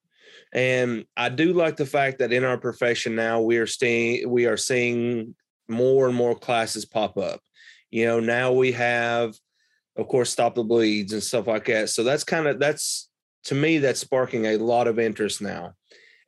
And 0.52 1.04
I 1.16 1.28
do 1.28 1.52
like 1.52 1.76
the 1.76 1.86
fact 1.86 2.18
that 2.18 2.32
in 2.32 2.44
our 2.44 2.58
profession 2.58 3.14
now 3.14 3.40
we 3.40 3.58
are 3.58 3.66
seeing 3.66 4.28
we 4.28 4.46
are 4.46 4.56
seeing 4.56 5.36
more 5.68 6.08
and 6.08 6.16
more 6.16 6.34
classes 6.34 6.84
pop 6.84 7.16
up. 7.16 7.40
You 7.90 8.06
know, 8.06 8.20
now 8.20 8.52
we 8.52 8.72
have, 8.72 9.34
of 10.00 10.08
course, 10.08 10.30
stop 10.30 10.54
the 10.54 10.64
bleeds 10.64 11.12
and 11.12 11.22
stuff 11.22 11.46
like 11.46 11.66
that. 11.66 11.90
So 11.90 12.02
that's 12.02 12.24
kind 12.24 12.46
of 12.46 12.58
that's 12.58 13.10
to 13.44 13.54
me 13.54 13.78
that's 13.78 14.00
sparking 14.00 14.46
a 14.46 14.56
lot 14.56 14.88
of 14.88 14.98
interest 14.98 15.42
now. 15.42 15.74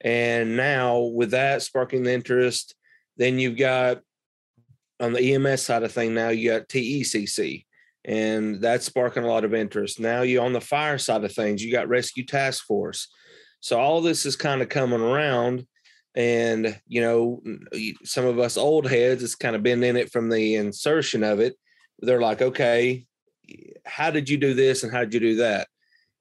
And 0.03 0.57
now 0.57 0.99
with 0.99 1.31
that 1.31 1.63
sparking 1.63 2.03
the 2.03 2.13
interest, 2.13 2.75
then 3.17 3.39
you've 3.39 3.57
got 3.57 4.01
on 5.01 5.13
the 5.13 5.35
EMS 5.35 5.63
side 5.63 5.83
of 5.83 5.93
thing 5.93 6.15
now 6.15 6.29
you 6.29 6.51
got 6.51 6.69
TECC 6.69 7.65
and 8.05 8.61
that's 8.61 8.85
sparking 8.85 9.25
a 9.25 9.29
lot 9.29 9.45
of 9.45 9.55
interest. 9.55 10.01
Now 10.01 10.23
you're 10.23 10.45
on 10.45 10.53
the 10.53 10.61
fire 10.61 10.99
side 10.99 11.25
of 11.25 11.33
things, 11.33 11.65
you 11.65 11.73
got 11.73 11.89
rescue 11.89 12.27
task 12.27 12.65
force. 12.65 13.09
So 13.61 13.81
all 13.81 14.01
this 14.01 14.27
is 14.27 14.37
kind 14.37 14.61
of 14.61 14.69
coming 14.69 15.01
around 15.01 15.67
and 16.15 16.79
you 16.87 17.01
know 17.01 17.43
some 18.05 18.27
of 18.27 18.39
us 18.39 18.59
old 18.59 18.87
heads 18.87 19.23
has 19.23 19.35
kind 19.35 19.57
of 19.57 19.63
been 19.63 19.83
in 19.83 19.97
it 19.97 20.13
from 20.13 20.29
the 20.29 20.57
insertion 20.57 21.25
of 21.25 21.41
it. 21.41 21.57
They're 22.01 22.21
like, 22.21 22.43
"Okay, 22.43 23.07
how 23.85 24.11
did 24.11 24.29
you 24.29 24.37
do 24.37 24.55
this 24.55 24.83
and 24.83 24.93
how 24.93 25.01
did 25.01 25.15
you 25.15 25.21
do 25.21 25.37
that?" 25.37 25.69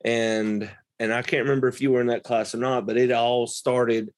And 0.03 0.69
and 0.99 1.13
I 1.13 1.21
can't 1.21 1.43
remember 1.43 1.67
if 1.67 1.82
you 1.82 1.91
were 1.91 2.01
in 2.01 2.07
that 2.07 2.23
class 2.23 2.53
or 2.53 2.57
not, 2.57 2.86
but 2.86 2.97
it 2.97 3.11
all 3.11 3.47
started 3.47 4.11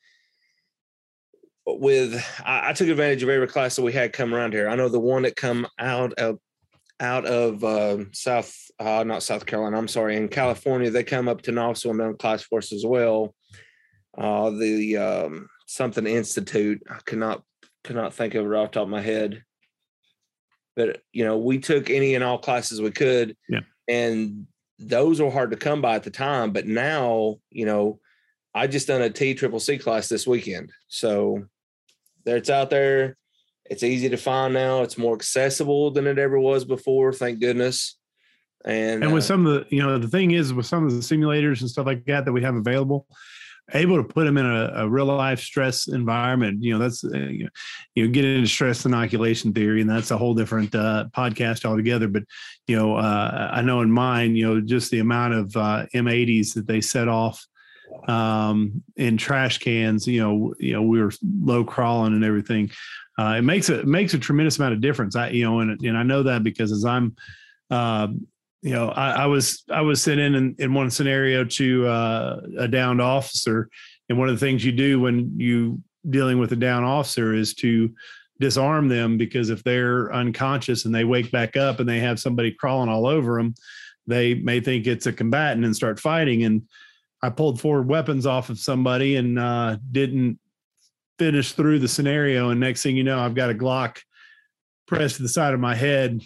with 1.65 2.13
I, 2.43 2.69
I, 2.69 2.73
took 2.73 2.89
advantage 2.89 3.23
of 3.23 3.29
every 3.29 3.47
class 3.47 3.75
that 3.75 3.83
we 3.83 3.93
had 3.93 4.11
come 4.11 4.33
around 4.33 4.53
here. 4.53 4.67
I 4.67 4.75
know 4.75 4.89
the 4.89 4.99
one 4.99 5.23
that 5.23 5.35
come 5.35 5.65
out 5.79 6.13
of 6.13 6.39
out 6.99 7.25
of 7.25 7.63
uh, 7.63 8.05
South, 8.11 8.55
uh, 8.79 9.03
not 9.03 9.23
South 9.23 9.45
Carolina. 9.45 9.77
I'm 9.77 9.87
sorry, 9.87 10.15
in 10.15 10.29
California, 10.29 10.89
they 10.89 11.03
come 11.03 11.27
up 11.27 11.41
to 11.43 11.51
Knoxville 11.51 11.99
and 11.99 12.19
class 12.19 12.43
force 12.43 12.71
as 12.71 12.85
well. 12.85 13.33
Uh, 14.17 14.51
the 14.51 14.97
um, 14.97 15.47
something 15.65 16.05
institute. 16.05 16.81
I 16.89 16.99
cannot 17.05 17.43
cannot 17.83 18.13
think 18.13 18.35
of 18.35 18.45
it 18.45 18.55
off 18.55 18.71
top 18.71 18.83
of 18.83 18.89
my 18.89 19.01
head. 19.01 19.43
But 20.75 21.01
you 21.11 21.23
know, 21.23 21.37
we 21.37 21.59
took 21.59 21.89
any 21.89 22.15
and 22.15 22.23
all 22.23 22.37
classes 22.37 22.81
we 22.81 22.91
could. 22.91 23.35
Yeah. 23.47 23.61
And 23.87 24.47
those 24.79 25.21
were 25.21 25.31
hard 25.31 25.51
to 25.51 25.57
come 25.57 25.81
by 25.81 25.95
at 25.95 26.03
the 26.03 26.09
time. 26.09 26.51
But 26.51 26.67
now, 26.67 27.37
you 27.49 27.65
know, 27.65 27.99
I 28.53 28.67
just 28.67 28.87
done 28.87 29.01
a 29.01 29.09
T 29.09 29.33
triple 29.33 29.59
C 29.59 29.77
class 29.77 30.09
this 30.09 30.27
weekend. 30.27 30.71
So 30.87 31.45
there 32.25 32.37
it's 32.37 32.49
out 32.49 32.69
there. 32.69 33.17
It's 33.65 33.83
easy 33.83 34.09
to 34.09 34.17
find 34.17 34.53
now. 34.53 34.81
It's 34.83 34.97
more 34.97 35.15
accessible 35.15 35.91
than 35.91 36.05
it 36.05 36.19
ever 36.19 36.39
was 36.39 36.65
before. 36.65 37.13
Thank 37.13 37.39
goodness. 37.39 37.97
And 38.65 39.03
and 39.03 39.13
with 39.13 39.23
uh, 39.23 39.27
some 39.27 39.45
of 39.45 39.53
the, 39.53 39.75
you 39.75 39.81
know, 39.81 39.97
the 39.97 40.07
thing 40.07 40.31
is 40.31 40.53
with 40.53 40.65
some 40.65 40.85
of 40.85 40.91
the 40.91 40.99
simulators 40.99 41.61
and 41.61 41.69
stuff 41.69 41.85
like 41.85 42.05
that 42.05 42.25
that 42.25 42.31
we 42.31 42.41
have 42.41 42.55
available, 42.55 43.07
able 43.73 43.97
to 43.97 44.03
put 44.03 44.25
them 44.25 44.37
in 44.37 44.45
a, 44.45 44.71
a 44.75 44.89
real 44.89 45.05
life 45.05 45.39
stress 45.39 45.87
environment. 45.87 46.63
You 46.63 46.73
know, 46.73 46.79
that's 46.79 47.03
uh, 47.03 47.17
you, 47.17 47.45
know, 47.45 47.49
you 47.95 48.07
get 48.07 48.25
into 48.25 48.47
stress 48.47 48.85
inoculation 48.85 49.53
theory, 49.53 49.81
and 49.81 49.89
that's 49.89 50.11
a 50.11 50.17
whole 50.17 50.33
different 50.33 50.73
uh, 50.75 51.05
podcast 51.15 51.65
altogether. 51.65 52.07
But 52.07 52.23
you 52.67 52.75
know, 52.75 52.95
uh, 52.95 53.49
I 53.51 53.61
know 53.61 53.81
in 53.81 53.91
mine, 53.91 54.35
you 54.35 54.45
know, 54.45 54.61
just 54.61 54.91
the 54.91 54.99
amount 54.99 55.33
of 55.33 55.55
uh, 55.55 55.85
M80s 55.93 56.53
that 56.53 56.67
they 56.67 56.81
set 56.81 57.07
off 57.07 57.45
um, 58.07 58.83
in 58.95 59.17
trash 59.17 59.57
cans. 59.59 60.07
You 60.07 60.21
know, 60.21 60.53
you 60.59 60.73
know, 60.73 60.81
we 60.81 61.01
were 61.01 61.11
low 61.41 61.63
crawling 61.63 62.13
and 62.13 62.23
everything. 62.23 62.71
Uh, 63.19 63.35
it 63.37 63.43
makes 63.43 63.69
a 63.69 63.79
it 63.79 63.87
makes 63.87 64.13
a 64.13 64.19
tremendous 64.19 64.57
amount 64.57 64.73
of 64.73 64.81
difference. 64.81 65.15
I 65.15 65.29
you 65.29 65.45
know, 65.45 65.59
and 65.59 65.79
and 65.81 65.97
I 65.97 66.03
know 66.03 66.23
that 66.23 66.43
because 66.43 66.71
as 66.71 66.85
I'm, 66.85 67.15
uh, 67.69 68.07
you 68.63 68.71
know, 68.71 68.89
I, 68.89 69.11
I, 69.11 69.25
was 69.25 69.63
I 69.69 69.81
was 69.81 70.01
sitting 70.01 70.33
in 70.33 70.55
in 70.57 70.73
one 70.73 70.89
scenario 70.89 71.43
to 71.43 71.85
uh, 71.85 72.41
a 72.59 72.67
downed 72.67 73.01
officer, 73.01 73.69
and 74.07 74.17
one 74.17 74.29
of 74.29 74.39
the 74.39 74.45
things 74.45 74.63
you 74.63 74.71
do 74.71 75.01
when 75.01 75.37
you 75.37 75.81
dealing 76.09 76.39
with 76.39 76.53
a 76.53 76.55
down 76.55 76.83
officer 76.83 77.33
is 77.33 77.53
to 77.55 77.93
disarm 78.39 78.87
them 78.87 79.17
because 79.17 79.49
if 79.49 79.63
they're 79.63 80.13
unconscious 80.13 80.85
and 80.85 80.95
they 80.95 81.03
wake 81.03 81.29
back 81.29 81.55
up 81.57 81.79
and 81.79 81.87
they 81.87 81.99
have 81.99 82.19
somebody 82.19 82.51
crawling 82.51 82.89
all 82.89 83.05
over 83.05 83.37
them, 83.37 83.53
they 84.07 84.33
may 84.33 84.59
think 84.59 84.87
it's 84.87 85.05
a 85.05 85.13
combatant 85.13 85.65
and 85.65 85.75
start 85.75 85.99
fighting 85.99 86.43
and 86.43 86.63
I 87.21 87.29
pulled 87.29 87.61
forward 87.61 87.87
weapons 87.87 88.25
off 88.25 88.49
of 88.49 88.59
somebody 88.59 89.15
and 89.15 89.39
uh, 89.39 89.77
didn't 89.91 90.39
finish 91.17 91.53
through 91.53 91.79
the 91.79 91.87
scenario. 91.87 92.49
And 92.49 92.59
next 92.59 92.83
thing 92.83 92.97
you 92.97 93.03
know, 93.05 93.17
I've 93.17 93.33
got 93.33 93.49
a 93.49 93.53
Glock 93.53 93.99
pressed 94.87 95.15
to 95.17 95.23
the 95.23 95.29
side 95.29 95.53
of 95.53 95.61
my 95.61 95.73
head, 95.73 96.21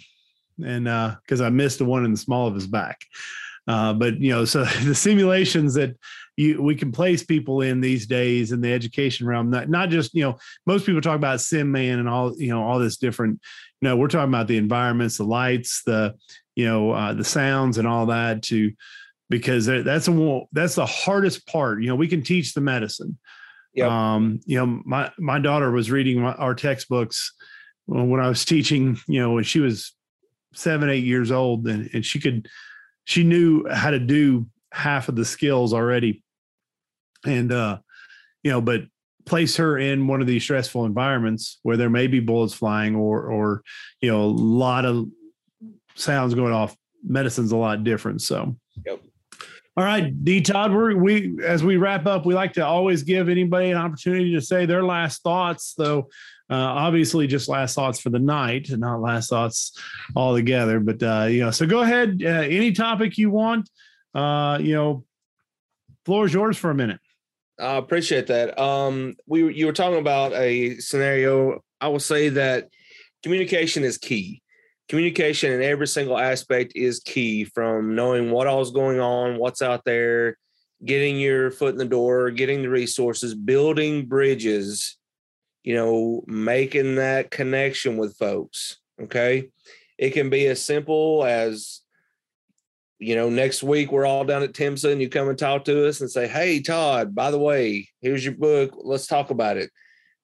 and 0.64 0.84
because 1.22 1.40
uh, 1.40 1.44
I 1.44 1.50
missed 1.50 1.78
the 1.78 1.84
one 1.84 2.04
in 2.04 2.12
the 2.12 2.18
small 2.18 2.46
of 2.46 2.54
his 2.54 2.66
back. 2.66 3.00
Uh, 3.66 3.92
but 3.92 4.18
you 4.18 4.30
know, 4.30 4.44
so 4.44 4.64
the 4.84 4.94
simulations 4.94 5.74
that 5.74 5.94
you 6.36 6.62
we 6.62 6.74
can 6.74 6.92
place 6.92 7.22
people 7.22 7.60
in 7.60 7.80
these 7.80 8.06
days 8.06 8.52
in 8.52 8.60
the 8.60 8.72
education 8.72 9.26
realm, 9.26 9.50
not 9.50 9.68
not 9.68 9.90
just 9.90 10.14
you 10.14 10.22
know, 10.22 10.38
most 10.66 10.86
people 10.86 11.00
talk 11.00 11.16
about 11.16 11.38
SimMan 11.38 11.98
and 11.98 12.08
all 12.08 12.34
you 12.40 12.48
know 12.48 12.62
all 12.62 12.78
this 12.78 12.96
different. 12.96 13.40
You 13.80 13.88
know, 13.88 13.96
we're 13.96 14.08
talking 14.08 14.30
about 14.30 14.48
the 14.48 14.56
environments, 14.56 15.18
the 15.18 15.24
lights, 15.24 15.82
the 15.84 16.14
you 16.56 16.64
know, 16.64 16.92
uh, 16.92 17.12
the 17.12 17.24
sounds, 17.24 17.78
and 17.78 17.86
all 17.86 18.06
that 18.06 18.42
to 18.44 18.72
because 19.30 19.66
that's 19.66 20.08
a 20.08 20.40
that's 20.52 20.74
the 20.74 20.86
hardest 20.86 21.46
part. 21.46 21.82
You 21.82 21.88
know, 21.88 21.96
we 21.96 22.08
can 22.08 22.22
teach 22.22 22.54
the 22.54 22.60
medicine. 22.60 23.18
Yep. 23.74 23.90
Um, 23.90 24.40
you 24.46 24.58
know, 24.58 24.80
my 24.84 25.12
my 25.18 25.38
daughter 25.38 25.70
was 25.70 25.90
reading 25.90 26.20
my, 26.20 26.32
our 26.34 26.54
textbooks 26.54 27.32
when 27.86 28.20
I 28.20 28.28
was 28.28 28.44
teaching. 28.44 28.96
You 29.06 29.20
know, 29.20 29.32
when 29.32 29.44
she 29.44 29.60
was 29.60 29.92
seven, 30.58 30.90
eight 30.90 31.04
years 31.04 31.30
old, 31.30 31.66
and, 31.68 31.88
and 31.92 32.04
she 32.04 32.18
could, 32.18 32.48
she 33.04 33.24
knew 33.24 33.66
how 33.68 33.90
to 33.90 33.98
do 33.98 34.46
half 34.72 35.08
of 35.08 35.16
the 35.16 35.24
skills 35.24 35.72
already. 35.72 36.22
And 37.24 37.52
uh, 37.52 37.78
you 38.42 38.50
know, 38.50 38.60
but 38.60 38.82
place 39.26 39.56
her 39.56 39.78
in 39.78 40.06
one 40.06 40.20
of 40.20 40.26
these 40.26 40.42
stressful 40.42 40.84
environments 40.86 41.58
where 41.62 41.76
there 41.76 41.90
may 41.90 42.06
be 42.06 42.20
bullets 42.20 42.54
flying 42.54 42.96
or 42.96 43.22
or 43.22 43.62
you 44.00 44.10
know 44.10 44.22
a 44.22 44.26
lot 44.26 44.84
of 44.84 45.06
sounds 45.94 46.34
going 46.34 46.52
off. 46.52 46.76
Medicine's 47.04 47.52
a 47.52 47.56
lot 47.56 47.84
different 47.84 48.22
so. 48.22 48.56
Yep. 48.86 49.02
All 49.76 49.84
right, 49.84 50.24
D. 50.24 50.40
Todd, 50.40 50.72
we're, 50.72 50.96
we 50.96 51.38
as 51.44 51.62
we 51.62 51.76
wrap 51.76 52.06
up, 52.06 52.26
we 52.26 52.34
like 52.34 52.52
to 52.54 52.66
always 52.66 53.04
give 53.04 53.28
anybody 53.28 53.70
an 53.70 53.76
opportunity 53.76 54.34
to 54.34 54.40
say 54.40 54.66
their 54.66 54.82
last 54.82 55.22
thoughts, 55.22 55.74
though 55.78 56.08
uh, 56.50 56.54
obviously 56.54 57.26
just 57.26 57.48
last 57.48 57.74
thoughts 57.74 58.00
for 58.00 58.10
the 58.10 58.18
night, 58.18 58.68
not 58.70 59.00
last 59.00 59.30
thoughts 59.30 59.78
all 60.16 60.34
together. 60.34 60.80
But 60.80 61.02
uh, 61.02 61.26
you 61.28 61.40
know, 61.40 61.50
so 61.50 61.66
go 61.66 61.80
ahead, 61.80 62.22
uh, 62.24 62.28
any 62.28 62.72
topic 62.72 63.18
you 63.18 63.30
want. 63.30 63.68
Uh, 64.14 64.58
you 64.60 64.74
know, 64.74 65.04
floor 66.04 66.26
is 66.26 66.34
yours 66.34 66.56
for 66.56 66.70
a 66.70 66.74
minute. 66.74 67.00
I 67.60 67.76
appreciate 67.76 68.28
that. 68.28 68.58
Um, 68.58 69.14
we 69.26 69.52
you 69.54 69.66
were 69.66 69.72
talking 69.72 69.98
about 69.98 70.32
a 70.32 70.78
scenario. 70.78 71.62
I 71.80 71.88
will 71.88 72.00
say 72.00 72.28
that 72.30 72.68
communication 73.22 73.84
is 73.84 73.98
key 73.98 74.42
communication 74.88 75.52
in 75.52 75.62
every 75.62 75.86
single 75.86 76.18
aspect 76.18 76.72
is 76.74 77.00
key 77.00 77.44
from 77.44 77.94
knowing 77.94 78.30
what 78.30 78.46
all's 78.46 78.70
going 78.70 79.00
on, 79.00 79.38
what's 79.38 79.62
out 79.62 79.84
there, 79.84 80.38
getting 80.84 81.18
your 81.18 81.50
foot 81.50 81.72
in 81.72 81.78
the 81.78 81.84
door, 81.84 82.30
getting 82.30 82.62
the 82.62 82.68
resources, 82.68 83.34
building 83.34 84.06
bridges, 84.06 84.97
you 85.68 85.74
know, 85.74 86.24
making 86.26 86.94
that 86.94 87.30
connection 87.30 87.98
with 87.98 88.16
folks. 88.16 88.78
Okay. 89.02 89.50
It 89.98 90.14
can 90.14 90.30
be 90.30 90.46
as 90.46 90.62
simple 90.62 91.26
as, 91.26 91.82
you 92.98 93.14
know, 93.14 93.28
next 93.28 93.62
week 93.62 93.92
we're 93.92 94.06
all 94.06 94.24
down 94.24 94.42
at 94.42 94.54
Timson. 94.54 94.92
and 94.92 95.02
you 95.02 95.10
come 95.10 95.28
and 95.28 95.38
talk 95.38 95.66
to 95.66 95.86
us 95.86 96.00
and 96.00 96.10
say, 96.10 96.26
Hey, 96.26 96.62
Todd, 96.62 97.14
by 97.14 97.30
the 97.30 97.38
way, 97.38 97.86
here's 98.00 98.24
your 98.24 98.32
book. 98.32 98.78
Let's 98.78 99.06
talk 99.06 99.28
about 99.28 99.58
it. 99.58 99.70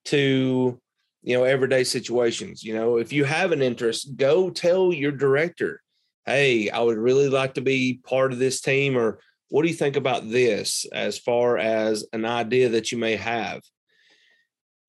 To, 0.05 0.81
you 1.21 1.35
know 1.35 1.43
everyday 1.43 1.83
situations 1.83 2.63
you 2.63 2.75
know 2.75 2.97
if 2.97 3.11
you 3.11 3.23
have 3.23 3.51
an 3.51 3.63
interest 3.63 4.15
go 4.15 4.51
tell 4.51 4.93
your 4.93 5.11
director 5.11 5.81
hey 6.27 6.69
i 6.69 6.79
would 6.79 6.99
really 6.99 7.29
like 7.29 7.55
to 7.55 7.61
be 7.61 7.99
part 8.05 8.31
of 8.31 8.37
this 8.37 8.61
team 8.61 8.95
or 8.95 9.17
what 9.49 9.63
do 9.63 9.67
you 9.67 9.73
think 9.73 9.95
about 9.95 10.29
this 10.29 10.85
as 10.93 11.17
far 11.17 11.57
as 11.57 12.05
an 12.13 12.25
idea 12.25 12.69
that 12.69 12.91
you 12.91 12.99
may 12.99 13.15
have 13.15 13.59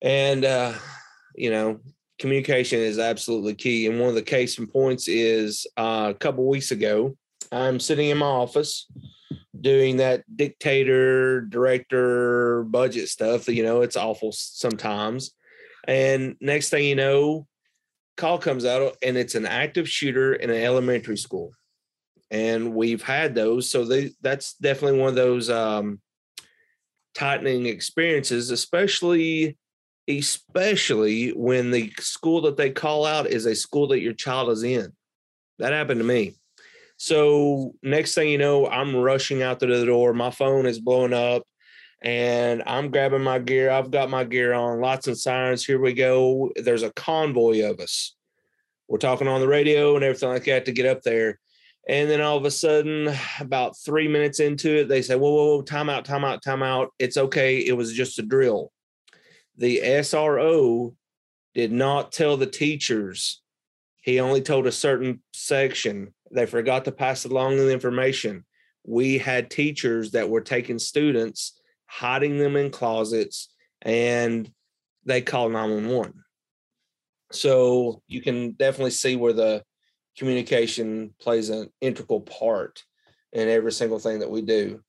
and 0.01 0.45
uh 0.45 0.73
you 1.35 1.49
know 1.49 1.79
communication 2.19 2.79
is 2.79 2.97
absolutely 2.97 3.53
key 3.53 3.87
and 3.87 3.99
one 3.99 4.09
of 4.09 4.15
the 4.15 4.21
case 4.21 4.57
in 4.57 4.65
points 4.65 5.07
is 5.07 5.67
uh, 5.77 6.11
a 6.15 6.17
couple 6.17 6.47
weeks 6.47 6.71
ago 6.71 7.15
i'm 7.51 7.79
sitting 7.79 8.09
in 8.09 8.17
my 8.17 8.25
office 8.25 8.87
doing 9.61 9.97
that 9.97 10.23
dictator, 10.35 11.41
director, 11.41 12.63
budget 12.63 13.09
stuff. 13.09 13.47
You 13.47 13.63
know, 13.63 13.81
it's 13.81 13.97
awful 13.97 14.31
sometimes. 14.31 15.31
And 15.87 16.35
next 16.41 16.69
thing 16.69 16.85
you 16.85 16.95
know, 16.95 17.47
call 18.17 18.37
comes 18.37 18.65
out 18.65 18.97
and 19.03 19.17
it's 19.17 19.35
an 19.35 19.45
active 19.45 19.87
shooter 19.87 20.33
in 20.33 20.49
an 20.49 20.61
elementary 20.61 21.17
school. 21.17 21.51
And 22.29 22.73
we've 22.73 23.01
had 23.01 23.35
those. 23.35 23.69
So 23.69 23.85
they, 23.85 24.11
that's 24.21 24.55
definitely 24.55 24.99
one 24.99 25.09
of 25.09 25.15
those 25.15 25.49
um, 25.49 26.01
tightening 27.15 27.67
experiences, 27.67 28.51
especially 28.51 29.57
especially 30.07 31.29
when 31.29 31.71
the 31.71 31.91
school 31.99 32.41
that 32.41 32.57
they 32.57 32.69
call 32.69 33.05
out 33.05 33.27
is 33.27 33.45
a 33.45 33.55
school 33.55 33.87
that 33.87 34.01
your 34.01 34.13
child 34.13 34.49
is 34.49 34.63
in. 34.63 34.93
That 35.59 35.73
happened 35.73 35.99
to 35.99 36.05
me. 36.05 36.35
So 36.97 37.75
next 37.83 38.15
thing 38.15 38.29
you 38.29 38.37
know, 38.37 38.67
I'm 38.67 38.95
rushing 38.95 39.43
out 39.43 39.59
to 39.59 39.67
the 39.67 39.85
door. 39.85 40.13
My 40.13 40.31
phone 40.31 40.65
is 40.65 40.79
blowing 40.79 41.13
up 41.13 41.43
and 42.01 42.63
I'm 42.65 42.89
grabbing 42.89 43.23
my 43.23 43.39
gear. 43.39 43.69
I've 43.69 43.91
got 43.91 44.09
my 44.09 44.23
gear 44.23 44.53
on, 44.53 44.81
lots 44.81 45.07
of 45.07 45.19
sirens. 45.19 45.65
Here 45.65 45.79
we 45.79 45.93
go. 45.93 46.51
There's 46.55 46.83
a 46.83 46.93
convoy 46.93 47.69
of 47.69 47.79
us. 47.79 48.15
We're 48.87 48.97
talking 48.97 49.27
on 49.27 49.41
the 49.41 49.47
radio 49.47 49.95
and 49.95 50.03
everything 50.03 50.29
like 50.29 50.45
that 50.45 50.65
to 50.65 50.71
get 50.71 50.85
up 50.85 51.01
there. 51.01 51.39
And 51.89 52.09
then 52.09 52.21
all 52.21 52.37
of 52.37 52.45
a 52.45 52.51
sudden, 52.51 53.13
about 53.39 53.77
three 53.77 54.07
minutes 54.07 54.39
into 54.39 54.81
it, 54.81 54.87
they 54.89 55.01
say, 55.01 55.15
Whoa, 55.15 55.29
whoa, 55.29 55.45
whoa, 55.55 55.61
time 55.61 55.89
out, 55.89 56.03
time 56.03 56.25
out, 56.25 56.41
time 56.43 56.63
out. 56.63 56.93
It's 56.99 57.17
okay. 57.17 57.59
It 57.59 57.77
was 57.77 57.93
just 57.93 58.19
a 58.19 58.23
drill. 58.23 58.71
The 59.57 59.81
SRO 59.83 60.95
did 61.53 61.71
not 61.71 62.11
tell 62.11 62.37
the 62.37 62.45
teachers, 62.45 63.41
he 64.01 64.19
only 64.19 64.41
told 64.41 64.67
a 64.67 64.71
certain 64.71 65.21
section. 65.33 66.13
They 66.31 66.45
forgot 66.45 66.85
to 66.85 66.91
pass 66.91 67.25
along 67.25 67.57
the 67.57 67.73
information. 67.73 68.45
We 68.85 69.17
had 69.17 69.49
teachers 69.49 70.11
that 70.11 70.29
were 70.29 70.41
taking 70.41 70.79
students 70.79 71.59
hiding 71.87 72.37
them 72.37 72.55
in 72.55 72.69
closets, 72.69 73.49
and 73.81 74.49
they 75.05 75.21
called 75.21 75.51
911. 75.53 76.13
So 77.31 78.01
you 78.07 78.21
can 78.21 78.51
definitely 78.51 78.91
see 78.91 79.15
where 79.15 79.33
the 79.33 79.63
communication 80.17 81.13
plays 81.19 81.49
an 81.49 81.69
integral 81.81 82.21
part 82.21 82.83
in 83.33 83.49
every 83.49 83.71
single 83.71 83.99
thing 83.99 84.19
that 84.19 84.29
we 84.29 84.41
do. 84.41 84.81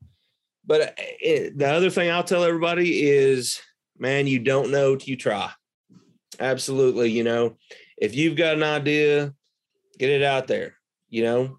But 0.65 0.95
it, 0.99 1.53
uh, 1.53 1.57
the 1.57 1.71
other 1.73 1.91
thing 1.91 2.11
I'll 2.11 2.23
tell 2.23 2.45
everybody 2.45 3.09
is, 3.09 3.61
man, 3.99 4.27
you 4.27 4.39
don't 4.39 4.71
know 4.71 4.97
till 4.97 5.11
you 5.11 5.17
try. 5.17 5.51
Absolutely. 6.41 7.11
You 7.11 7.25
know, 7.25 7.57
if 7.97 8.15
you've 8.15 8.37
got 8.37 8.55
an 8.55 8.63
idea, 8.63 9.35
get 9.99 10.11
it 10.11 10.23
out 10.23 10.47
there. 10.47 10.75
You 11.09 11.23
know, 11.23 11.59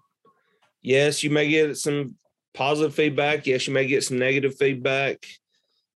yes, 0.82 1.22
you 1.22 1.30
may 1.30 1.48
get 1.48 1.76
some 1.76 2.16
positive 2.54 2.94
feedback. 2.94 3.46
Yes, 3.46 3.66
you 3.66 3.74
may 3.74 3.86
get 3.86 4.04
some 4.04 4.18
negative 4.18 4.56
feedback, 4.56 5.26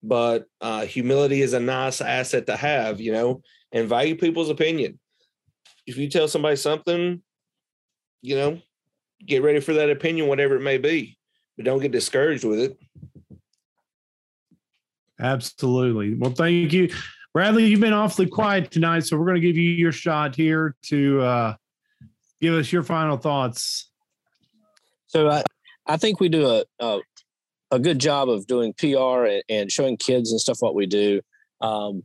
but 0.03 0.45
uh, 0.61 0.85
humility 0.85 1.41
is 1.41 1.53
a 1.53 1.59
nice 1.59 2.01
asset 2.01 2.47
to 2.47 2.55
have, 2.55 2.99
you 2.99 3.11
know, 3.11 3.41
and 3.71 3.89
value 3.89 4.15
people's 4.15 4.49
opinion. 4.49 4.99
If 5.87 5.97
you 5.97 6.09
tell 6.09 6.27
somebody 6.27 6.55
something, 6.55 7.21
you 8.21 8.35
know, 8.35 8.61
get 9.25 9.43
ready 9.43 9.59
for 9.59 9.73
that 9.73 9.89
opinion, 9.89 10.27
whatever 10.27 10.55
it 10.55 10.61
may 10.61 10.77
be, 10.77 11.17
but 11.55 11.65
don't 11.65 11.81
get 11.81 11.91
discouraged 11.91 12.43
with 12.43 12.59
it. 12.59 12.77
Absolutely. 15.19 16.15
Well, 16.15 16.31
thank 16.31 16.73
you. 16.73 16.89
Bradley, 17.33 17.65
you've 17.65 17.81
been 17.81 17.93
awfully 17.93 18.27
quiet 18.27 18.71
tonight, 18.71 19.01
so 19.01 19.17
we're 19.17 19.25
going 19.25 19.35
to 19.35 19.45
give 19.45 19.57
you 19.57 19.69
your 19.71 19.91
shot 19.91 20.35
here 20.35 20.75
to 20.83 21.21
uh, 21.21 21.55
give 22.41 22.53
us 22.53 22.71
your 22.71 22.83
final 22.83 23.17
thoughts. 23.17 23.89
So 25.07 25.29
I, 25.29 25.43
I 25.85 25.97
think 25.97 26.19
we 26.19 26.29
do 26.29 26.47
a, 26.47 26.63
a, 26.79 26.99
a 27.71 27.79
good 27.79 27.99
job 27.99 28.29
of 28.29 28.47
doing 28.47 28.73
PR 28.73 29.25
and, 29.25 29.43
and, 29.49 29.71
showing 29.71 29.97
kids 29.97 30.31
and 30.31 30.39
stuff 30.39 30.57
what 30.61 30.75
we 30.75 30.85
do. 30.85 31.21
Um, 31.61 32.03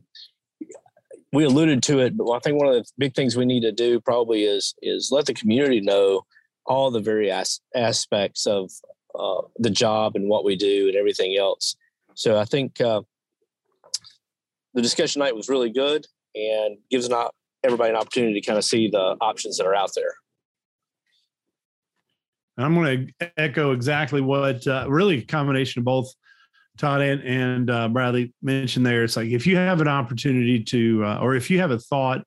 we 1.33 1.45
alluded 1.45 1.81
to 1.83 1.99
it, 1.99 2.17
but 2.17 2.29
I 2.29 2.39
think 2.39 2.57
one 2.57 2.67
of 2.67 2.75
the 2.75 2.85
big 2.97 3.15
things 3.15 3.37
we 3.37 3.45
need 3.45 3.61
to 3.61 3.71
do 3.71 4.01
probably 4.01 4.43
is 4.43 4.75
is 4.81 5.09
let 5.11 5.25
the 5.25 5.33
community 5.33 5.79
know 5.79 6.25
all 6.65 6.91
the 6.91 6.99
various 6.99 7.61
aspects 7.73 8.45
of 8.45 8.69
uh, 9.17 9.41
the 9.57 9.69
job 9.69 10.15
and 10.15 10.27
what 10.29 10.43
we 10.43 10.55
do 10.55 10.87
and 10.87 10.97
everything 10.97 11.37
else. 11.37 11.75
So 12.21 12.37
I 12.37 12.45
think 12.45 12.79
uh, 12.79 13.01
the 14.75 14.81
discussion 14.83 15.21
night 15.21 15.35
was 15.35 15.49
really 15.49 15.71
good 15.71 16.05
and 16.35 16.77
gives 16.91 17.09
everybody 17.63 17.89
an 17.89 17.95
opportunity 17.95 18.39
to 18.39 18.45
kind 18.45 18.59
of 18.59 18.63
see 18.63 18.89
the 18.89 19.17
options 19.19 19.57
that 19.57 19.65
are 19.65 19.73
out 19.73 19.89
there. 19.95 20.13
I'm 22.59 22.75
going 22.75 23.11
to 23.19 23.31
echo 23.37 23.71
exactly 23.71 24.21
what 24.21 24.67
uh, 24.67 24.85
really 24.87 25.17
a 25.17 25.25
combination 25.25 25.79
of 25.79 25.85
both 25.85 26.13
Todd 26.77 27.01
and, 27.01 27.23
and 27.23 27.69
uh, 27.71 27.87
Bradley 27.87 28.35
mentioned 28.43 28.85
there. 28.85 29.03
It's 29.03 29.17
like 29.17 29.29
if 29.29 29.47
you 29.47 29.55
have 29.55 29.81
an 29.81 29.87
opportunity 29.87 30.63
to, 30.65 31.03
uh, 31.03 31.19
or 31.21 31.33
if 31.33 31.49
you 31.49 31.59
have 31.59 31.71
a 31.71 31.79
thought, 31.79 32.23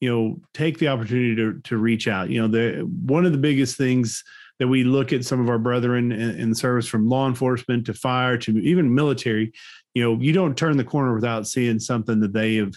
you 0.00 0.10
know, 0.10 0.38
take 0.52 0.78
the 0.78 0.88
opportunity 0.88 1.34
to 1.36 1.60
to 1.62 1.78
reach 1.78 2.08
out. 2.08 2.28
You 2.28 2.42
know, 2.42 2.48
the 2.48 2.82
one 3.06 3.24
of 3.24 3.32
the 3.32 3.38
biggest 3.38 3.78
things 3.78 4.22
that 4.58 4.68
we 4.68 4.84
look 4.84 5.12
at 5.12 5.24
some 5.24 5.40
of 5.40 5.48
our 5.48 5.58
brethren 5.58 6.12
in, 6.12 6.38
in 6.38 6.50
the 6.50 6.56
service 6.56 6.86
from 6.86 7.08
law 7.08 7.26
enforcement 7.26 7.86
to 7.86 7.94
fire 7.94 8.38
to 8.38 8.58
even 8.58 8.94
military, 8.94 9.52
you 9.94 10.02
know, 10.02 10.20
you 10.20 10.32
don't 10.32 10.56
turn 10.56 10.76
the 10.76 10.84
corner 10.84 11.14
without 11.14 11.46
seeing 11.46 11.78
something 11.78 12.20
that 12.20 12.32
they 12.32 12.56
have 12.56 12.74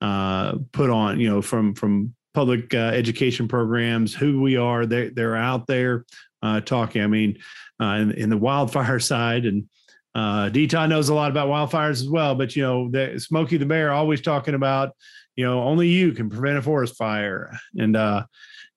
uh, 0.00 0.58
put 0.72 0.90
on, 0.90 1.18
you 1.18 1.28
know, 1.28 1.42
from 1.42 1.74
from 1.74 2.14
public 2.34 2.74
uh, 2.74 2.90
education 2.92 3.48
programs, 3.48 4.14
who 4.14 4.42
we 4.42 4.56
are. 4.56 4.84
They 4.84 5.08
they're 5.08 5.36
out 5.36 5.66
there 5.66 6.04
uh, 6.42 6.60
talking. 6.60 7.02
I 7.02 7.06
mean, 7.06 7.38
uh, 7.80 7.94
in, 7.94 8.10
in, 8.12 8.30
the 8.30 8.36
wildfire 8.36 9.00
side, 9.12 9.46
and 9.46 9.68
uh, 10.14 10.48
D. 10.50 10.66
Todd 10.66 10.90
knows 10.90 11.08
a 11.08 11.14
lot 11.14 11.30
about 11.30 11.48
wildfires 11.48 12.02
as 12.02 12.08
well. 12.08 12.34
But 12.34 12.54
you 12.54 12.62
know, 12.62 12.90
the, 12.90 13.18
Smokey 13.18 13.56
the 13.56 13.66
Bear 13.66 13.92
always 13.92 14.20
talking 14.20 14.54
about, 14.54 14.90
you 15.34 15.44
know, 15.44 15.62
only 15.62 15.88
you 15.88 16.12
can 16.12 16.28
prevent 16.28 16.58
a 16.58 16.62
forest 16.62 16.96
fire, 16.96 17.58
and 17.78 17.96
uh, 17.96 18.24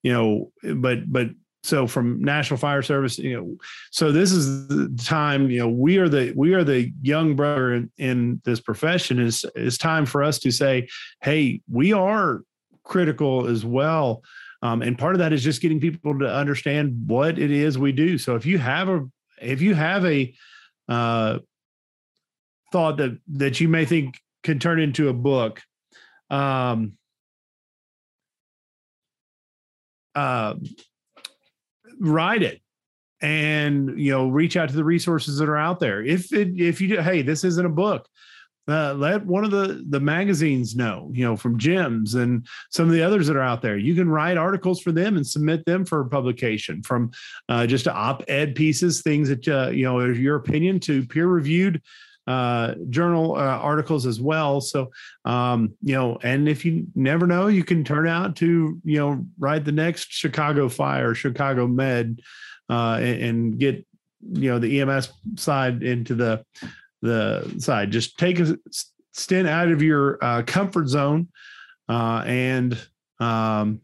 you 0.03 0.13
know, 0.13 0.51
but 0.75 1.11
but 1.11 1.29
so 1.63 1.85
from 1.85 2.23
national 2.23 2.57
fire 2.57 2.81
service 2.81 3.17
you 3.17 3.35
know 3.35 3.57
so 3.91 4.11
this 4.11 4.31
is 4.31 4.67
the 4.67 4.89
time 5.03 5.49
you 5.49 5.59
know 5.59 5.67
we 5.67 5.97
are 5.97 6.07
the 6.07 6.33
we 6.35 6.53
are 6.53 6.63
the 6.63 6.91
young 7.01 7.35
brother 7.35 7.73
in, 7.73 7.91
in 7.97 8.41
this 8.45 8.59
profession. 8.59 9.19
Is 9.19 9.45
it's 9.55 9.77
time 9.77 10.05
for 10.05 10.23
us 10.23 10.39
to 10.39 10.51
say 10.51 10.87
hey 11.21 11.61
we 11.69 11.93
are 11.93 12.41
critical 12.83 13.47
as 13.47 13.63
well. 13.63 14.23
Um, 14.61 14.81
and 14.81 14.97
part 14.97 15.15
of 15.15 15.19
that 15.19 15.31
is 15.31 15.43
just 15.43 15.61
getting 15.61 15.79
people 15.79 16.19
to 16.19 16.33
understand 16.33 17.07
what 17.07 17.39
it 17.39 17.51
is 17.51 17.77
we 17.77 17.93
do. 17.93 18.17
So 18.17 18.35
if 18.35 18.45
you 18.45 18.57
have 18.57 18.89
a 18.89 19.07
if 19.41 19.61
you 19.61 19.73
have 19.73 20.05
a 20.05 20.33
uh, 20.89 21.39
thought 22.71 22.97
that 22.97 23.17
that 23.33 23.59
you 23.59 23.69
may 23.69 23.85
think 23.85 24.19
can 24.43 24.59
turn 24.59 24.79
into 24.79 25.09
a 25.09 25.13
book 25.13 25.61
um, 26.29 26.93
uh, 30.15 30.55
write 31.99 32.43
it 32.43 32.61
and 33.21 33.99
you 33.99 34.11
know 34.11 34.29
reach 34.29 34.55
out 34.55 34.69
to 34.69 34.75
the 34.75 34.83
resources 34.83 35.37
that 35.37 35.49
are 35.49 35.57
out 35.57 35.79
there. 35.79 36.03
If 36.03 36.33
it, 36.33 36.59
if 36.59 36.79
you 36.81 36.87
do, 36.89 37.01
hey 37.01 37.21
this 37.21 37.43
isn't 37.43 37.65
a 37.65 37.69
book 37.69 38.07
uh, 38.69 38.93
let 38.93 39.25
one 39.25 39.43
of 39.43 39.51
the 39.51 39.83
the 39.89 39.99
magazines 39.99 40.75
know 40.75 41.09
you 41.13 41.25
know 41.25 41.35
from 41.35 41.57
JEMS 41.57 42.15
and 42.15 42.45
some 42.69 42.85
of 42.85 42.93
the 42.93 43.01
others 43.01 43.27
that 43.27 43.35
are 43.35 43.41
out 43.41 43.61
there. 43.61 43.77
You 43.77 43.95
can 43.95 44.09
write 44.09 44.37
articles 44.37 44.79
for 44.79 44.91
them 44.91 45.17
and 45.17 45.25
submit 45.25 45.65
them 45.65 45.85
for 45.85 46.05
publication 46.05 46.83
from 46.83 47.11
uh, 47.49 47.65
just 47.65 47.87
op-ed 47.87 48.55
pieces 48.55 49.01
things 49.01 49.29
that 49.29 49.47
uh, 49.47 49.69
you 49.69 49.85
know 49.85 50.05
your 50.05 50.35
opinion 50.35 50.79
to 50.81 51.05
peer 51.07 51.27
reviewed 51.27 51.81
uh, 52.29 52.75
journal 52.91 53.35
uh, 53.35 53.39
articles 53.57 54.05
as 54.05 54.21
well. 54.21 54.61
So, 54.61 54.91
um, 55.25 55.73
you 55.81 55.95
know, 55.95 56.19
and 56.21 56.47
if 56.47 56.63
you 56.63 56.85
never 56.93 57.25
know, 57.25 57.47
you 57.47 57.63
can 57.63 57.83
turn 57.83 58.07
out 58.07 58.35
to, 58.35 58.79
you 58.83 58.97
know, 58.99 59.25
write 59.39 59.65
the 59.65 59.71
next 59.71 60.11
Chicago 60.11 60.69
Fire, 60.69 61.15
Chicago 61.15 61.65
Med, 61.65 62.21
uh, 62.69 62.99
and, 63.01 63.21
and, 63.23 63.59
get, 63.59 63.83
you 64.31 64.51
know, 64.51 64.59
the 64.59 64.79
EMS 64.79 65.11
side 65.37 65.81
into 65.81 66.13
the 66.13 66.45
the 67.01 67.51
side. 67.57 67.89
Just 67.89 68.19
take 68.19 68.37
a 68.39 68.55
stint 69.11 69.47
out 69.47 69.69
of 69.69 69.81
your 69.81 70.23
uh, 70.23 70.43
comfort 70.43 70.87
zone 70.87 71.29
uh, 71.87 72.23
and, 72.27 72.77
um, 73.19 73.81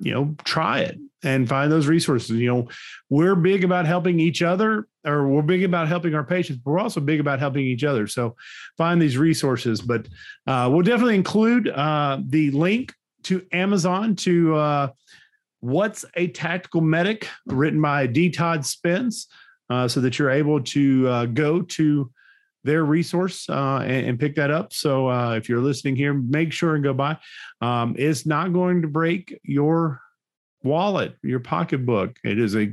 you 0.00 0.12
know, 0.12 0.34
try 0.44 0.80
it 0.80 0.98
and 1.22 1.48
find 1.48 1.70
those 1.70 1.86
resources. 1.86 2.30
You 2.30 2.52
know, 2.52 2.68
we're 3.08 3.36
big 3.36 3.64
about 3.64 3.86
helping 3.86 4.18
each 4.18 4.42
other, 4.42 4.88
or 5.04 5.28
we're 5.28 5.42
big 5.42 5.64
about 5.64 5.88
helping 5.88 6.14
our 6.14 6.24
patients, 6.24 6.60
but 6.64 6.70
we're 6.72 6.80
also 6.80 7.00
big 7.00 7.20
about 7.20 7.38
helping 7.38 7.64
each 7.64 7.84
other. 7.84 8.06
So 8.06 8.36
find 8.76 9.00
these 9.00 9.16
resources. 9.16 9.80
But 9.80 10.08
uh, 10.46 10.68
we'll 10.72 10.82
definitely 10.82 11.14
include 11.14 11.68
uh, 11.68 12.18
the 12.26 12.50
link 12.50 12.92
to 13.24 13.46
Amazon 13.52 14.16
to 14.16 14.56
uh, 14.56 14.88
What's 15.60 16.04
a 16.16 16.26
Tactical 16.26 16.80
Medic, 16.80 17.28
written 17.46 17.80
by 17.80 18.08
D. 18.08 18.30
Todd 18.30 18.66
Spence, 18.66 19.28
uh, 19.70 19.86
so 19.86 20.00
that 20.00 20.18
you're 20.18 20.30
able 20.30 20.60
to 20.60 21.08
uh, 21.08 21.26
go 21.26 21.62
to 21.62 22.10
their 22.64 22.84
resource 22.84 23.48
uh, 23.48 23.78
and, 23.78 24.06
and, 24.06 24.20
pick 24.20 24.36
that 24.36 24.50
up. 24.50 24.72
So 24.72 25.10
uh, 25.10 25.34
if 25.34 25.48
you're 25.48 25.60
listening 25.60 25.96
here, 25.96 26.14
make 26.14 26.52
sure 26.52 26.74
and 26.74 26.84
go 26.84 26.94
by. 26.94 27.18
Um, 27.60 27.94
it's 27.98 28.24
not 28.24 28.52
going 28.52 28.82
to 28.82 28.88
break 28.88 29.38
your 29.42 30.00
wallet, 30.62 31.16
your 31.22 31.40
pocketbook. 31.40 32.16
It 32.24 32.38
is 32.38 32.54
a 32.54 32.72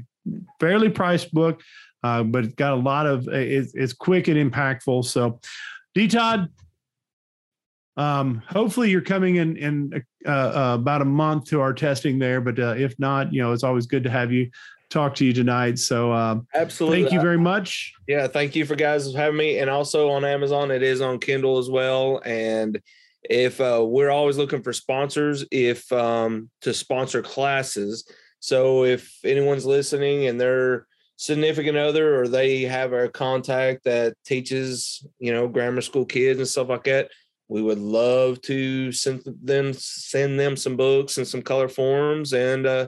fairly 0.60 0.90
priced 0.90 1.34
book, 1.34 1.62
uh, 2.04 2.24
but 2.24 2.46
it's 2.46 2.56
got 2.56 2.74
a 2.74 2.76
lot 2.76 3.08
of 3.08 3.28
it's, 3.28 3.74
it's 3.74 3.94
quick 3.94 4.28
and 4.28 4.52
impactful. 4.52 5.06
So, 5.06 5.40
D 5.96 6.08
Todd, 6.08 6.50
um, 7.98 8.42
hopefully 8.48 8.90
you're 8.90 9.02
coming 9.02 9.38
in 9.38 9.58
in 9.58 10.04
uh, 10.26 10.30
uh, 10.30 10.76
about 10.76 11.02
a 11.02 11.06
month 11.06 11.46
to 11.46 11.62
our 11.62 11.74
testing 11.74 12.20
there, 12.20 12.42
but 12.42 12.60
uh, 12.60 12.76
if 12.78 12.98
not, 13.00 13.34
you 13.34 13.42
know 13.42 13.52
it's 13.52 13.64
always 13.64 13.88
good 13.88 14.04
to 14.04 14.10
have 14.10 14.32
you 14.32 14.50
talk 14.90 15.16
to 15.16 15.26
you 15.26 15.34
tonight. 15.34 15.80
So 15.80 16.12
um, 16.12 16.48
absolutely, 16.54 17.04
thank 17.04 17.14
you 17.14 17.22
very 17.22 17.38
much. 17.38 17.94
Yeah, 18.08 18.28
thank 18.28 18.56
you 18.56 18.66
for 18.66 18.76
guys 18.76 19.14
having 19.14 19.38
me, 19.38 19.60
and 19.60 19.70
also 19.70 20.10
on 20.10 20.26
Amazon, 20.26 20.72
it 20.72 20.84
is 20.84 21.02
on 21.02 21.20
Kindle 21.20 21.58
as 21.58 21.70
well. 21.70 22.22
And 22.26 22.82
if 23.24 23.60
uh, 23.60 23.84
we're 23.86 24.10
always 24.10 24.38
looking 24.38 24.64
for 24.64 24.74
sponsors, 24.74 25.46
if 25.52 25.92
um, 25.92 26.50
to 26.62 26.74
sponsor 26.74 27.22
classes. 27.22 28.10
So 28.40 28.86
if 28.86 29.18
anyone's 29.24 29.66
listening 29.66 30.28
and 30.28 30.40
they're 30.40 30.88
significant 31.18 31.78
other 31.78 32.18
or 32.18 32.30
they 32.30 32.62
have 32.62 32.94
a 32.94 33.10
contact 33.10 33.84
that 33.84 34.14
teaches, 34.24 35.06
you 35.20 35.34
know, 35.34 35.50
grammar 35.50 35.82
school 35.82 36.06
kids 36.06 36.40
and 36.40 36.48
stuff 36.48 36.70
like 36.70 36.86
that, 36.86 37.10
we 37.50 37.62
would 37.62 37.80
love 37.80 38.42
to 38.44 38.92
send 38.94 39.24
them 39.26 39.74
send 39.74 40.40
them 40.40 40.56
some 40.56 40.78
books 40.78 41.18
and 41.18 41.28
some 41.28 41.42
color 41.42 41.68
forms 41.68 42.32
and 42.32 42.66
uh, 42.66 42.88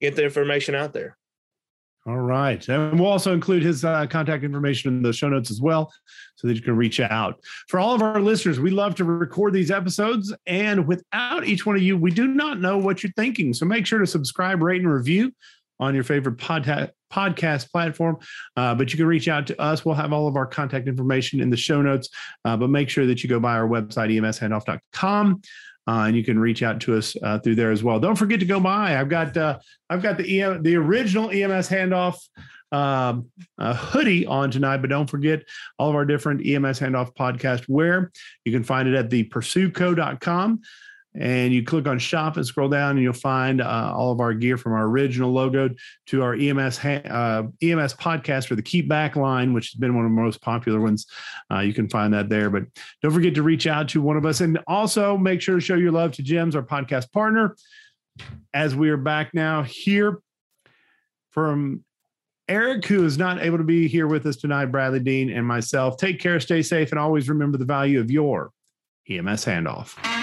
get 0.00 0.16
the 0.16 0.24
information 0.24 0.74
out 0.74 0.92
there. 0.92 1.16
All 2.06 2.18
right. 2.18 2.66
And 2.68 2.98
we'll 2.98 3.10
also 3.10 3.34
include 3.34 3.62
his 3.62 3.84
uh, 3.84 4.06
contact 4.06 4.42
information 4.42 4.96
in 4.96 5.02
the 5.02 5.12
show 5.12 5.28
notes 5.28 5.50
as 5.50 5.60
well 5.60 5.92
so 6.36 6.48
that 6.48 6.54
you 6.54 6.62
can 6.62 6.76
reach 6.76 6.98
out. 6.98 7.38
For 7.68 7.78
all 7.78 7.94
of 7.94 8.00
our 8.00 8.20
listeners, 8.20 8.58
we 8.58 8.70
love 8.70 8.94
to 8.96 9.04
record 9.04 9.52
these 9.52 9.70
episodes. 9.70 10.34
And 10.46 10.86
without 10.86 11.46
each 11.46 11.66
one 11.66 11.76
of 11.76 11.82
you, 11.82 11.98
we 11.98 12.10
do 12.10 12.26
not 12.26 12.58
know 12.58 12.78
what 12.78 13.02
you're 13.02 13.12
thinking. 13.16 13.52
So 13.52 13.66
make 13.66 13.86
sure 13.86 13.98
to 13.98 14.06
subscribe, 14.06 14.62
rate, 14.62 14.80
and 14.80 14.90
review 14.90 15.32
on 15.78 15.94
your 15.94 16.04
favorite 16.04 16.36
podcast 16.36 16.90
podcast 17.12 17.70
platform. 17.72 18.16
Uh, 18.56 18.74
but 18.74 18.92
you 18.92 18.96
can 18.96 19.06
reach 19.06 19.26
out 19.28 19.46
to 19.48 19.60
us. 19.60 19.84
We'll 19.84 19.96
have 19.96 20.12
all 20.12 20.28
of 20.28 20.36
our 20.36 20.46
contact 20.46 20.86
information 20.86 21.40
in 21.40 21.50
the 21.50 21.56
show 21.56 21.82
notes. 21.82 22.08
Uh, 22.44 22.56
but 22.56 22.70
make 22.70 22.88
sure 22.88 23.04
that 23.06 23.22
you 23.22 23.28
go 23.28 23.40
by 23.40 23.56
our 23.56 23.66
website, 23.68 24.14
emshandoff.com 24.16 25.42
uh, 25.86 26.04
and 26.06 26.16
you 26.16 26.24
can 26.24 26.38
reach 26.38 26.62
out 26.62 26.80
to 26.82 26.96
us 26.96 27.16
uh, 27.22 27.38
through 27.38 27.54
there 27.54 27.70
as 27.70 27.82
well. 27.82 27.98
Don't 28.00 28.16
forget 28.16 28.40
to 28.40 28.46
go 28.46 28.60
by. 28.60 28.98
I've 28.98 29.08
got 29.08 29.36
uh, 29.36 29.58
I've 29.88 30.02
got 30.02 30.18
the 30.18 30.40
EM, 30.40 30.62
the 30.62 30.76
original 30.76 31.30
EMS 31.30 31.68
handoff 31.68 32.16
um, 32.72 33.30
uh, 33.58 33.74
hoodie 33.74 34.26
on 34.26 34.50
tonight, 34.50 34.78
but 34.78 34.90
don't 34.90 35.10
forget 35.10 35.42
all 35.78 35.90
of 35.90 35.96
our 35.96 36.04
different 36.04 36.46
EMS 36.46 36.80
handoff 36.80 37.14
podcast. 37.14 37.64
Where 37.66 38.12
you 38.44 38.52
can 38.52 38.64
find 38.64 38.88
it 38.88 38.94
at 38.94 39.10
the 39.10 39.24
pursueco.com 39.24 40.60
and 41.14 41.52
you 41.52 41.64
click 41.64 41.86
on 41.88 41.98
shop 41.98 42.36
and 42.36 42.46
scroll 42.46 42.68
down 42.68 42.92
and 42.92 43.00
you'll 43.00 43.12
find 43.12 43.60
uh, 43.60 43.92
all 43.94 44.12
of 44.12 44.20
our 44.20 44.32
gear 44.32 44.56
from 44.56 44.72
our 44.72 44.84
original 44.84 45.32
logo 45.32 45.68
to 46.06 46.22
our 46.22 46.34
EMS 46.34 46.78
uh, 46.84 47.42
EMS 47.62 47.94
podcast 47.94 48.46
for 48.46 48.54
the 48.54 48.62
Keep 48.62 48.88
Back 48.88 49.16
line, 49.16 49.52
which 49.52 49.72
has 49.72 49.74
been 49.74 49.96
one 49.96 50.04
of 50.04 50.10
the 50.10 50.20
most 50.20 50.40
popular 50.40 50.80
ones. 50.80 51.06
Uh, 51.50 51.60
you 51.60 51.74
can 51.74 51.88
find 51.88 52.14
that 52.14 52.28
there. 52.28 52.48
But 52.48 52.64
don't 53.02 53.12
forget 53.12 53.34
to 53.34 53.42
reach 53.42 53.66
out 53.66 53.88
to 53.90 54.00
one 54.00 54.16
of 54.16 54.24
us 54.24 54.40
and 54.40 54.58
also 54.68 55.16
make 55.16 55.40
sure 55.40 55.56
to 55.56 55.60
show 55.60 55.74
your 55.74 55.92
love 55.92 56.12
to 56.12 56.22
JEMS, 56.22 56.54
our 56.54 56.62
podcast 56.62 57.10
partner, 57.10 57.56
as 58.54 58.76
we 58.76 58.88
are 58.90 58.96
back 58.96 59.34
now 59.34 59.62
here 59.64 60.20
from 61.30 61.84
Eric, 62.48 62.84
who 62.86 63.04
is 63.04 63.18
not 63.18 63.40
able 63.42 63.58
to 63.58 63.64
be 63.64 63.88
here 63.88 64.06
with 64.06 64.26
us 64.26 64.36
tonight, 64.36 64.66
Bradley 64.66 65.00
Dean 65.00 65.30
and 65.30 65.46
myself. 65.46 65.96
Take 65.96 66.20
care, 66.20 66.38
stay 66.40 66.62
safe, 66.62 66.90
and 66.90 66.98
always 66.98 67.28
remember 67.28 67.58
the 67.58 67.64
value 67.64 68.00
of 68.00 68.10
your 68.10 68.50
EMS 69.08 69.44
handoff. 69.44 70.19